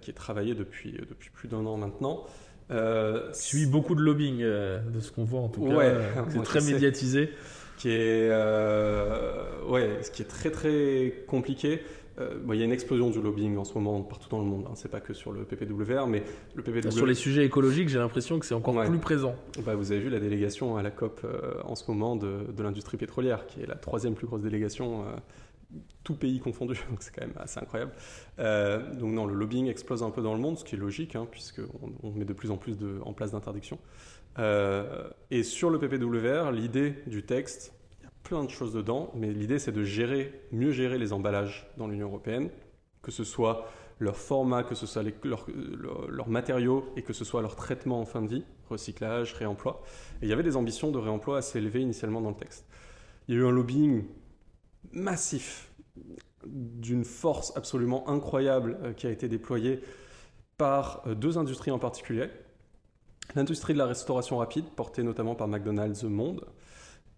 qui 0.01 0.11
est 0.11 0.15
travaillé 0.15 0.55
depuis, 0.55 0.93
depuis 1.09 1.31
plus 1.31 1.49
d'un 1.49 1.65
an 1.67 1.77
maintenant. 1.77 2.25
Euh, 2.71 3.33
suit 3.33 3.67
beaucoup 3.67 3.95
de 3.95 4.01
lobbying 4.01 4.41
de 4.41 5.01
ce 5.01 5.13
qu'on 5.13 5.25
voit 5.25 5.41
en 5.41 5.49
tout 5.49 5.67
cas. 5.67 6.01
c'est 6.31 6.43
très 6.43 6.61
médiatisé 6.61 7.31
qui 7.77 7.91
est, 7.91 8.29
euh, 8.31 9.65
ouais, 9.69 10.03
ce 10.03 10.11
qui 10.11 10.23
est 10.23 10.27
très 10.27 10.51
très 10.51 11.25
compliqué. 11.27 11.81
Euh, 12.19 12.39
il 12.51 12.59
y 12.59 12.63
a 12.63 12.65
une 12.65 12.73
explosion 12.73 13.11
du 13.11 13.21
lobbying 13.21 13.59
en 13.59 13.65
ce 13.65 13.75
moment 13.75 14.01
partout 14.01 14.31
dans 14.31 14.39
le 14.39 14.47
monde. 14.47 14.65
Hein. 14.67 14.73
C'est 14.75 14.91
pas 14.91 15.01
que 15.01 15.13
sur 15.13 15.33
le 15.33 15.45
PPWR, 15.45 16.07
mais 16.07 16.23
le 16.55 16.63
PPWR. 16.63 16.91
Sur 16.91 17.05
les 17.05 17.15
sujets 17.15 17.45
écologiques, 17.45 17.91
j'ai 17.91 17.99
l'impression 17.99 18.39
que 18.39 18.47
c'est 18.47 18.55
encore 18.55 18.83
plus 18.85 18.99
présent. 18.99 19.37
Bah, 19.67 19.75
vous 19.75 19.93
avez 19.93 20.01
vu 20.01 20.09
la 20.09 20.19
délégation 20.19 20.79
à 20.79 20.83
la 20.83 20.91
COP 20.91 21.21
euh, 21.25 21.61
en 21.65 21.75
ce 21.75 21.91
moment 21.91 22.17
de, 22.17 22.47
de 22.57 22.63
l'industrie 22.63 22.97
pétrolière, 22.97 23.47
qui 23.47 23.61
est 23.61 23.67
la 23.67 23.75
troisième 23.75 24.15
plus 24.15 24.27
grosse 24.27 24.41
délégation, 24.41 25.05
tout 26.05 26.15
pays 26.15 26.39
confondu. 26.39 26.75
Donc 26.91 27.03
c'est 27.03 27.15
quand 27.15 27.27
même 27.27 27.37
assez 27.37 27.61
incroyable. 27.61 27.93
donc 28.39 29.13
non, 29.13 29.27
le 29.27 29.35
lobbying 29.35 29.67
explose 29.67 30.03
un 30.03 30.11
peu 30.11 30.23
dans 30.23 30.35
le 30.35 30.41
monde, 30.41 30.59
ce 30.59 30.65
qui 30.65 30.75
est 30.75 30.79
logique, 30.79 31.17
hein, 31.17 31.27
puisqu'on 31.31 31.93
on 32.03 32.11
met 32.13 32.25
de 32.25 32.33
plus 32.33 32.51
en 32.51 32.57
plus 32.57 32.77
de, 32.79 33.01
en 33.05 33.13
place 33.13 33.33
d'interdictions. 33.33 33.79
Euh, 34.39 35.09
et 35.31 35.43
sur 35.43 35.71
le 35.71 35.79
PPWR, 35.79 36.53
l'idée 36.53 36.95
du 37.07 37.25
texte, 37.25 37.73
il 38.01 38.05
y 38.05 38.07
a 38.07 38.13
plein 38.23 38.45
de 38.45 38.51
choses 38.51 38.73
dedans, 38.73 39.11
mais 39.15 39.33
l'idée 39.33 39.59
c'est 39.59 39.73
de 39.73 39.83
gérer, 39.83 40.43
mieux 40.53 40.73
gérer 40.73 40.99
les 40.99 41.13
emballages 41.13 41.71
dans 41.77 41.89
l'Union 41.89 42.09
européenne, 42.09 42.51
que 43.03 43.11
ce 43.11 43.25
soit 43.25 43.71
leur 43.99 44.17
format, 44.17 44.63
que 44.63 44.75
ce 44.75 44.87
soit 44.87 45.03
leurs 45.23 46.29
matériaux 46.29 46.85
et 46.97 47.03
que 47.03 47.15
ce 47.15 47.25
soit 47.25 47.41
leur 47.41 47.57
traitement 47.57 48.01
en 48.01 48.05
fin 48.05 48.21
de 48.21 48.29
vie, 48.29 48.45
recyclage, 48.69 49.33
réemploi. 49.33 49.83
Et 50.21 50.27
il 50.27 50.29
y 50.29 50.33
avait 50.35 50.43
des 50.43 50.57
ambitions 50.57 50.91
de 50.91 50.99
réemploi 50.99 51.39
assez 51.39 51.59
élevées 51.59 51.81
initialement 51.81 52.21
dans 52.21 52.31
le 52.31 52.37
texte. 52.37 52.67
Il 53.27 53.35
y 53.35 53.39
a 53.39 53.41
eu 53.41 53.47
un 53.47 53.51
lobbying 53.51 54.05
massif 54.93 55.71
d'une 56.47 57.05
force 57.05 57.53
absolument 57.57 58.09
incroyable 58.09 58.79
euh, 58.83 58.93
qui 58.93 59.07
a 59.07 59.11
été 59.11 59.29
déployée 59.29 59.81
par 60.57 61.03
euh, 61.07 61.15
deux 61.15 61.39
industries 61.39 61.71
en 61.71 61.79
particulier. 61.79 62.29
L'industrie 63.35 63.73
de 63.73 63.79
la 63.79 63.87
restauration 63.87 64.39
rapide, 64.39 64.67
portée 64.77 65.03
notamment 65.03 65.35
par 65.35 65.49
McDonald's 65.49 66.05
Monde, 66.05 66.45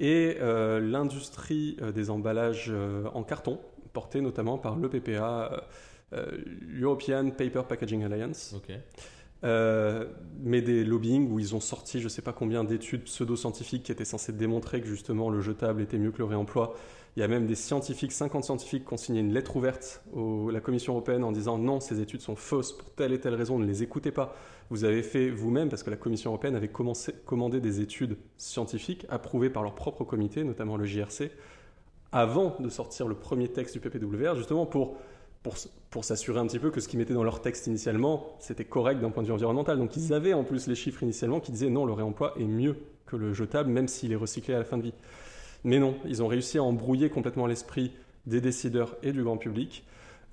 et 0.00 0.36
euh, 0.40 0.80
l'industrie 0.80 1.76
des 1.94 2.08
emballages 2.08 2.72
en 3.12 3.22
carton, 3.24 3.60
portée 3.92 4.20
notamment 4.20 4.56
par 4.56 4.76
l'EPPA, 4.76 5.64
European 6.80 7.30
Paper 7.30 7.62
Packaging 7.68 8.04
Alliance. 8.04 8.54
Mais 9.42 10.62
des 10.62 10.84
lobbying 10.84 11.30
où 11.30 11.38
ils 11.38 11.54
ont 11.54 11.60
sorti 11.60 12.00
je 12.00 12.04
ne 12.04 12.08
sais 12.08 12.22
pas 12.22 12.32
combien 12.32 12.64
d'études 12.64 13.04
pseudo-scientifiques 13.04 13.84
qui 13.84 13.92
étaient 13.92 14.04
censées 14.04 14.32
démontrer 14.32 14.80
que 14.80 14.86
justement 14.86 15.30
le 15.30 15.40
jetable 15.40 15.80
était 15.82 15.98
mieux 15.98 16.10
que 16.10 16.18
le 16.18 16.24
réemploi 16.24 16.74
il 17.18 17.20
y 17.20 17.24
a 17.24 17.28
même 17.28 17.46
des 17.46 17.56
scientifiques, 17.56 18.12
50 18.12 18.44
scientifiques, 18.44 18.86
qui 18.86 18.94
ont 18.94 18.96
signé 18.96 19.20
une 19.20 19.32
lettre 19.32 19.56
ouverte 19.56 20.04
à 20.14 20.52
la 20.52 20.60
Commission 20.60 20.92
européenne 20.92 21.24
en 21.24 21.32
disant 21.32 21.58
non, 21.58 21.80
ces 21.80 22.00
études 22.00 22.20
sont 22.20 22.36
fausses 22.36 22.70
pour 22.70 22.92
telle 22.92 23.12
et 23.12 23.18
telle 23.18 23.34
raison, 23.34 23.58
ne 23.58 23.66
les 23.66 23.82
écoutez 23.82 24.12
pas. 24.12 24.36
Vous 24.70 24.84
avez 24.84 25.02
fait 25.02 25.28
vous-même, 25.28 25.68
parce 25.68 25.82
que 25.82 25.90
la 25.90 25.96
Commission 25.96 26.30
européenne 26.30 26.54
avait 26.54 26.70
commandé 26.70 27.60
des 27.60 27.80
études 27.80 28.18
scientifiques 28.36 29.04
approuvées 29.08 29.50
par 29.50 29.64
leur 29.64 29.74
propre 29.74 30.04
comité, 30.04 30.44
notamment 30.44 30.76
le 30.76 30.84
JRC, 30.84 31.32
avant 32.12 32.54
de 32.60 32.68
sortir 32.68 33.08
le 33.08 33.16
premier 33.16 33.48
texte 33.48 33.76
du 33.76 33.80
PPWR, 33.80 34.36
justement 34.36 34.66
pour, 34.66 34.96
pour, 35.42 36.04
s'assurer 36.04 36.38
un 36.38 36.46
petit 36.46 36.58
peu 36.58 36.70
que 36.70 36.80
ce 36.80 36.88
qu'ils 36.88 36.98
mettaient 36.98 37.14
dans 37.14 37.24
leur 37.24 37.40
texte 37.40 37.66
initialement, 37.66 38.36
c'était 38.40 38.64
correct 38.64 39.00
d'un 39.00 39.10
point 39.10 39.22
de 39.22 39.28
vue 39.28 39.32
environnemental. 39.32 39.78
Donc 39.78 39.96
ils 39.96 40.12
avaient 40.12 40.34
en 40.34 40.44
plus 40.44 40.66
les 40.66 40.74
chiffres 40.74 41.02
initialement 41.02 41.40
qui 41.40 41.52
disaient 41.52 41.70
non, 41.70 41.86
le 41.86 41.92
réemploi 41.92 42.34
est 42.38 42.44
mieux 42.44 42.76
que 43.06 43.16
le 43.16 43.32
jetable, 43.32 43.70
même 43.70 43.88
s'il 43.88 44.12
est 44.12 44.16
recyclé 44.16 44.54
à 44.54 44.58
la 44.58 44.64
fin 44.64 44.76
de 44.76 44.82
vie. 44.82 44.94
Mais 45.64 45.78
non, 45.78 45.96
ils 46.04 46.22
ont 46.22 46.28
réussi 46.28 46.58
à 46.58 46.62
embrouiller 46.62 47.08
complètement 47.08 47.46
l'esprit 47.46 47.92
des 48.26 48.40
décideurs 48.40 48.96
et 49.02 49.12
du 49.12 49.22
grand 49.22 49.38
public. 49.38 49.84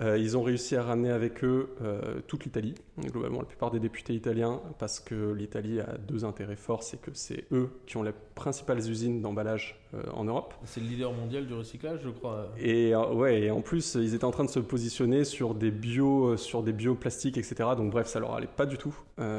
Euh, 0.01 0.17
ils 0.17 0.35
ont 0.37 0.43
réussi 0.43 0.75
à 0.75 0.83
ramener 0.83 1.09
avec 1.09 1.43
eux 1.43 1.69
euh, 1.81 2.19
toute 2.27 2.43
l'Italie, 2.43 2.75
globalement 2.99 3.39
la 3.39 3.45
plupart 3.45 3.71
des 3.71 3.79
députés 3.79 4.13
italiens, 4.13 4.61
parce 4.77 4.99
que 4.99 5.31
l'Italie 5.31 5.79
a 5.79 5.97
deux 5.97 6.25
intérêts 6.25 6.57
forts, 6.57 6.83
c'est 6.83 6.99
que 7.01 7.11
c'est 7.13 7.45
eux 7.53 7.69
qui 7.85 7.95
ont 7.95 8.03
les 8.03 8.11
principales 8.35 8.79
usines 8.89 9.21
d'emballage 9.21 9.79
euh, 9.93 10.03
en 10.13 10.25
Europe. 10.25 10.53
C'est 10.65 10.81
le 10.81 10.87
leader 10.87 11.13
mondial 11.13 11.47
du 11.47 11.53
recyclage, 11.53 12.01
je 12.03 12.09
crois. 12.09 12.49
Et 12.57 12.93
ouais, 12.95 13.43
et 13.43 13.51
en 13.51 13.61
plus, 13.61 13.95
ils 13.95 14.13
étaient 14.13 14.25
en 14.25 14.31
train 14.31 14.43
de 14.45 14.49
se 14.49 14.59
positionner 14.59 15.23
sur 15.23 15.55
des 15.55 15.71
bio, 15.71 16.35
sur 16.35 16.61
des 16.61 16.73
bioplastiques, 16.73 17.37
etc. 17.37 17.69
Donc 17.77 17.91
bref, 17.91 18.07
ça 18.07 18.19
leur 18.19 18.33
allait 18.33 18.47
pas 18.47 18.65
du 18.65 18.77
tout 18.77 18.95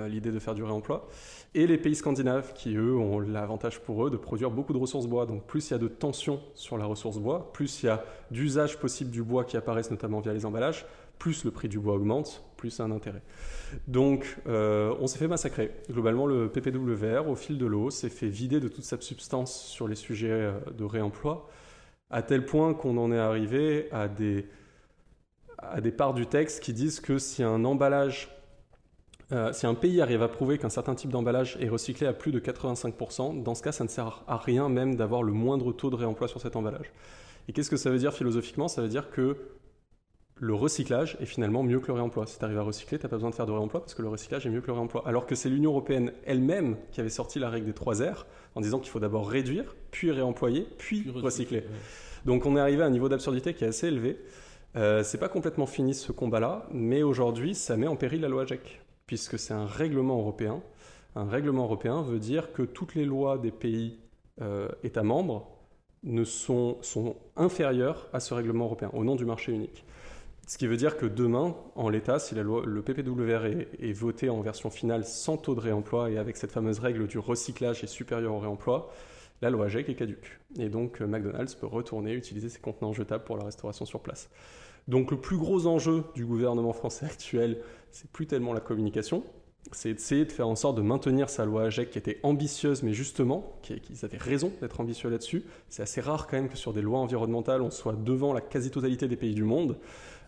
l'idée 0.09 0.33
de 0.33 0.39
faire 0.39 0.55
du 0.55 0.63
réemploi 0.63 1.07
et 1.57 1.67
les 1.67 1.79
pays 1.79 1.95
scandinaves 1.95 2.53
qui, 2.53 2.77
eux, 2.77 2.97
ont 2.97 3.19
l'avantage 3.19 3.81
pour 3.81 4.07
eux 4.07 4.11
de 4.11 4.19
produire 4.19 4.51
beaucoup 4.51 4.75
de 4.75 4.79
ressources 4.79 5.07
bois. 5.07 5.25
Donc 5.25 5.45
plus 5.45 5.71
il 5.71 5.73
y 5.73 5.75
a 5.75 5.79
de 5.79 5.89
tension 5.89 6.41
sur 6.55 6.77
la 6.77 6.85
ressource 6.85 7.19
bois, 7.19 7.51
plus 7.53 7.83
il 7.83 7.87
y 7.87 7.89
a 7.89 8.05
d'usage 8.31 8.79
possible 8.79 9.11
du 9.11 9.23
bois 9.23 9.45
qui 9.45 9.57
apparaissent 9.57 9.91
notamment 9.91 10.21
via 10.21 10.35
les 10.35 10.45
emballages, 10.47 10.87
plus 11.19 11.45
le 11.45 11.51
prix 11.51 11.69
du 11.69 11.79
bois 11.79 11.95
augmente, 11.95 12.45
plus 12.57 12.71
c'est 12.71 12.83
un 12.83 12.91
intérêt. 12.91 13.23
Donc 13.89 14.39
euh, 14.47 14.95
on 15.01 15.07
s'est 15.07 15.19
fait 15.19 15.29
massacrer. 15.29 15.73
Globalement, 15.91 16.27
le 16.27 16.49
PPWR, 16.49 17.29
au 17.29 17.35
fil 17.35 17.59
de 17.59 17.67
l'eau, 17.67 17.91
s'est 17.91 18.09
fait 18.09 18.29
vider 18.29 18.61
de 18.61 18.69
toute 18.69 18.85
sa 18.85 19.01
substance 19.01 19.55
sur 19.55 19.89
les 19.89 19.97
sujets 19.97 20.31
euh, 20.31 20.53
de 20.77 20.85
réemploi, 20.85 21.49
à 22.11 22.23
tel 22.23 22.45
point 22.45 22.75
qu'on 22.75 22.97
en 22.99 23.13
est 23.13 23.19
arrivé 23.19 23.89
à 23.93 24.09
des, 24.09 24.47
à 25.59 25.81
des 25.81 25.93
parts 25.93 26.15
du 26.15 26.27
texte 26.27 26.63
qui 26.63 26.73
disent 26.73 27.01
que 27.01 27.19
si 27.19 27.43
un 27.43 27.65
emballage 27.65 28.31
euh, 29.33 29.53
si 29.53 29.67
un 29.67 29.75
pays 29.75 30.01
arrive 30.01 30.23
à 30.23 30.29
prouver 30.29 30.57
qu'un 30.57 30.69
certain 30.69 30.95
type 30.95 31.11
d'emballage 31.11 31.59
est 31.61 31.69
recyclé 31.69 32.07
à 32.07 32.13
plus 32.13 32.31
de 32.31 32.39
85%, 32.39 33.43
dans 33.43 33.57
ce 33.57 33.63
cas, 33.63 33.73
ça 33.73 33.83
ne 33.83 33.89
sert 33.89 34.23
à 34.29 34.37
rien 34.37 34.69
même 34.69 34.95
d'avoir 34.95 35.25
le 35.25 35.33
moindre 35.33 35.73
taux 35.73 35.91
de 35.91 35.97
réemploi 35.97 36.29
sur 36.29 36.41
cet 36.41 36.55
emballage. 36.55 36.93
Et 37.49 37.53
qu'est-ce 37.53 37.71
que 37.71 37.77
ça 37.77 37.91
veut 37.91 37.99
dire 37.99 38.15
philosophiquement? 38.15 38.69
Ça 38.69 38.83
veut 38.83 38.89
dire 38.89 39.11
que 39.11 39.37
le 40.39 40.55
recyclage 40.55 41.17
est 41.21 41.27
finalement 41.27 41.63
mieux 41.63 41.81
que 41.81 41.87
le 41.87 41.95
réemploi. 41.95 42.27
Si 42.27 42.39
tu 42.39 42.45
arrives 42.45 42.59
à 42.59 42.63
recycler, 42.63 42.99
tu 42.99 43.05
n'as 43.05 43.09
pas 43.09 43.17
besoin 43.17 43.31
de 43.31 43.35
faire 43.35 43.47
de 43.47 43.53
réemploi 43.53 43.81
parce 43.81 43.95
que 43.95 44.03
le 44.03 44.09
recyclage 44.09 44.47
est 44.47 44.51
mieux 44.51 44.61
que 44.61 44.67
le 44.67 44.75
réemploi. 44.75 45.03
Alors 45.07 45.27
que 45.27 45.35
c'est 45.35 45.49
l'Union 45.49 45.71
européenne 45.71 46.13
elle-même 46.27 46.77
qui 46.93 47.01
avait 47.01 47.09
sorti 47.09 47.39
la 47.39 47.49
règle 47.49 47.67
des 47.67 47.73
3 47.73 48.03
R 48.03 48.27
en 48.55 48.61
disant 48.61 48.79
qu'il 48.79 48.91
faut 48.91 49.01
d'abord 49.01 49.29
réduire, 49.29 49.75
puis 49.91 50.11
réemployer, 50.11 50.67
puis, 50.79 51.11
recycler. 51.11 51.65
Donc 52.27 52.45
on 52.45 52.57
est 52.57 52.61
arrivé 52.61 52.83
à 52.83 52.87
un 52.87 52.91
niveau 52.91 53.09
d'absurdité 53.09 53.55
qui 53.55 53.65
est 53.65 53.69
assez 53.69 53.89
élevé. 53.89 54.19
Euh, 54.77 55.03
c'est 55.03 55.19
pas 55.19 55.29
complètement 55.31 55.67
fini 55.67 55.95
ce 55.95 56.13
combat-là, 56.13 56.67
mais 56.71 57.03
aujourd'hui 57.03 57.55
ça 57.55 57.79
met 57.79 57.87
en 57.87 57.97
péril 57.97 58.21
la 58.21 58.29
loi 58.29 58.45
GEC 58.45 58.83
puisque 59.07 59.39
c'est 59.39 59.55
un 59.55 59.67
règlement 59.67 60.19
européen. 60.19 60.63
Un 61.15 61.29
règlement 61.29 61.65
européen 61.65 62.03
veut 62.03 62.19
dire 62.19 62.53
que 62.53 62.63
toutes 62.63 62.95
les 62.95 63.07
lois 63.07 63.39
des 63.39 63.53
pays 63.53 64.01
euh, 64.43 64.69
États 64.83 65.03
membres 65.03 65.49
ne 66.03 66.25
sont, 66.25 66.77
sont 66.83 67.17
inférieures 67.37 68.09
à 68.13 68.21
ce 68.21 68.35
règlement 68.35 68.67
européen, 68.67 68.91
au 68.93 69.03
nom 69.03 69.17
du 69.17 69.25
marché 69.25 69.53
unique. 69.53 69.85
Ce 70.49 70.59
qui 70.59 70.69
veut 70.69 70.77
dire 70.77 70.97
que 70.97 71.07
demain, 71.07 71.57
en 71.75 71.89
l'état, 71.89 72.21
si 72.21 72.37
la 72.37 72.45
loi, 72.45 72.63
le 72.65 72.81
PPWR 72.81 73.47
est, 73.47 73.69
est, 73.81 73.93
voté 73.93 74.31
en 74.31 74.41
version 74.43 74.71
finale 74.71 75.05
sans 75.05 75.37
taux 75.37 75.57
de 75.57 75.61
réemploi 75.61 76.11
et 76.11 76.19
avec 76.19 76.37
cette 76.37 76.53
fameuse 76.53 76.79
règle 76.79 77.09
du 77.09 77.19
recyclage 77.19 77.83
est 77.83 77.89
supérieur 77.89 78.33
au 78.33 78.39
réemploi, 78.39 78.93
la 79.43 79.51
loi 79.51 79.69
GEC 79.69 79.89
est 79.89 79.95
caduque. 79.95 80.39
Et 80.59 80.69
donc 80.69 81.01
euh, 81.03 81.07
McDonald's 81.07 81.55
peut 81.55 81.67
retourner 81.67 82.15
utiliser 82.15 82.49
ses 82.49 82.61
contenants 82.61 82.93
jetables 82.93 83.25
pour 83.25 83.37
la 83.37 83.45
restauration 83.45 83.85
sur 83.85 84.01
place. 84.01 84.31
Donc 84.89 85.11
le 85.11 85.21
plus 85.21 85.37
gros 85.37 85.67
enjeu 85.67 86.05
du 86.15 86.25
gouvernement 86.25 86.73
français 86.73 87.07
actuel, 87.11 87.61
c'est 87.91 88.11
plus 88.11 88.27
tellement 88.27 88.53
la 88.53 88.61
communication, 88.61 89.25
c'est 89.73 89.95
d'essayer 89.95 90.25
de 90.25 90.33
faire 90.33 90.47
en 90.47 90.55
sorte 90.55 90.77
de 90.77 90.83
maintenir 90.83 91.29
sa 91.29 91.45
loi 91.45 91.65
AGEC 91.65 91.91
qui 91.91 91.99
était 91.99 92.21
ambitieuse, 92.23 92.85
mais 92.85 92.93
justement, 92.93 93.59
qu'ils 93.63 94.05
avaient 94.05 94.17
raison 94.17 94.53
d'être 94.61 94.81
ambitieux 94.81 95.11
là-dessus. 95.11 95.45
C'est 95.69 95.83
assez 95.83 96.01
rare 96.01 96.29
quand 96.29 96.37
même 96.37 96.49
que 96.49 96.57
sur 96.57 96.73
des 96.73 96.83
lois 96.83 97.01
environnementales, 97.01 97.63
on 97.63 97.71
soit 97.71 97.97
devant 97.97 98.33
la 98.33 98.41
quasi-totalité 98.41 99.09
des 99.09 99.17
pays 99.17 99.35
du 99.35 99.43
monde. 99.43 99.77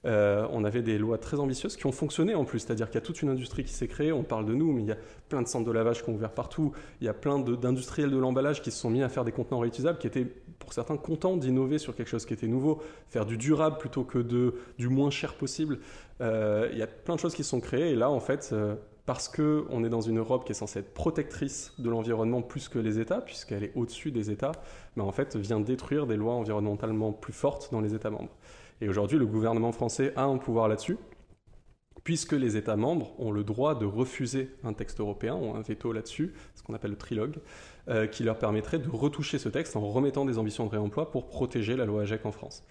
Euh, 0.05 0.47
on 0.53 0.65
avait 0.65 0.83
des 0.83 0.99
lois 0.99 1.19
très 1.19 1.39
ambitieuses 1.39 1.77
qui 1.77 1.87
ont 1.87 1.93
fonctionné 1.93 2.35
en 2.35 2.45
plus, 2.45 2.61
c'est-à-dire 2.61 2.87
qu'il 2.87 2.97
y 2.97 3.03
a 3.03 3.07
toute 3.07 3.23
une 3.23 3.29
industrie 3.29 3.65
qui 3.65 3.73
s'est 3.73 3.89
créée, 3.89 4.13
on 4.13 4.23
parle 4.23 4.47
de 4.47 4.55
nous, 4.55 4.73
mais 4.73 4.83
il 4.83 4.89
y 4.89 4.93
a 4.93 4.99
plein 5.29 5.43
de 5.43 5.49
centres 5.49 5.67
de 5.67 5.73
lavage 5.73 6.03
qui 6.03 6.11
ont 6.11 6.15
ouvert 6.15 6.33
partout, 6.33 6.73
il 7.01 7.07
y 7.07 7.09
a 7.09 7.15
plein 7.15 7.39
d'industriels 7.39 8.11
de, 8.11 8.19
l'emballage 8.19 8.63
qui 8.63 8.71
se 8.71 8.79
sont 8.79 8.91
mis 8.91 9.03
à 9.03 9.09
faire 9.09 9.25
des 9.25 9.33
contenants 9.33 9.59
réutilisables, 9.59 9.99
qui 9.99 10.07
étaient 10.07 10.27
pour 10.59 10.73
certains 10.73 10.97
contents 10.97 11.37
d'innover 11.37 11.79
sur 11.79 11.95
quelque 11.95 12.09
chose 12.09 12.27
qui 12.27 12.35
était 12.35 12.49
nouveau, 12.49 12.81
faire 13.09 13.27
du 13.27 13.37
durable 13.37 13.79
plutôt 13.79 14.05
que 14.05 14.19
du 14.19 14.89
moins 14.89 15.11
cher 15.11 15.35
possible. 15.35 15.79
Euh, 16.21 16.69
il 16.73 16.79
y 16.79 16.83
a 16.83 16.87
plein 16.87 17.15
de 17.15 17.21
choses 17.21 17.35
qui 17.35 17.45
sont 17.45 17.61
créées, 17.61 17.91
et 17.91 17.97
là 17.97 18.11
en 18.11 18.21
fait... 18.21 18.51
Euh, 18.53 18.75
parce 19.09 19.27
qu'on 19.27 19.85
est 19.85 19.89
dans 19.89 20.03
une 20.03 20.19
Europe 20.19 20.45
qui 20.45 20.53
est 20.53 20.55
censée 20.55 20.81
être 20.81 20.93
protectrice 20.93 21.73
de 21.79 21.89
l'environnement 21.89 22.43
plus 22.43 22.69
que 22.69 22.79
les 22.79 23.01
États, 23.01 23.23
puisqu'elle 23.23 23.65
est 23.65 23.73
au-dessus 23.75 24.11
des 24.11 24.31
États, 24.31 24.53
mais 24.97 25.03
en 25.03 25.13
fait 25.13 25.35
vient 25.35 25.61
détruire 25.61 26.07
des 26.07 26.19
lois 26.19 26.35
environnementalement 26.35 27.13
plus 27.13 27.33
fortes 27.33 27.71
dans 27.73 27.81
les 27.81 27.95
États 27.95 28.11
membres. 28.11 28.37
Et 28.81 28.89
aujourd'hui, 28.89 29.19
le 29.19 29.27
gouvernement 29.27 29.73
français 29.73 30.13
a 30.17 30.25
un 30.25 30.39
pouvoir 30.39 30.69
là-dessus, 30.69 30.97
puisque 32.05 32.33
les 32.33 32.57
États 32.57 32.77
membres 32.77 33.13
ont 33.19 33.31
le 33.33 33.45
droit 33.45 33.75
de 33.75 33.85
refuser 33.85 34.51
un 34.65 34.73
texte 34.73 35.01
européen, 35.01 35.35
ont 35.35 35.55
un 35.57 35.61
veto 35.61 35.93
là-dessus, 35.93 36.33
ce 36.55 36.63
qu'on 36.63 36.75
appelle 36.75 36.93
le 36.93 36.97
trilogue, 36.97 37.37
euh, 37.89 38.07
qui 38.07 38.23
leur 38.23 38.39
permettrait 38.39 38.79
de 38.79 38.89
retoucher 38.89 39.39
ce 39.39 39.49
texte 39.49 39.77
en 39.77 39.81
remettant 39.81 40.25
des 40.25 40.39
ambitions 40.39 40.65
de 40.65 40.71
réemploi 40.71 41.11
pour 41.11 41.27
protéger 41.27 41.77
la 41.77 41.85
loi 41.85 42.03
AGEC 42.03 42.25
en 42.25 42.33
France. 42.33 42.65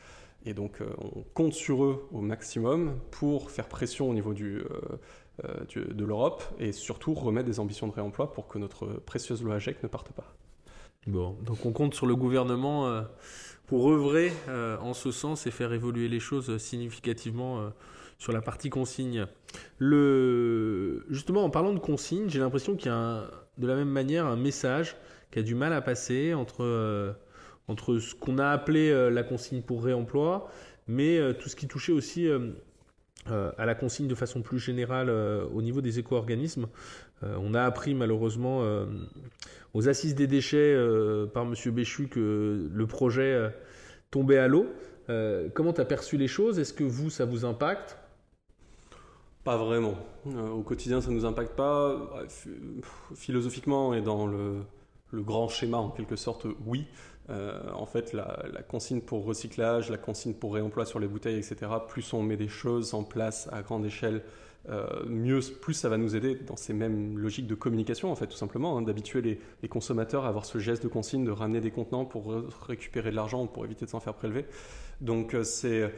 Et 0.46 0.54
donc 0.54 0.82
euh, 0.82 0.88
on 1.00 1.24
compte 1.34 1.54
sur 1.54 1.84
eux 1.84 2.08
au 2.12 2.22
maximum 2.22 2.98
pour 3.12 3.52
faire 3.52 3.67
pression 3.67 4.10
au 4.10 4.13
niveau 4.13 4.34
euh, 4.34 4.65
de 5.76 6.06
l'Europe 6.06 6.43
et 6.58 6.72
surtout 6.72 7.13
remettre 7.13 7.48
des 7.48 7.60
ambitions 7.60 7.88
de 7.88 7.93
réemploi 7.93 8.32
pour 8.32 8.48
que 8.48 8.58
notre 8.58 8.88
précieuse 8.88 9.43
loi 9.43 9.56
AGEC 9.56 9.84
ne 9.84 9.88
parte 9.88 10.12
pas. 10.13 10.34
Bon, 11.08 11.36
donc 11.46 11.65
on 11.65 11.72
compte 11.72 11.96
sur 11.96 12.06
le 12.06 12.15
gouvernement 12.15 13.04
pour 13.67 13.91
œuvrer 13.91 14.32
euh, 14.48 14.78
en 14.80 14.93
ce 14.93 15.12
sens 15.12 15.46
et 15.46 15.52
faire 15.52 15.74
évoluer 15.74 16.08
les 16.08 16.22
choses 16.22 16.58
significativement 16.58 17.60
euh, 17.60 17.70
sur 18.17 18.32
la 18.32 18.41
partie 18.41 18.70
consigne. 18.70 19.28
Justement, 19.80 21.43
en 21.43 21.50
parlant 21.50 21.74
de 21.74 21.80
consigne, 21.80 22.30
j'ai 22.30 22.39
l'impression 22.39 22.76
qu'il 22.76 22.88
y 22.88 22.96
a 22.96 23.30
de 23.58 23.67
la 23.67 23.76
même 23.76 23.89
manière 23.89 24.26
un 24.26 24.38
message 24.38 24.96
qui 25.32 25.39
a 25.39 25.43
du 25.43 25.54
mal 25.54 25.74
à 25.74 25.82
passer 25.82 26.34
entre, 26.34 26.63
euh, 26.63 27.12
entre 27.67 28.00
ce 28.00 28.15
qu'on 28.15 28.38
a 28.38 28.48
appelé 28.48 29.12
la 29.12 29.24
consigne 29.24 29.62
pour 29.62 29.84
réemploi, 29.84 30.50
mais 30.88 31.20
tout 31.36 31.50
ce 31.50 31.56
qui 31.58 31.67
touchait 31.67 31.91
aussi 31.91 32.30
à 33.26 33.65
la 33.65 33.76
consigne 33.76 34.08
de 34.08 34.15
façon 34.15 34.41
plus 34.41 34.58
générale 34.58 35.10
au 35.10 35.62
niveau 35.62 35.82
des 35.82 36.00
éco-organismes. 36.00 36.67
On 37.21 37.53
a 37.53 37.63
appris 37.63 37.95
malheureusement 37.95 38.63
aux 39.77 39.88
assises 39.88 40.15
des 40.15 40.25
déchets 40.25 40.73
euh, 40.73 41.27
par 41.27 41.43
M. 41.43 41.53
Béchu 41.71 42.08
que 42.08 42.67
le 42.71 42.88
projet 42.88 43.34
euh, 43.34 43.49
tombait 44.10 44.39
à 44.39 44.47
l'eau. 44.47 44.65
Euh, 45.10 45.49
comment 45.53 45.71
tu 45.71 45.82
as 45.82 45.86
perçu 45.86 46.17
les 46.17 46.27
choses? 46.27 46.58
Est-ce 46.58 46.73
que 46.73 46.84
vous, 46.84 47.12
ça 47.12 47.25
vous 47.25 47.45
impacte? 47.45 47.97
Pas 49.43 49.56
vraiment. 49.56 49.93
au 50.25 50.63
quotidien, 50.63 50.99
ça 50.99 51.12
ne 51.12 51.15
nous 51.15 51.25
impacte 51.25 51.56
pas. 51.56 52.10
Philosophiquement 53.15 53.93
et 53.93 54.01
dans 54.01 54.25
le 54.25 54.65
grand 55.13 55.47
schéma 55.47 55.77
en 55.77 55.89
quelque 55.89 56.17
sorte, 56.17 56.47
oui. 56.65 56.86
en 57.30 57.86
fait, 57.86 58.12
la, 58.12 58.43
consigne 58.67 58.99
pour 58.99 59.23
recyclage, 59.23 59.89
la 59.89 59.97
consigne 59.97 60.34
pour 60.34 60.53
réemploi 60.53 60.86
sur 60.86 60.99
les 60.99 61.08
bouteilles, 61.08 61.38
etc., 61.38 61.71
plus 61.88 62.12
on 62.12 62.23
met 62.23 62.36
des 62.36 62.49
choses 62.49 62.93
en 62.93 63.03
place 63.03 63.47
à 63.53 63.62
grande 63.62 63.86
échelle, 63.86 64.21
mieux, 65.08 65.39
plus 65.62 65.73
ça 65.73 65.89
va 65.89 65.97
nous 65.97 66.15
aider 66.15 66.36
dans 66.36 66.58
ces 66.58 66.73
mêmes 66.73 67.17
logiques 67.17 67.47
de 67.47 67.56
communication, 67.56 68.12
en 68.12 68.15
fait, 68.15 68.27
tout 68.27 68.38
simplement, 68.38 68.77
hein, 68.77 68.82
d'habituer 68.82 69.21
les, 69.62 69.67
consommateurs 69.69 70.25
à 70.25 70.30
avoir 70.30 70.45
ce 70.45 70.58
geste 70.58 70.84
de 70.84 70.88
consigne, 70.88 71.23
de 71.23 71.32
ramener 71.32 71.62
des 71.62 71.71
contenants 71.71 72.06
pour 72.06 72.34
récupérer 72.67 73.12
de 73.12 73.15
l'argent 73.15 73.43
ou 73.43 73.47
pour 73.47 73.65
éviter 73.65 73.86
de 73.86 73.89
s'en 73.89 73.99
faire 73.99 74.13
prélever. 74.13 74.45
Donc, 75.01 75.36
c'est 75.43 75.91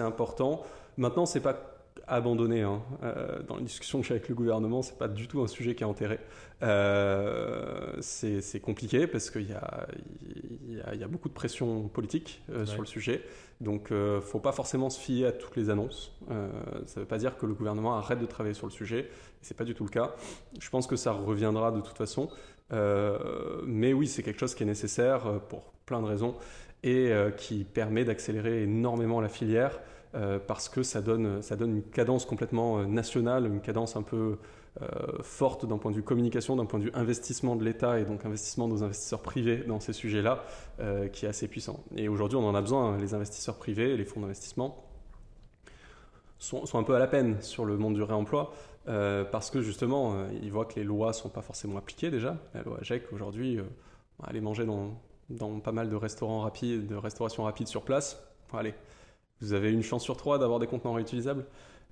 important. 0.00 0.64
Maintenant, 0.96 1.26
c'est 1.26 1.40
pas 1.40 1.72
abandonné 2.06 2.62
hein. 2.62 2.82
euh, 3.02 3.42
dans 3.42 3.56
les 3.56 3.64
discussions 3.64 4.00
que 4.00 4.06
j'ai 4.06 4.14
avec 4.14 4.28
le 4.28 4.34
gouvernement, 4.34 4.82
c'est 4.82 4.98
pas 4.98 5.08
du 5.08 5.28
tout 5.28 5.40
un 5.40 5.46
sujet 5.46 5.74
qui 5.74 5.82
est 5.82 5.86
enterré. 5.86 6.18
Euh, 6.62 7.94
c'est 8.00 8.60
compliqué 8.60 9.06
parce 9.06 9.30
qu'il 9.30 9.48
y, 9.48 10.96
y, 10.98 11.04
a 11.04 11.08
beaucoup 11.08 11.28
de 11.28 11.34
pression 11.34 11.88
politique 11.88 12.42
euh, 12.50 12.66
sur 12.66 12.80
le 12.80 12.86
sujet. 12.86 13.22
Donc, 13.60 13.88
il 13.90 13.96
ne 13.96 14.20
faut 14.20 14.40
pas 14.40 14.52
forcément 14.52 14.90
se 14.90 14.98
fier 14.98 15.26
à 15.26 15.32
toutes 15.32 15.56
les 15.56 15.70
annonces. 15.70 16.16
ça 16.28 16.34
ne 16.34 17.00
veut 17.00 17.08
pas 17.08 17.18
dire 17.18 17.36
que 17.36 17.46
le 17.46 17.54
gouvernement 17.54 17.96
arrête 17.96 18.18
de 18.18 18.26
travailler 18.26 18.54
sur 18.54 18.66
le 18.66 18.72
sujet. 18.72 19.08
C'est 19.40 19.56
pas 19.56 19.64
du 19.64 19.74
tout 19.74 19.84
le 19.84 19.90
cas. 19.90 20.14
Je 20.58 20.68
pense 20.68 20.86
que 20.86 20.96
ça 20.96 21.12
reviendra 21.12 21.70
de 21.70 21.80
toute 21.80 21.96
façon. 21.96 22.28
mais 22.70 23.92
oui, 23.92 24.08
c'est 24.08 24.22
quelque 24.22 24.40
chose 24.40 24.54
qui 24.54 24.64
est 24.64 24.66
nécessaire 24.66 25.40
pour 25.48 25.72
plein 25.86 26.00
de 26.00 26.06
raisons 26.06 26.34
et 26.82 27.12
qui 27.36 27.62
permet 27.62 28.04
d'accélérer 28.04 28.64
énormément 28.64 29.20
la 29.20 29.28
filière. 29.28 29.78
Euh, 30.14 30.38
parce 30.38 30.68
que 30.68 30.82
ça 30.82 31.00
donne, 31.00 31.40
ça 31.40 31.56
donne 31.56 31.76
une 31.76 31.82
cadence 31.82 32.26
complètement 32.26 32.78
euh, 32.78 32.84
nationale, 32.84 33.46
une 33.46 33.62
cadence 33.62 33.96
un 33.96 34.02
peu 34.02 34.36
euh, 34.82 34.86
forte 35.22 35.64
d'un 35.64 35.78
point 35.78 35.90
de 35.90 35.96
vue 35.96 36.02
communication, 36.02 36.54
d'un 36.56 36.66
point 36.66 36.78
de 36.78 36.84
vue 36.84 36.90
investissement 36.92 37.56
de 37.56 37.64
l'État 37.64 37.98
et 37.98 38.04
donc 38.04 38.26
investissement 38.26 38.68
de 38.68 38.74
nos 38.74 38.82
investisseurs 38.82 39.22
privés 39.22 39.64
dans 39.66 39.80
ces 39.80 39.92
sujets-là, 39.92 40.44
qui 41.12 41.26
est 41.26 41.28
assez 41.28 41.48
puissant. 41.48 41.84
Et 41.96 42.08
aujourd'hui, 42.08 42.36
on 42.36 42.46
en 42.46 42.54
a 42.54 42.60
besoin, 42.60 42.94
hein, 42.94 42.98
les 42.98 43.14
investisseurs 43.14 43.56
privés, 43.56 43.96
les 43.96 44.04
fonds 44.04 44.20
d'investissement. 44.20 44.84
Sont, 46.38 46.64
un 46.74 46.82
peu 46.82 46.96
à 46.96 46.98
la 46.98 47.06
peine 47.06 47.40
sur 47.40 47.64
le 47.64 47.76
monde 47.76 47.94
du 47.94 48.02
réemploi 48.02 48.52
parce 48.84 49.50
que 49.50 49.62
justement, 49.62 50.26
ils 50.42 50.50
voient 50.50 50.64
que 50.64 50.74
les 50.74 50.84
lois 50.84 51.08
ne 51.08 51.12
sont 51.12 51.28
pas 51.28 51.42
forcément 51.42 51.76
appliquées 51.76 52.10
déjà. 52.10 52.36
La 52.52 52.62
loi 52.62 52.78
GEC 52.82 53.12
aujourd'hui, 53.12 53.60
aller 54.24 54.40
manger 54.40 54.64
dans, 54.64 55.00
dans, 55.30 55.60
pas 55.60 55.70
mal 55.70 55.88
de 55.88 55.94
restaurants 55.94 56.40
rapides, 56.40 56.88
de 56.88 56.96
restauration 56.96 57.44
rapide 57.44 57.68
sur 57.68 57.82
place. 57.82 58.20
Allez, 58.52 58.74
vous 59.42 59.52
avez 59.52 59.72
une 59.72 59.82
chance 59.82 60.02
sur 60.02 60.16
trois 60.16 60.38
d'avoir 60.38 60.58
des 60.58 60.66
contenants 60.66 60.94
réutilisables. 60.94 61.44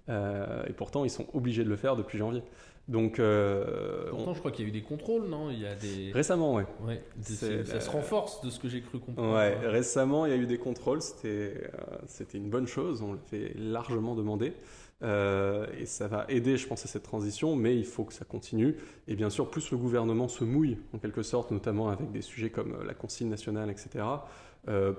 Euh, 0.08 0.62
et 0.66 0.72
pourtant, 0.72 1.04
ils 1.04 1.10
sont 1.10 1.26
obligés 1.34 1.64
de 1.64 1.68
le 1.68 1.76
faire 1.76 1.96
depuis 1.96 2.18
janvier. 2.18 2.42
Donc, 2.88 3.20
euh, 3.20 4.10
pourtant, 4.10 4.34
je 4.34 4.40
crois 4.40 4.50
qu'il 4.50 4.64
y 4.64 4.66
a 4.66 4.70
eu 4.70 4.72
des 4.72 4.82
contrôles, 4.82 5.28
non? 5.28 5.50
Il 5.50 5.60
y 5.60 5.66
a 5.66 5.74
des 5.76 6.10
récemment, 6.12 6.54
ouais. 6.54 6.66
ouais 6.82 7.02
ça 7.22 7.80
se 7.80 7.90
renforce 7.90 8.40
de 8.40 8.50
ce 8.50 8.58
que 8.58 8.68
j'ai 8.68 8.80
cru 8.80 8.98
comprendre. 8.98 9.34
Ouais, 9.34 9.54
récemment, 9.68 10.26
il 10.26 10.30
y 10.30 10.34
a 10.34 10.38
eu 10.38 10.46
des 10.46 10.58
contrôles. 10.58 11.00
C'était, 11.00 11.28
euh, 11.28 11.96
c'était 12.06 12.38
une 12.38 12.50
bonne 12.50 12.66
chose. 12.66 13.02
On 13.02 13.12
l'avait 13.12 13.52
largement 13.56 14.14
demandé. 14.16 14.54
et 15.02 15.86
ça 15.86 16.08
va 16.08 16.24
aider, 16.28 16.56
je 16.56 16.66
pense, 16.66 16.84
à 16.84 16.88
cette 16.88 17.04
transition, 17.04 17.54
mais 17.54 17.76
il 17.76 17.86
faut 17.86 18.04
que 18.04 18.14
ça 18.14 18.24
continue. 18.24 18.76
Et 19.06 19.14
bien 19.14 19.30
sûr, 19.30 19.48
plus 19.48 19.70
le 19.70 19.76
gouvernement 19.76 20.26
se 20.26 20.42
mouille, 20.42 20.78
en 20.92 20.98
quelque 20.98 21.22
sorte, 21.22 21.52
notamment 21.52 21.90
avec 21.90 22.10
des 22.10 22.22
sujets 22.22 22.50
comme 22.50 22.82
la 22.84 22.94
consigne 22.94 23.28
nationale, 23.28 23.70
etc., 23.70 24.04
euh, 24.04 24.16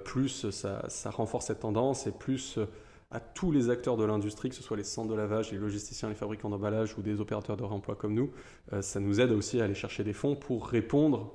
plus 0.03 0.49
ça, 0.49 1.09
renforce 1.11 1.47
cette 1.47 1.59
tendance 1.59 2.07
et 2.07 2.11
plus 2.11 2.57
euh, 2.57 2.65
à 3.11 3.19
tous 3.19 3.51
les 3.51 3.69
acteurs 3.69 3.97
de 3.97 4.05
l'industrie, 4.05 4.49
que 4.49 4.55
ce 4.55 4.63
soit 4.63 4.77
les 4.77 4.83
centres 4.83 5.09
de 5.09 5.15
lavage, 5.15 5.51
les 5.51 5.57
logisticiens, 5.57 6.09
les 6.09 6.15
fabricants 6.15 6.49
d'emballage 6.49 6.97
ou 6.97 7.01
des 7.01 7.19
opérateurs 7.19 7.57
de 7.57 7.63
réemploi 7.63 7.95
comme 7.95 8.13
nous, 8.13 8.31
euh, 8.71 8.81
ça 8.81 8.99
nous 8.99 9.19
aide 9.19 9.31
aussi 9.31 9.59
à 9.59 9.65
aller 9.65 9.75
chercher 9.75 10.03
des 10.03 10.13
fonds 10.13 10.35
pour 10.35 10.67
répondre 10.67 11.33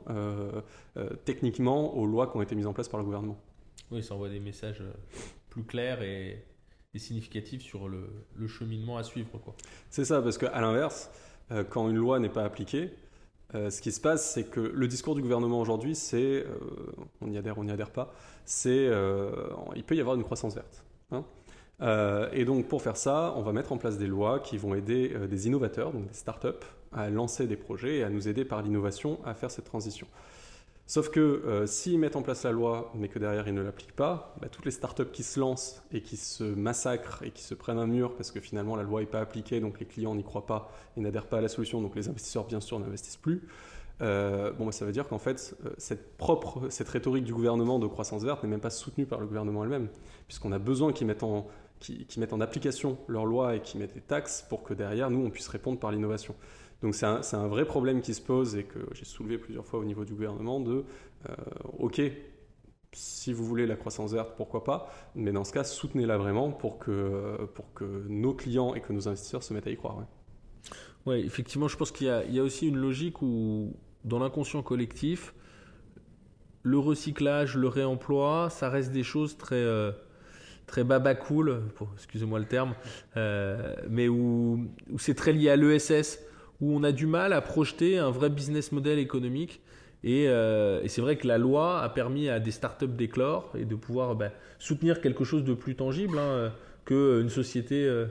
techniquement 1.25 1.95
aux 1.97 2.07
lois 2.07 2.29
qui 2.29 2.37
ont 2.39 2.43
été 2.43 2.55
mises 2.55 2.67
en 2.67 2.73
place 2.73 2.89
par 2.89 2.99
le 2.99 3.05
gouvernement. 3.05 3.39
Oui, 3.91 4.03
ça 4.03 4.15
envoie 4.15 4.31
des 4.31 4.41
messages 4.41 4.83
plus 5.51 5.65
clairs 5.65 6.03
et, 6.03 6.45
significatifs 6.97 7.61
sur 7.61 7.91
le, 7.91 8.09
le, 8.37 8.49
cheminement 8.49 8.97
à 8.97 9.03
suivre. 9.03 9.29
C'est 9.91 10.07
ça, 10.07 10.23
parce 10.23 10.39
qu'à 10.39 10.59
l'inverse, 10.63 11.11
quand 11.69 11.91
une 11.91 11.97
loi 11.97 12.19
n'est 12.19 12.31
pas 12.31 12.43
appliquée, 12.43 12.91
euh, 13.55 13.71
ce 13.71 13.81
qui 13.81 13.93
se 13.93 14.01
passe, 14.01 14.33
c'est 14.33 14.45
que 14.45 14.61
le 14.61 14.89
discours 14.89 15.15
du 15.15 15.23
gouvernement 15.23 15.61
aujourd'hui, 15.61 15.95
c'est, 15.95 16.45
euh, 16.45 16.47
on 17.21 17.31
y 17.31 17.39
adhère, 17.39 17.59
on 17.59 17.65
n'y 17.65 17.71
adhère 17.71 17.91
pas, 17.91 18.13
c'est, 18.45 18.87
euh, 18.89 19.31
il 19.77 19.85
peut 19.85 19.95
y 19.95 20.01
avoir 20.01 20.17
une 20.17 20.25
croissance 20.25 20.55
verte. 20.55 20.85
Hein. 21.13 21.23
et 22.33 22.45
donc 22.45 22.67
pour 22.67 22.83
faire 22.83 22.97
ça, 22.97 23.33
on 23.37 23.43
va 23.43 23.53
mettre 23.53 23.71
en 23.71 23.77
place 23.77 23.97
des 23.97 24.09
lois 24.09 24.41
qui 24.41 24.57
vont 24.57 24.75
aider 24.75 25.15
des 25.29 25.47
innovateurs, 25.47 25.93
donc 25.93 26.09
des 26.09 26.15
startups, 26.15 26.49
à 26.93 27.11
lancer 27.11 27.47
des 27.47 27.57
projets 27.57 27.99
et 27.99 28.03
à 28.03 28.11
nous 28.11 28.27
aider 28.27 28.45
par 28.45 28.63
l'innovation 28.63 29.21
à 29.25 29.35
faire 29.35 29.51
cette 29.51 29.67
transition. 29.67 30.09
Sauf 30.89 31.11
que 31.11 31.21
euh, 31.21 31.67
s'ils 31.67 31.99
mettent 31.99 32.15
en 32.15 32.23
place 32.23 32.45
la 32.45 32.53
loi, 32.53 32.93
mais 32.95 33.09
que 33.09 33.19
derrière 33.19 33.49
ils 33.49 33.55
ne 33.55 33.63
l'appliquent 33.63 33.97
pas, 33.97 34.37
bah, 34.41 34.49
toutes 34.49 34.65
les 34.65 34.71
startups 34.71 35.11
qui 35.13 35.25
se 35.25 35.41
lancent 35.41 35.83
et 35.93 36.01
qui 36.01 36.17
se 36.17 36.45
massacrent 36.45 37.25
et 37.25 37.33
qui 37.33 37.43
se 37.43 37.55
prennent 37.55 37.79
un 37.79 37.89
mur 37.89 38.15
parce 38.15 38.31
que 38.31 38.39
finalement 38.39 38.77
la 38.77 38.85
loi 38.85 39.01
n'est 39.01 39.07
pas 39.07 39.21
appliquée, 39.21 39.59
donc 39.59 39.81
les 39.81 39.87
clients 39.87 40.15
n'y 40.15 40.23
croient 40.23 40.47
pas 40.47 40.71
et 40.97 41.01
n'adhèrent 41.01 41.27
pas 41.27 41.39
à 41.39 41.41
la 41.41 41.49
solution, 41.49 41.83
donc 41.83 41.97
les 41.97 42.09
investisseurs 42.09 42.45
bien 42.45 42.61
sûr 42.61 42.79
n'investissent 42.79 43.17
plus. 43.17 43.43
Euh, 44.01 44.53
bon, 44.53 44.67
bah, 44.67 44.73
ça 44.73 44.85
veut 44.85 44.93
dire 44.93 45.09
qu'en 45.09 45.19
fait, 45.19 45.57
euh, 45.65 45.71
cette 45.79 46.17
propre, 46.19 46.69
cette 46.69 46.89
rhétorique 46.89 47.25
du 47.25 47.33
gouvernement 47.33 47.81
de 47.81 47.87
croissance 47.89 48.23
verte 48.23 48.45
n'est 48.45 48.49
même 48.49 48.61
pas 48.61 48.71
soutenue 48.71 49.07
par 49.07 49.19
le 49.19 49.27
gouvernement 49.27 49.65
elle-même, 49.65 49.89
puisqu'on 50.29 50.53
a 50.53 50.59
besoin 50.59 50.93
qu'ils 50.93 51.07
mettent 51.07 51.25
en 51.25 51.49
qui, 51.81 52.07
mettent 52.19 52.33
en 52.33 52.41
application 52.41 52.97
leurs 53.07 53.27
lois 53.27 53.57
et 53.57 53.61
qui 53.61 53.77
mettent 53.79 53.95
des 53.95 54.01
taxes 54.01 54.45
pour 54.49 54.63
que 54.63 54.73
derrière 54.73 55.11
nous 55.11 55.25
on 55.25 55.31
puisse 55.31 55.49
répondre 55.49 55.79
par 55.79 55.93
l'innovation. 55.93 56.35
Donc 56.83 56.95
c'est 56.95 57.07
un, 57.07 57.47
vrai 57.49 57.65
problème 57.65 58.01
qui 58.01 58.15
se 58.15 58.21
pose 58.21 58.57
et 58.57 58.65
que 58.65 58.81
j'ai 58.93 59.05
soulevé 59.05 59.39
plusieurs 59.39 59.65
fois 59.65 59.81
au 59.81 59.85
niveau 59.85 60.05
du 60.05 60.13
gouvernement 60.13 60.61
de, 60.61 60.85
euh, 61.29 61.35
ok, 61.79 62.03
si 62.93 63.33
vous 63.33 63.45
voulez 63.45 63.67
la 63.67 63.77
croissance 63.77 64.13
verte, 64.13 64.35
pourquoi 64.37 64.65
pas, 64.65 64.91
mais 65.15 65.33
dans 65.33 65.45
ce 65.45 65.53
cas, 65.53 65.65
soutenez-la 65.65 66.19
vraiment 66.19 66.51
pour 66.51 66.79
que, 66.79 67.47
pour 67.55 67.73
que 67.73 68.07
nos 68.09 68.35
clients 68.35 68.75
et 68.75 68.81
que 68.81 68.93
nos 68.93 69.09
investisseurs 69.09 69.43
se 69.43 69.55
mettent 69.55 69.67
à 69.67 69.71
y 69.71 69.77
croire. 69.77 70.05
Oui, 71.07 71.21
effectivement, 71.25 71.69
je 71.69 71.77
pense 71.77 71.93
qu'il 71.93 72.07
y, 72.07 72.39
a 72.39 72.43
aussi 72.43 72.69
une 72.69 72.79
logique 72.79 73.23
où, 73.23 73.75
dans 74.05 74.19
l'inconscient 74.19 74.63
collectif, 74.63 75.35
le 76.63 76.79
recyclage, 76.79 77.57
le 77.57 77.69
réemploi, 77.69 78.49
ça 78.51 78.69
reste 78.69 78.93
des 78.93 79.03
choses 79.03 79.37
très... 79.37 79.57
Euh, 79.57 79.93
très 80.67 80.83
baba 80.83 81.15
cool, 81.15 81.63
excusez-moi 81.95 82.41
le 82.41 82.45
terme, 82.45 82.75
euh, 83.17 83.77
mais 83.89 84.09
où, 84.09 84.69
où 84.91 84.99
c'est 84.99 85.15
très 85.15 85.33
lié 85.33 85.51
à 85.51 85.55
l'ESS, 85.55 86.19
où 86.61 86.75
on 86.75 86.83
a 86.83 86.93
du 86.93 87.07
mal 87.07 87.33
à 87.33 87.41
projeter 87.41 87.99
un 87.99 88.11
vrai 88.11 88.31
business 88.31 88.73
model 88.73 88.99
économique. 88.99 89.61
Et, 90.05 90.27
euh, 90.29 90.83
et 90.83 90.89
c'est 90.89 91.01
vrai 91.01 91.17
que 91.17 91.27
la 91.27 91.39
loi 91.39 91.83
a 91.83 91.89
permis 91.89 92.29
à 92.29 92.39
des 92.39 92.51
startups 92.51 92.87
d'éclore 92.87 93.53
et 93.59 93.65
de 93.65 93.75
pouvoir 93.75 94.15
bah, 94.15 94.31
soutenir 94.59 95.01
quelque 95.01 95.25
chose 95.25 95.45
de 95.45 95.55
plus 95.55 95.75
tangible 95.75 96.19
hein, 96.19 96.53
qu'une 96.85 97.29
société 97.29 97.85
euh, 97.85 98.07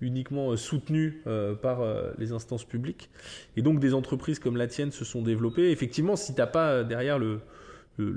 uniquement 0.00 0.56
soutenue 0.56 1.22
euh, 1.26 1.54
par 1.54 1.84
les 2.18 2.32
instances 2.32 2.64
publiques. 2.64 3.10
Et 3.56 3.62
donc 3.62 3.80
des 3.80 3.94
entreprises 3.94 4.38
comme 4.38 4.56
la 4.56 4.66
tienne 4.66 4.90
se 4.90 5.04
sont 5.04 5.22
développées. 5.22 5.70
Effectivement, 5.70 6.16
si 6.16 6.34
tu 6.34 6.40
n'as 6.40 6.46
pas 6.46 6.84
derrière 6.84 7.18
le, 7.18 7.40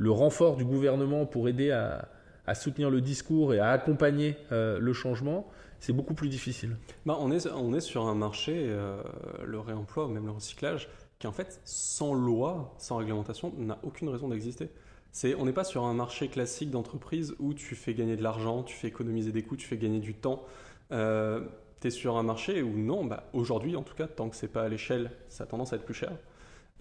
renfort 0.09 0.57
du 0.57 0.65
gouvernement 0.65 1.25
pour 1.25 1.47
aider 1.47 1.71
à 1.71 2.55
soutenir 2.55 2.89
le 2.89 2.99
discours 2.99 3.53
et 3.53 3.59
à 3.59 3.69
accompagner 3.69 4.35
le 4.51 4.91
changement, 4.91 5.49
c'est 5.79 5.93
beaucoup 5.93 6.13
plus 6.13 6.29
difficile. 6.29 6.77
Bah, 7.05 7.17
on, 7.19 7.31
est, 7.31 7.79
sur 7.79 8.07
un 8.07 8.15
marché, 8.15 8.53
euh, 8.55 9.01
le 9.45 9.59
réemploi 9.59 10.05
ou 10.05 10.09
même 10.09 10.25
le 10.25 10.31
recyclage, 10.31 10.89
qui 11.19 11.27
en 11.27 11.31
fait, 11.31 11.61
sans 11.65 12.13
loi, 12.13 12.73
sans 12.77 12.97
réglementation, 12.97 13.53
n'a 13.57 13.77
aucune 13.83 14.09
raison 14.09 14.29
d'exister. 14.29 14.69
C'est, 15.11 15.35
on 15.35 15.45
n'est 15.45 15.53
pas 15.53 15.63
sur 15.63 15.85
un 15.85 15.93
marché 15.93 16.27
classique 16.27 16.69
d'entreprise 16.69 17.35
où 17.39 17.53
tu 17.53 17.75
fais 17.75 17.93
gagner 17.93 18.15
de 18.15 18.23
l'argent, 18.23 18.63
tu 18.63 18.75
fais 18.75 18.87
économiser 18.87 19.31
des 19.31 19.43
coûts, 19.43 19.57
tu 19.57 19.67
fais 19.67 19.77
gagner 19.77 19.99
du 19.99 20.13
temps. 20.13 20.43
Euh, 20.91 21.41
tu 21.81 21.87
es 21.87 21.91
sur 21.91 22.17
un 22.17 22.23
marché 22.23 22.61
où 22.61 22.77
non, 22.77 23.05
bah, 23.05 23.29
aujourd'hui 23.33 23.75
en 23.75 23.83
tout 23.83 23.95
cas, 23.95 24.07
tant 24.07 24.29
que 24.29 24.35
c'est 24.35 24.47
pas 24.47 24.63
à 24.63 24.69
l'échelle, 24.69 25.11
ça 25.29 25.45
a 25.45 25.47
tendance 25.47 25.73
à 25.73 25.77
être 25.77 25.85
plus 25.85 25.93
cher. 25.93 26.11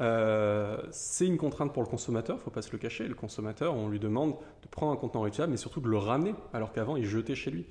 Euh, 0.01 0.81
c'est 0.91 1.27
une 1.27 1.39
contrainte 1.39 1.73
pour 1.73 1.83
le 1.83 1.89
consommateur, 1.89 2.41
faut 2.41 2.51
pas 2.51 2.63
se 2.63 2.71
le 2.71 2.79
cacher. 2.79 3.09
Le 3.09 3.15
consommateur, 3.15 3.75
on 3.75 3.89
lui 3.89 3.99
demande 3.99 4.37
de 4.63 4.69
prendre 4.71 4.93
un 4.93 4.97
contenant 4.97 5.23
réutilisable, 5.23 5.51
mais 5.51 5.57
surtout 5.57 5.81
de 5.81 5.89
le 5.89 5.99
ramener, 5.99 6.35
alors 6.53 6.73
qu'avant 6.73 6.97
il 6.97 7.05
jetait 7.05 7.35
chez 7.35 7.51
lui. 7.51 7.67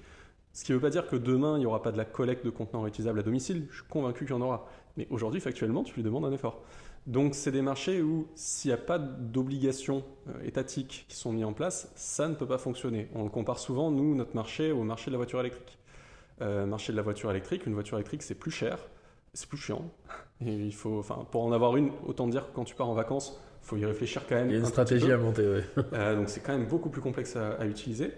Ce 0.57 0.65
qui 0.65 0.71
ne 0.71 0.77
veut 0.77 0.81
pas 0.81 0.89
dire 0.89 1.07
que 1.07 1.15
demain, 1.15 1.57
il 1.57 1.59
n'y 1.59 1.65
aura 1.67 1.83
pas 1.83 1.91
de 1.91 1.97
la 1.97 2.03
collecte 2.03 2.43
de 2.43 2.49
contenants 2.49 2.81
réutilisables 2.81 3.19
à 3.19 3.21
domicile. 3.21 3.67
Je 3.69 3.75
suis 3.75 3.87
convaincu 3.87 4.25
qu'il 4.25 4.33
y 4.33 4.39
en 4.39 4.41
aura. 4.41 4.67
Mais 4.97 5.05
aujourd'hui, 5.11 5.39
factuellement, 5.39 5.83
tu 5.83 5.93
lui 5.93 6.01
demandes 6.01 6.25
un 6.25 6.31
effort. 6.31 6.63
Donc, 7.05 7.35
c'est 7.35 7.51
des 7.51 7.61
marchés 7.61 8.01
où, 8.01 8.27
s'il 8.33 8.69
n'y 8.69 8.73
a 8.73 8.79
pas 8.79 8.97
d'obligations 8.97 10.03
euh, 10.29 10.43
étatiques 10.43 11.05
qui 11.09 11.15
sont 11.15 11.31
mises 11.31 11.45
en 11.45 11.53
place, 11.53 11.91
ça 11.93 12.27
ne 12.27 12.33
peut 12.33 12.47
pas 12.47 12.57
fonctionner. 12.57 13.07
On 13.13 13.23
le 13.23 13.29
compare 13.29 13.59
souvent, 13.59 13.91
nous, 13.91 14.15
notre 14.15 14.35
marché, 14.35 14.71
au 14.71 14.81
marché 14.81 15.11
de 15.11 15.13
la 15.13 15.17
voiture 15.17 15.39
électrique. 15.41 15.77
Euh, 16.41 16.65
marché 16.65 16.91
de 16.91 16.97
la 16.97 17.03
voiture 17.03 17.29
électrique, 17.29 17.67
une 17.67 17.75
voiture 17.75 17.97
électrique, 17.97 18.23
c'est 18.23 18.33
plus 18.33 18.49
cher, 18.49 18.79
c'est 19.35 19.47
plus 19.47 19.59
chiant. 19.59 19.91
Et 20.43 20.55
il 20.55 20.73
faut, 20.73 20.97
enfin, 20.97 21.27
pour 21.29 21.43
en 21.43 21.51
avoir 21.51 21.77
une, 21.77 21.91
autant 22.07 22.27
dire 22.27 22.47
que 22.47 22.55
quand 22.55 22.63
tu 22.63 22.73
pars 22.73 22.89
en 22.89 22.95
vacances, 22.95 23.39
il 23.61 23.67
faut 23.67 23.77
y 23.77 23.85
réfléchir 23.85 24.23
quand 24.27 24.33
même. 24.33 24.49
Il 24.49 24.53
y 24.53 24.55
a 24.55 24.59
une 24.61 24.65
stratégie 24.65 25.11
à 25.11 25.17
monter, 25.17 25.47
oui. 25.47 25.83
Euh, 25.93 26.15
donc, 26.15 26.29
c'est 26.29 26.39
quand 26.39 26.57
même 26.57 26.67
beaucoup 26.67 26.89
plus 26.89 27.01
complexe 27.01 27.35
à 27.35 27.63
utiliser. 27.67 28.11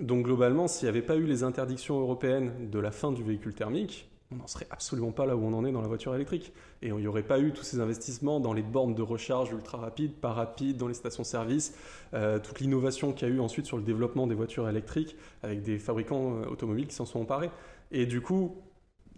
Donc 0.00 0.24
globalement, 0.24 0.68
s'il 0.68 0.86
n'y 0.86 0.90
avait 0.90 1.06
pas 1.06 1.16
eu 1.16 1.24
les 1.24 1.42
interdictions 1.42 1.98
européennes 2.00 2.70
de 2.70 2.78
la 2.78 2.90
fin 2.90 3.12
du 3.12 3.22
véhicule 3.22 3.54
thermique, 3.54 4.10
on 4.32 4.36
n'en 4.36 4.46
serait 4.46 4.66
absolument 4.70 5.12
pas 5.12 5.24
là 5.24 5.36
où 5.36 5.44
on 5.44 5.52
en 5.52 5.64
est 5.64 5.72
dans 5.72 5.80
la 5.80 5.88
voiture 5.88 6.14
électrique. 6.14 6.52
Et 6.82 6.88
il 6.88 6.94
n'y 6.94 7.06
aurait 7.06 7.22
pas 7.22 7.38
eu 7.38 7.52
tous 7.52 7.62
ces 7.62 7.80
investissements 7.80 8.40
dans 8.40 8.52
les 8.52 8.62
bornes 8.62 8.94
de 8.94 9.02
recharge 9.02 9.52
ultra 9.52 9.78
rapides, 9.78 10.14
pas 10.14 10.32
rapides, 10.32 10.76
dans 10.76 10.88
les 10.88 10.94
stations-service, 10.94 11.74
euh, 12.14 12.38
toute 12.40 12.60
l'innovation 12.60 13.12
qu'il 13.12 13.28
y 13.28 13.30
a 13.30 13.34
eu 13.34 13.40
ensuite 13.40 13.66
sur 13.66 13.76
le 13.76 13.84
développement 13.84 14.26
des 14.26 14.34
voitures 14.34 14.68
électriques 14.68 15.16
avec 15.42 15.62
des 15.62 15.78
fabricants 15.78 16.38
euh, 16.38 16.46
automobiles 16.46 16.88
qui 16.88 16.94
s'en 16.94 17.06
sont 17.06 17.20
emparés. 17.20 17.50
Et 17.92 18.06
du 18.06 18.20
coup, 18.20 18.56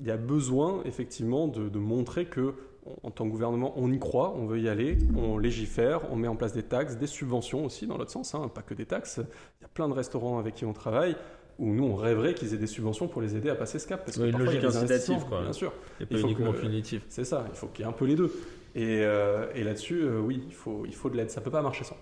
il 0.00 0.06
y 0.06 0.10
a 0.10 0.16
besoin 0.16 0.82
effectivement 0.84 1.48
de, 1.48 1.78
montrer 1.78 2.26
que 2.26 2.54
en 3.02 3.10
tant 3.10 3.24
que 3.24 3.30
gouvernement, 3.30 3.72
on 3.76 3.90
y 3.92 3.98
croit, 3.98 4.34
on 4.36 4.46
veut 4.46 4.60
y 4.60 4.68
aller, 4.68 4.98
on 5.16 5.38
légifère, 5.38 6.10
on 6.12 6.16
met 6.16 6.28
en 6.28 6.36
place 6.36 6.52
des 6.52 6.62
taxes, 6.62 6.96
des 6.96 7.06
subventions 7.06 7.64
aussi 7.64 7.86
dans 7.86 7.98
l'autre 7.98 8.10
sens, 8.10 8.34
hein, 8.34 8.50
pas 8.52 8.62
que 8.62 8.74
des 8.74 8.86
taxes. 8.86 9.20
Il 9.60 9.62
y 9.62 9.64
a 9.64 9.68
plein 9.68 9.88
de 9.88 9.94
restaurants 9.94 10.38
avec 10.38 10.54
qui 10.54 10.64
on 10.64 10.72
travaille 10.72 11.16
où 11.58 11.74
nous 11.74 11.84
on 11.84 11.96
rêverait 11.96 12.34
qu'ils 12.34 12.54
aient 12.54 12.58
des 12.58 12.68
subventions 12.68 13.08
pour 13.08 13.20
les 13.20 13.36
aider 13.36 13.50
à 13.50 13.54
passer 13.54 13.78
ce 13.78 13.86
cap. 13.86 14.04
Parce 14.04 14.16
que 14.16 14.22
une 14.22 14.38
logique 14.38 14.64
incitative, 14.64 15.24
quoi. 15.28 15.42
Bien 15.42 15.52
sûr. 15.52 15.72
Et 16.00 16.06
pas 16.06 16.18
uniquement 16.18 16.52
punitif. 16.52 17.02
C'est 17.08 17.24
ça, 17.24 17.46
il 17.50 17.56
faut 17.56 17.66
qu'il 17.66 17.84
y 17.84 17.88
ait 17.88 17.90
un 17.90 17.94
peu 17.94 18.04
les 18.04 18.14
deux. 18.14 18.32
Et, 18.74 19.00
euh, 19.02 19.50
et 19.54 19.64
là-dessus, 19.64 20.02
euh, 20.02 20.20
oui, 20.20 20.42
il 20.46 20.54
faut, 20.54 20.84
il 20.86 20.94
faut 20.94 21.10
de 21.10 21.16
l'aide. 21.16 21.30
Ça 21.30 21.40
peut 21.40 21.50
pas 21.50 21.62
marcher 21.62 21.84
sans. 21.84 21.96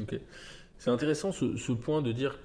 Ok. 0.00 0.18
C'est 0.78 0.90
intéressant 0.90 1.32
ce, 1.32 1.56
ce, 1.56 1.72
point 1.72 2.02
de 2.02 2.12
dire 2.12 2.38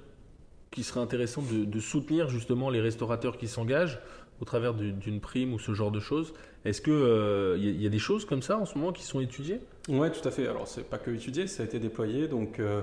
qu'il 0.70 0.84
serait 0.84 1.00
intéressant 1.00 1.42
de, 1.42 1.64
de, 1.64 1.80
soutenir 1.80 2.28
justement 2.28 2.70
les 2.70 2.80
restaurateurs 2.80 3.36
qui 3.36 3.46
s'engagent 3.46 4.00
au 4.40 4.44
travers 4.44 4.74
d'une 4.74 5.20
prime 5.20 5.52
ou 5.52 5.58
ce 5.58 5.72
genre 5.72 5.90
de 5.90 6.00
choses. 6.00 6.32
Est-ce 6.64 6.80
qu'il 6.80 6.92
euh, 6.92 7.56
y, 7.58 7.86
a 7.86 7.90
des 7.90 7.98
choses 7.98 8.24
comme 8.24 8.42
ça 8.42 8.58
en 8.58 8.66
ce 8.66 8.78
moment 8.78 8.92
qui 8.92 9.02
sont 9.02 9.20
étudiées? 9.20 9.60
Oui, 9.88 10.10
tout 10.12 10.26
à 10.26 10.30
fait. 10.30 10.46
Alors, 10.46 10.68
c'est 10.68 10.88
pas 10.88 10.98
que 10.98 11.10
étudié, 11.10 11.46
ça 11.46 11.62
a 11.64 11.66
été 11.66 11.78
déployé. 11.80 12.28
Donc, 12.28 12.60
euh, 12.60 12.82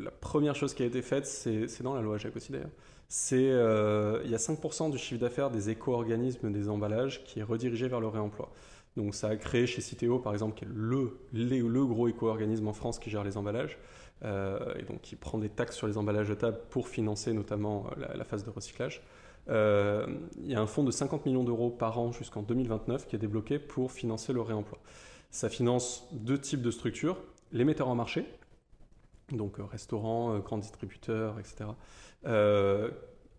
la 0.00 0.10
première 0.10 0.54
chose 0.54 0.74
qui 0.74 0.82
a 0.82 0.86
été 0.86 1.02
faite, 1.02 1.26
c'est 1.26 1.82
dans 1.82 1.94
la 1.94 2.02
loi 2.02 2.18
Jacques 2.18 2.36
aussi 2.36 2.52
d'ailleurs. 2.52 2.70
C'est 3.08 3.50
euh, 3.50 4.20
il 4.24 4.30
y 4.30 4.34
a 4.34 4.38
5% 4.38 4.90
du 4.90 4.98
chiffre 4.98 5.20
d'affaires 5.20 5.50
des 5.50 5.70
éco-organismes 5.70 6.52
des 6.52 6.68
emballages 6.68 7.24
qui 7.24 7.40
est 7.40 7.42
redirigé 7.42 7.88
vers 7.88 8.00
le 8.00 8.08
réemploi. 8.08 8.50
Donc 8.96 9.14
ça 9.14 9.28
a 9.28 9.36
créé 9.36 9.66
chez 9.66 9.80
Citeo 9.80 10.18
par 10.18 10.32
exemple, 10.32 10.58
qui 10.58 10.64
est 10.64 10.68
le, 10.70 11.86
gros 11.86 12.08
éco-organisme 12.08 12.68
en 12.68 12.72
France 12.74 12.98
qui 12.98 13.08
gère 13.08 13.24
les 13.24 13.36
emballages, 13.36 13.78
euh, 14.24 14.74
et 14.78 14.82
donc 14.82 15.00
qui 15.00 15.16
prend 15.16 15.38
des 15.38 15.48
taxes 15.48 15.76
sur 15.76 15.86
les 15.86 15.96
emballages 15.96 16.28
de 16.28 16.34
table 16.34 16.58
pour 16.68 16.88
financer 16.88 17.32
notamment 17.32 17.86
la, 17.96 18.24
phase 18.24 18.44
de 18.44 18.50
recyclage. 18.50 19.02
Il 19.48 20.46
y 20.46 20.54
a 20.54 20.60
un 20.60 20.66
fonds 20.66 20.84
de 20.84 20.90
50 20.90 21.26
millions 21.26 21.44
d'euros 21.44 21.70
par 21.70 21.98
an 21.98 22.12
jusqu'en 22.12 22.42
2029 22.42 23.06
qui 23.06 23.16
est 23.16 23.18
débloqué 23.18 23.58
pour 23.58 23.92
financer 23.92 24.32
le 24.32 24.40
réemploi. 24.40 24.78
Ça 25.30 25.48
finance 25.48 26.08
deux 26.12 26.38
types 26.38 26.62
de 26.62 26.70
structures, 26.70 27.18
les 27.52 27.64
metteurs 27.64 27.88
en 27.88 27.94
marché, 27.94 28.24
donc 29.32 29.58
euh, 29.58 29.64
restaurants, 29.64 30.34
euh, 30.34 30.38
grands 30.38 30.58
distributeurs, 30.58 31.38
etc. 31.38 31.70
Euh, 32.26 32.90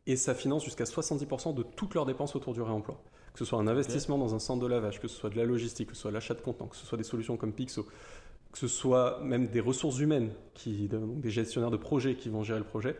et 0.05 0.15
ça 0.15 0.33
finance 0.33 0.63
jusqu'à 0.63 0.83
70% 0.83 1.53
de 1.53 1.63
toutes 1.63 1.95
leurs 1.95 2.05
dépenses 2.05 2.35
autour 2.35 2.53
du 2.53 2.61
réemploi. 2.61 3.01
Que 3.33 3.39
ce 3.39 3.45
soit 3.45 3.59
un 3.59 3.67
investissement 3.67 4.17
dans 4.17 4.33
un 4.33 4.39
centre 4.39 4.61
de 4.61 4.67
lavage, 4.67 4.99
que 4.99 5.07
ce 5.07 5.15
soit 5.15 5.29
de 5.29 5.37
la 5.37 5.45
logistique, 5.45 5.89
que 5.89 5.95
ce 5.95 6.01
soit 6.01 6.11
l'achat 6.11 6.33
de 6.33 6.41
contenants, 6.41 6.67
que 6.67 6.75
ce 6.75 6.85
soit 6.85 6.97
des 6.97 7.03
solutions 7.03 7.37
comme 7.37 7.53
Pixo, 7.53 7.85
que 8.51 8.57
ce 8.57 8.67
soit 8.67 9.19
même 9.21 9.47
des 9.47 9.59
ressources 9.59 9.99
humaines, 9.99 10.31
qui, 10.55 10.87
donc 10.87 11.21
des 11.21 11.29
gestionnaires 11.29 11.71
de 11.71 11.77
projets 11.77 12.15
qui 12.15 12.29
vont 12.29 12.43
gérer 12.43 12.59
le 12.59 12.65
projet. 12.65 12.97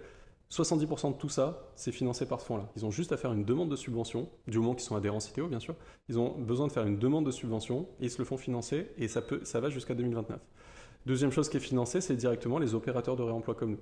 70% 0.52 1.14
de 1.14 1.18
tout 1.18 1.30
ça, 1.30 1.70
c'est 1.76 1.91
financé 1.91 2.26
par 2.26 2.41
ce 2.41 2.45
fonds-là. 2.45 2.68
Ils 2.76 2.84
ont 2.84 2.89
juste 2.89 3.12
à 3.12 3.18
faire 3.18 3.32
une 3.32 3.45
demande 3.45 3.70
de 3.70 3.76
subvention, 3.76 4.28
du 4.47 4.58
moment 4.58 4.74
qu'ils 4.74 4.84
sont 4.84 4.95
adhérents 4.95 5.20
CITEO, 5.20 5.47
bien 5.47 5.60
sûr. 5.60 5.76
Ils 6.10 6.18
ont 6.18 6.36
besoin 6.39 6.66
de 6.68 6.72
faire 6.72 6.88
une 6.88 6.97
demande 6.97 7.26
de 7.26 7.32
subvention 7.32 7.88
et 8.00 8.06
ils 8.06 8.10
se 8.10 8.18
le 8.18 8.26
font 8.26 8.38
financer 8.38 8.89
et 8.97 9.08
ça, 9.08 9.22
peut, 9.22 9.41
ça 9.43 9.60
va 9.60 9.70
jusqu'à 9.70 9.93
2029. 9.93 10.39
Deuxième 11.06 11.32
chose 11.32 11.50
qui 11.50 11.58
est 11.58 11.62
financée, 11.62 12.02
c'est 12.02 12.16
directement 12.16 12.58
les 12.58 12.74
opérateurs 12.74 13.16
de 13.16 13.22
réemploi 13.22 13.54
comme 13.54 13.72
nous. 13.72 13.80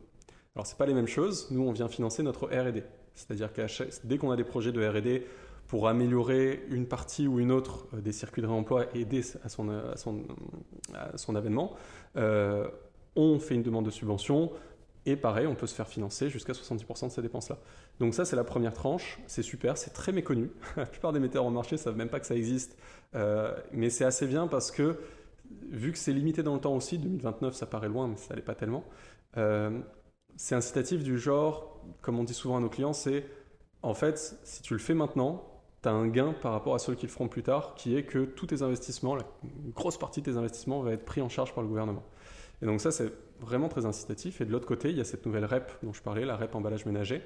Alors, 0.56 0.68
ce 0.68 0.74
n'est 0.74 0.78
pas 0.78 0.86
les 0.86 0.94
mêmes 0.94 1.08
choses. 1.08 1.48
Nous, 1.52 1.62
on 1.62 1.72
vient 1.72 1.88
financer 1.88 2.22
notre 2.22 2.48
RD. 2.48 2.84
C'est-à-dire 3.16 3.54
que 3.54 3.62
dès 4.06 4.18
qu'on 4.18 4.32
a 4.32 4.36
des 4.36 4.44
projets 4.44 4.72
de 4.72 4.86
RD 4.86 5.24
pour 5.68 5.88
améliorer 5.88 6.64
une 6.70 6.86
partie 6.86 7.28
ou 7.28 7.40
une 7.40 7.52
autre 7.52 7.88
euh, 7.94 8.02
des 8.02 8.12
circuits 8.12 8.42
de 8.42 8.48
réemploi 8.48 8.86
et 8.94 9.02
aider 9.02 9.22
à 9.44 9.50
son, 9.50 9.70
à 9.70 9.98
son, 9.98 10.24
à 10.94 11.18
son 11.18 11.36
avènement, 11.36 11.76
euh, 12.16 12.68
on 13.16 13.40
fait 13.40 13.56
une 13.56 13.64
demande 13.64 13.86
de 13.86 13.92
subvention. 13.92 14.52
Et 15.08 15.16
pareil, 15.16 15.48
on 15.48 15.56
peut 15.56 15.68
se 15.68 15.74
faire 15.74 15.88
financer 15.88 16.30
jusqu'à 16.30 16.52
70% 16.52 17.08
de 17.08 17.12
ces 17.14 17.22
dépenses-là. 17.22 17.58
Donc 18.02 18.14
ça, 18.14 18.26
c'est 18.26 18.36
la 18.36 18.44
première 18.44 18.74
tranche. 18.74 19.20
C'est 19.26 19.42
super, 19.42 19.78
c'est 19.78 19.92
très 19.92 20.12
méconnu. 20.12 20.52
la 20.76 20.86
plupart 20.86 21.14
des 21.14 21.22
metteurs 21.22 21.46
en 21.46 21.50
marché 21.50 21.78
ne 21.78 21.80
savent 21.80 21.96
même 21.96 22.10
pas 22.10 22.20
que 22.20 22.26
ça 22.26 22.36
existe. 22.36 22.78
Euh, 23.16 23.56
mais 23.72 23.90
c'est 23.90 24.04
assez 24.04 24.28
bien 24.28 24.48
parce 24.48 24.70
que 24.70 25.00
vu 25.72 25.94
que 25.94 25.98
c'est 25.98 26.12
limité 26.12 26.44
dans 26.44 26.56
le 26.56 26.60
temps 26.60 26.76
aussi, 26.76 26.98
2029 26.98 27.56
ça 27.56 27.66
paraît 27.66 27.88
loin, 27.88 28.10
mais 28.10 28.18
ça 28.18 28.36
l'est 28.36 28.42
pas 28.42 28.54
tellement, 28.54 28.84
euh, 29.38 29.80
c'est 30.36 30.56
incitatif 30.56 31.04
du 31.04 31.18
genre, 31.18 31.82
comme 32.02 32.20
on 32.20 32.26
dit 32.26 32.34
souvent 32.34 32.58
à 32.58 32.60
nos 32.60 32.70
clients, 32.70 32.92
c'est 32.92 33.26
en 33.84 33.94
fait, 33.94 34.38
si 34.44 34.62
tu 34.62 34.74
le 34.74 34.80
fais 34.80 34.94
maintenant, 34.94 35.50
tu 35.84 35.88
as 35.88 35.94
un 35.94 36.08
gain 36.08 36.34
par 36.34 36.52
rapport 36.52 36.76
à 36.76 36.80
ceux 36.80 36.96
qui 36.96 37.06
le 37.06 37.12
feront 37.14 37.30
plus 37.30 37.44
tard, 37.44 37.76
qui 37.76 37.96
est 37.96 38.04
que 38.04 38.26
tous 38.26 38.48
tes 38.48 38.62
investissements, 38.62 39.18
une 39.18 39.72
grosse 39.72 39.98
partie 39.98 40.22
de 40.22 40.32
tes 40.32 40.38
investissements 40.38 40.82
va 40.82 40.92
être 40.92 41.06
pris 41.06 41.22
en 41.22 41.30
charge 41.30 41.54
par 41.54 41.64
le 41.64 41.70
gouvernement. 41.70 42.04
Et 42.62 42.66
donc 42.66 42.82
ça, 42.82 42.92
c'est 42.92 43.14
vraiment 43.40 43.70
très 43.70 43.86
incitatif. 43.86 44.42
Et 44.42 44.46
de 44.46 44.52
l'autre 44.52 44.68
côté, 44.68 44.90
il 44.90 44.98
y 44.98 45.02
a 45.02 45.04
cette 45.04 45.26
nouvelle 45.26 45.46
REP 45.46 45.72
dont 45.84 45.94
je 45.94 46.02
parlais, 46.02 46.26
la 46.26 46.36
REP 46.36 46.56
emballage 46.56 46.86
ménager, 46.86 47.22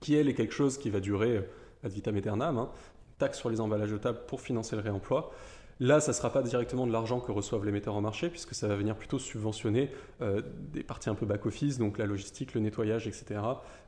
qui 0.00 0.14
elle 0.14 0.28
est 0.28 0.34
quelque 0.34 0.54
chose 0.54 0.78
qui 0.78 0.90
va 0.90 1.00
durer 1.00 1.36
euh, 1.36 1.42
ad 1.84 1.92
vitam 1.92 2.16
aeternam, 2.16 2.58
hein, 2.58 2.70
taxe 3.18 3.38
sur 3.38 3.50
les 3.50 3.60
emballages 3.60 3.90
de 3.90 3.98
table 3.98 4.20
pour 4.26 4.40
financer 4.40 4.76
le 4.76 4.82
réemploi. 4.82 5.32
Là, 5.80 6.00
ça 6.00 6.12
ne 6.12 6.16
sera 6.16 6.32
pas 6.32 6.42
directement 6.42 6.86
de 6.86 6.92
l'argent 6.92 7.18
que 7.18 7.32
reçoivent 7.32 7.64
les 7.64 7.72
metteurs 7.72 7.96
en 7.96 8.00
marché, 8.00 8.28
puisque 8.28 8.54
ça 8.54 8.68
va 8.68 8.76
venir 8.76 8.94
plutôt 8.94 9.18
subventionner 9.18 9.90
euh, 10.20 10.40
des 10.72 10.84
parties 10.84 11.10
un 11.10 11.16
peu 11.16 11.26
back-office, 11.26 11.78
donc 11.78 11.98
la 11.98 12.06
logistique, 12.06 12.54
le 12.54 12.60
nettoyage, 12.60 13.08
etc., 13.08 13.40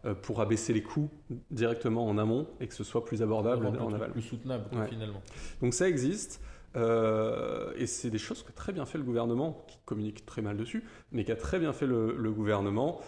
euh, 0.04 0.14
pour 0.14 0.40
abaisser 0.40 0.72
les 0.72 0.82
coûts 0.82 1.08
directement 1.50 2.06
en 2.06 2.18
amont 2.18 2.48
et 2.58 2.66
que 2.66 2.74
ce 2.74 2.82
soit 2.82 3.04
plus 3.04 3.22
abordable 3.22 3.66
en 3.66 3.92
aval. 3.92 4.10
Plus 4.10 4.22
soutenable, 4.22 4.64
finalement. 4.88 5.22
Donc 5.60 5.74
ça 5.74 5.88
existe. 5.88 6.40
Euh, 6.76 7.72
et 7.76 7.86
c'est 7.86 8.10
des 8.10 8.18
choses 8.18 8.42
que 8.42 8.52
très 8.52 8.72
bien 8.72 8.84
fait 8.86 8.98
le 8.98 9.04
gouvernement, 9.04 9.64
qui 9.68 9.78
communique 9.84 10.26
très 10.26 10.42
mal 10.42 10.56
dessus, 10.56 10.84
mais 11.12 11.24
qui 11.24 11.32
a 11.32 11.36
très 11.36 11.58
bien 11.58 11.72
fait 11.72 11.86
le, 11.86 12.32
gouvernement. 12.32 13.00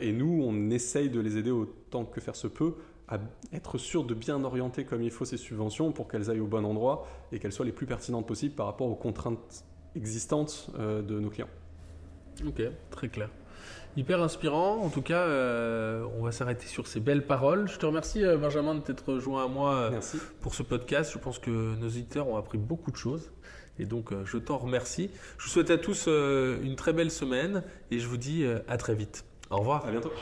et 0.00 0.12
nous, 0.12 0.42
on 0.44 0.70
essaye 0.70 1.10
de 1.10 1.20
les 1.20 1.36
aider 1.36 1.50
autant 1.50 2.04
que 2.04 2.20
faire 2.20 2.36
se 2.36 2.46
peut 2.46 2.74
à 3.10 3.18
être 3.52 3.76
sûr 3.76 4.04
de 4.04 4.14
bien 4.14 4.44
orienter 4.44 4.84
comme 4.84 5.02
il 5.02 5.10
faut 5.10 5.24
ces 5.24 5.36
subventions 5.36 5.92
pour 5.92 6.08
qu'elles 6.08 6.30
aillent 6.30 6.40
au 6.40 6.46
bon 6.46 6.64
endroit 6.64 7.06
et 7.32 7.40
qu'elles 7.40 7.52
soient 7.52 7.66
les 7.66 7.72
plus 7.72 7.86
pertinentes 7.86 8.26
possibles 8.26 8.54
par 8.54 8.66
rapport 8.66 8.86
aux 8.86 8.94
contraintes 8.94 9.64
existantes 9.96 10.70
euh, 10.78 11.02
de 11.02 11.18
nos 11.18 11.28
clients. 11.28 11.48
Ok, 12.46 12.62
très 12.90 13.08
clair. 13.08 13.28
Hyper 13.96 14.22
inspirant. 14.22 14.78
En 14.82 14.88
tout 14.88 15.02
cas, 15.02 15.22
euh, 15.22 16.04
on 16.18 16.24
va 16.24 16.32
s'arrêter 16.32 16.66
sur 16.66 16.86
ces 16.86 17.00
belles 17.00 17.26
paroles. 17.26 17.68
Je 17.68 17.78
te 17.78 17.86
remercie, 17.86 18.24
euh, 18.24 18.36
Benjamin, 18.36 18.74
de 18.74 18.80
t'être 18.80 19.18
joint 19.18 19.44
à 19.44 19.48
moi 19.48 19.90
pour 20.40 20.54
ce 20.54 20.62
podcast. 20.62 21.10
Je 21.12 21.18
pense 21.18 21.38
que 21.38 21.50
nos 21.50 21.88
auditeurs 21.88 22.28
ont 22.28 22.36
appris 22.36 22.58
beaucoup 22.58 22.90
de 22.90 22.96
choses. 22.96 23.30
Et 23.78 23.86
donc, 23.86 24.10
je 24.24 24.36
t'en 24.36 24.58
remercie. 24.58 25.10
Je 25.38 25.44
vous 25.44 25.50
souhaite 25.50 25.70
à 25.70 25.78
tous 25.78 26.06
une 26.06 26.76
très 26.76 26.92
belle 26.92 27.10
semaine 27.10 27.62
et 27.90 27.98
je 27.98 28.06
vous 28.06 28.18
dis 28.18 28.44
à 28.68 28.76
très 28.76 28.94
vite. 28.94 29.24
Au 29.50 29.58
revoir. 29.58 29.84
À 29.86 29.90
bientôt. 29.90 30.12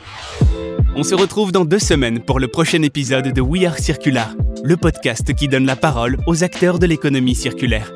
On 0.95 1.03
se 1.03 1.13
retrouve 1.13 1.51
dans 1.51 1.65
deux 1.65 1.79
semaines 1.79 2.19
pour 2.19 2.39
le 2.39 2.47
prochain 2.47 2.81
épisode 2.81 3.31
de 3.31 3.41
We 3.41 3.65
Are 3.65 3.77
Circular, 3.77 4.33
le 4.63 4.75
podcast 4.75 5.33
qui 5.35 5.47
donne 5.47 5.65
la 5.65 5.75
parole 5.75 6.17
aux 6.25 6.43
acteurs 6.43 6.79
de 6.79 6.87
l'économie 6.87 7.35
circulaire. 7.35 7.91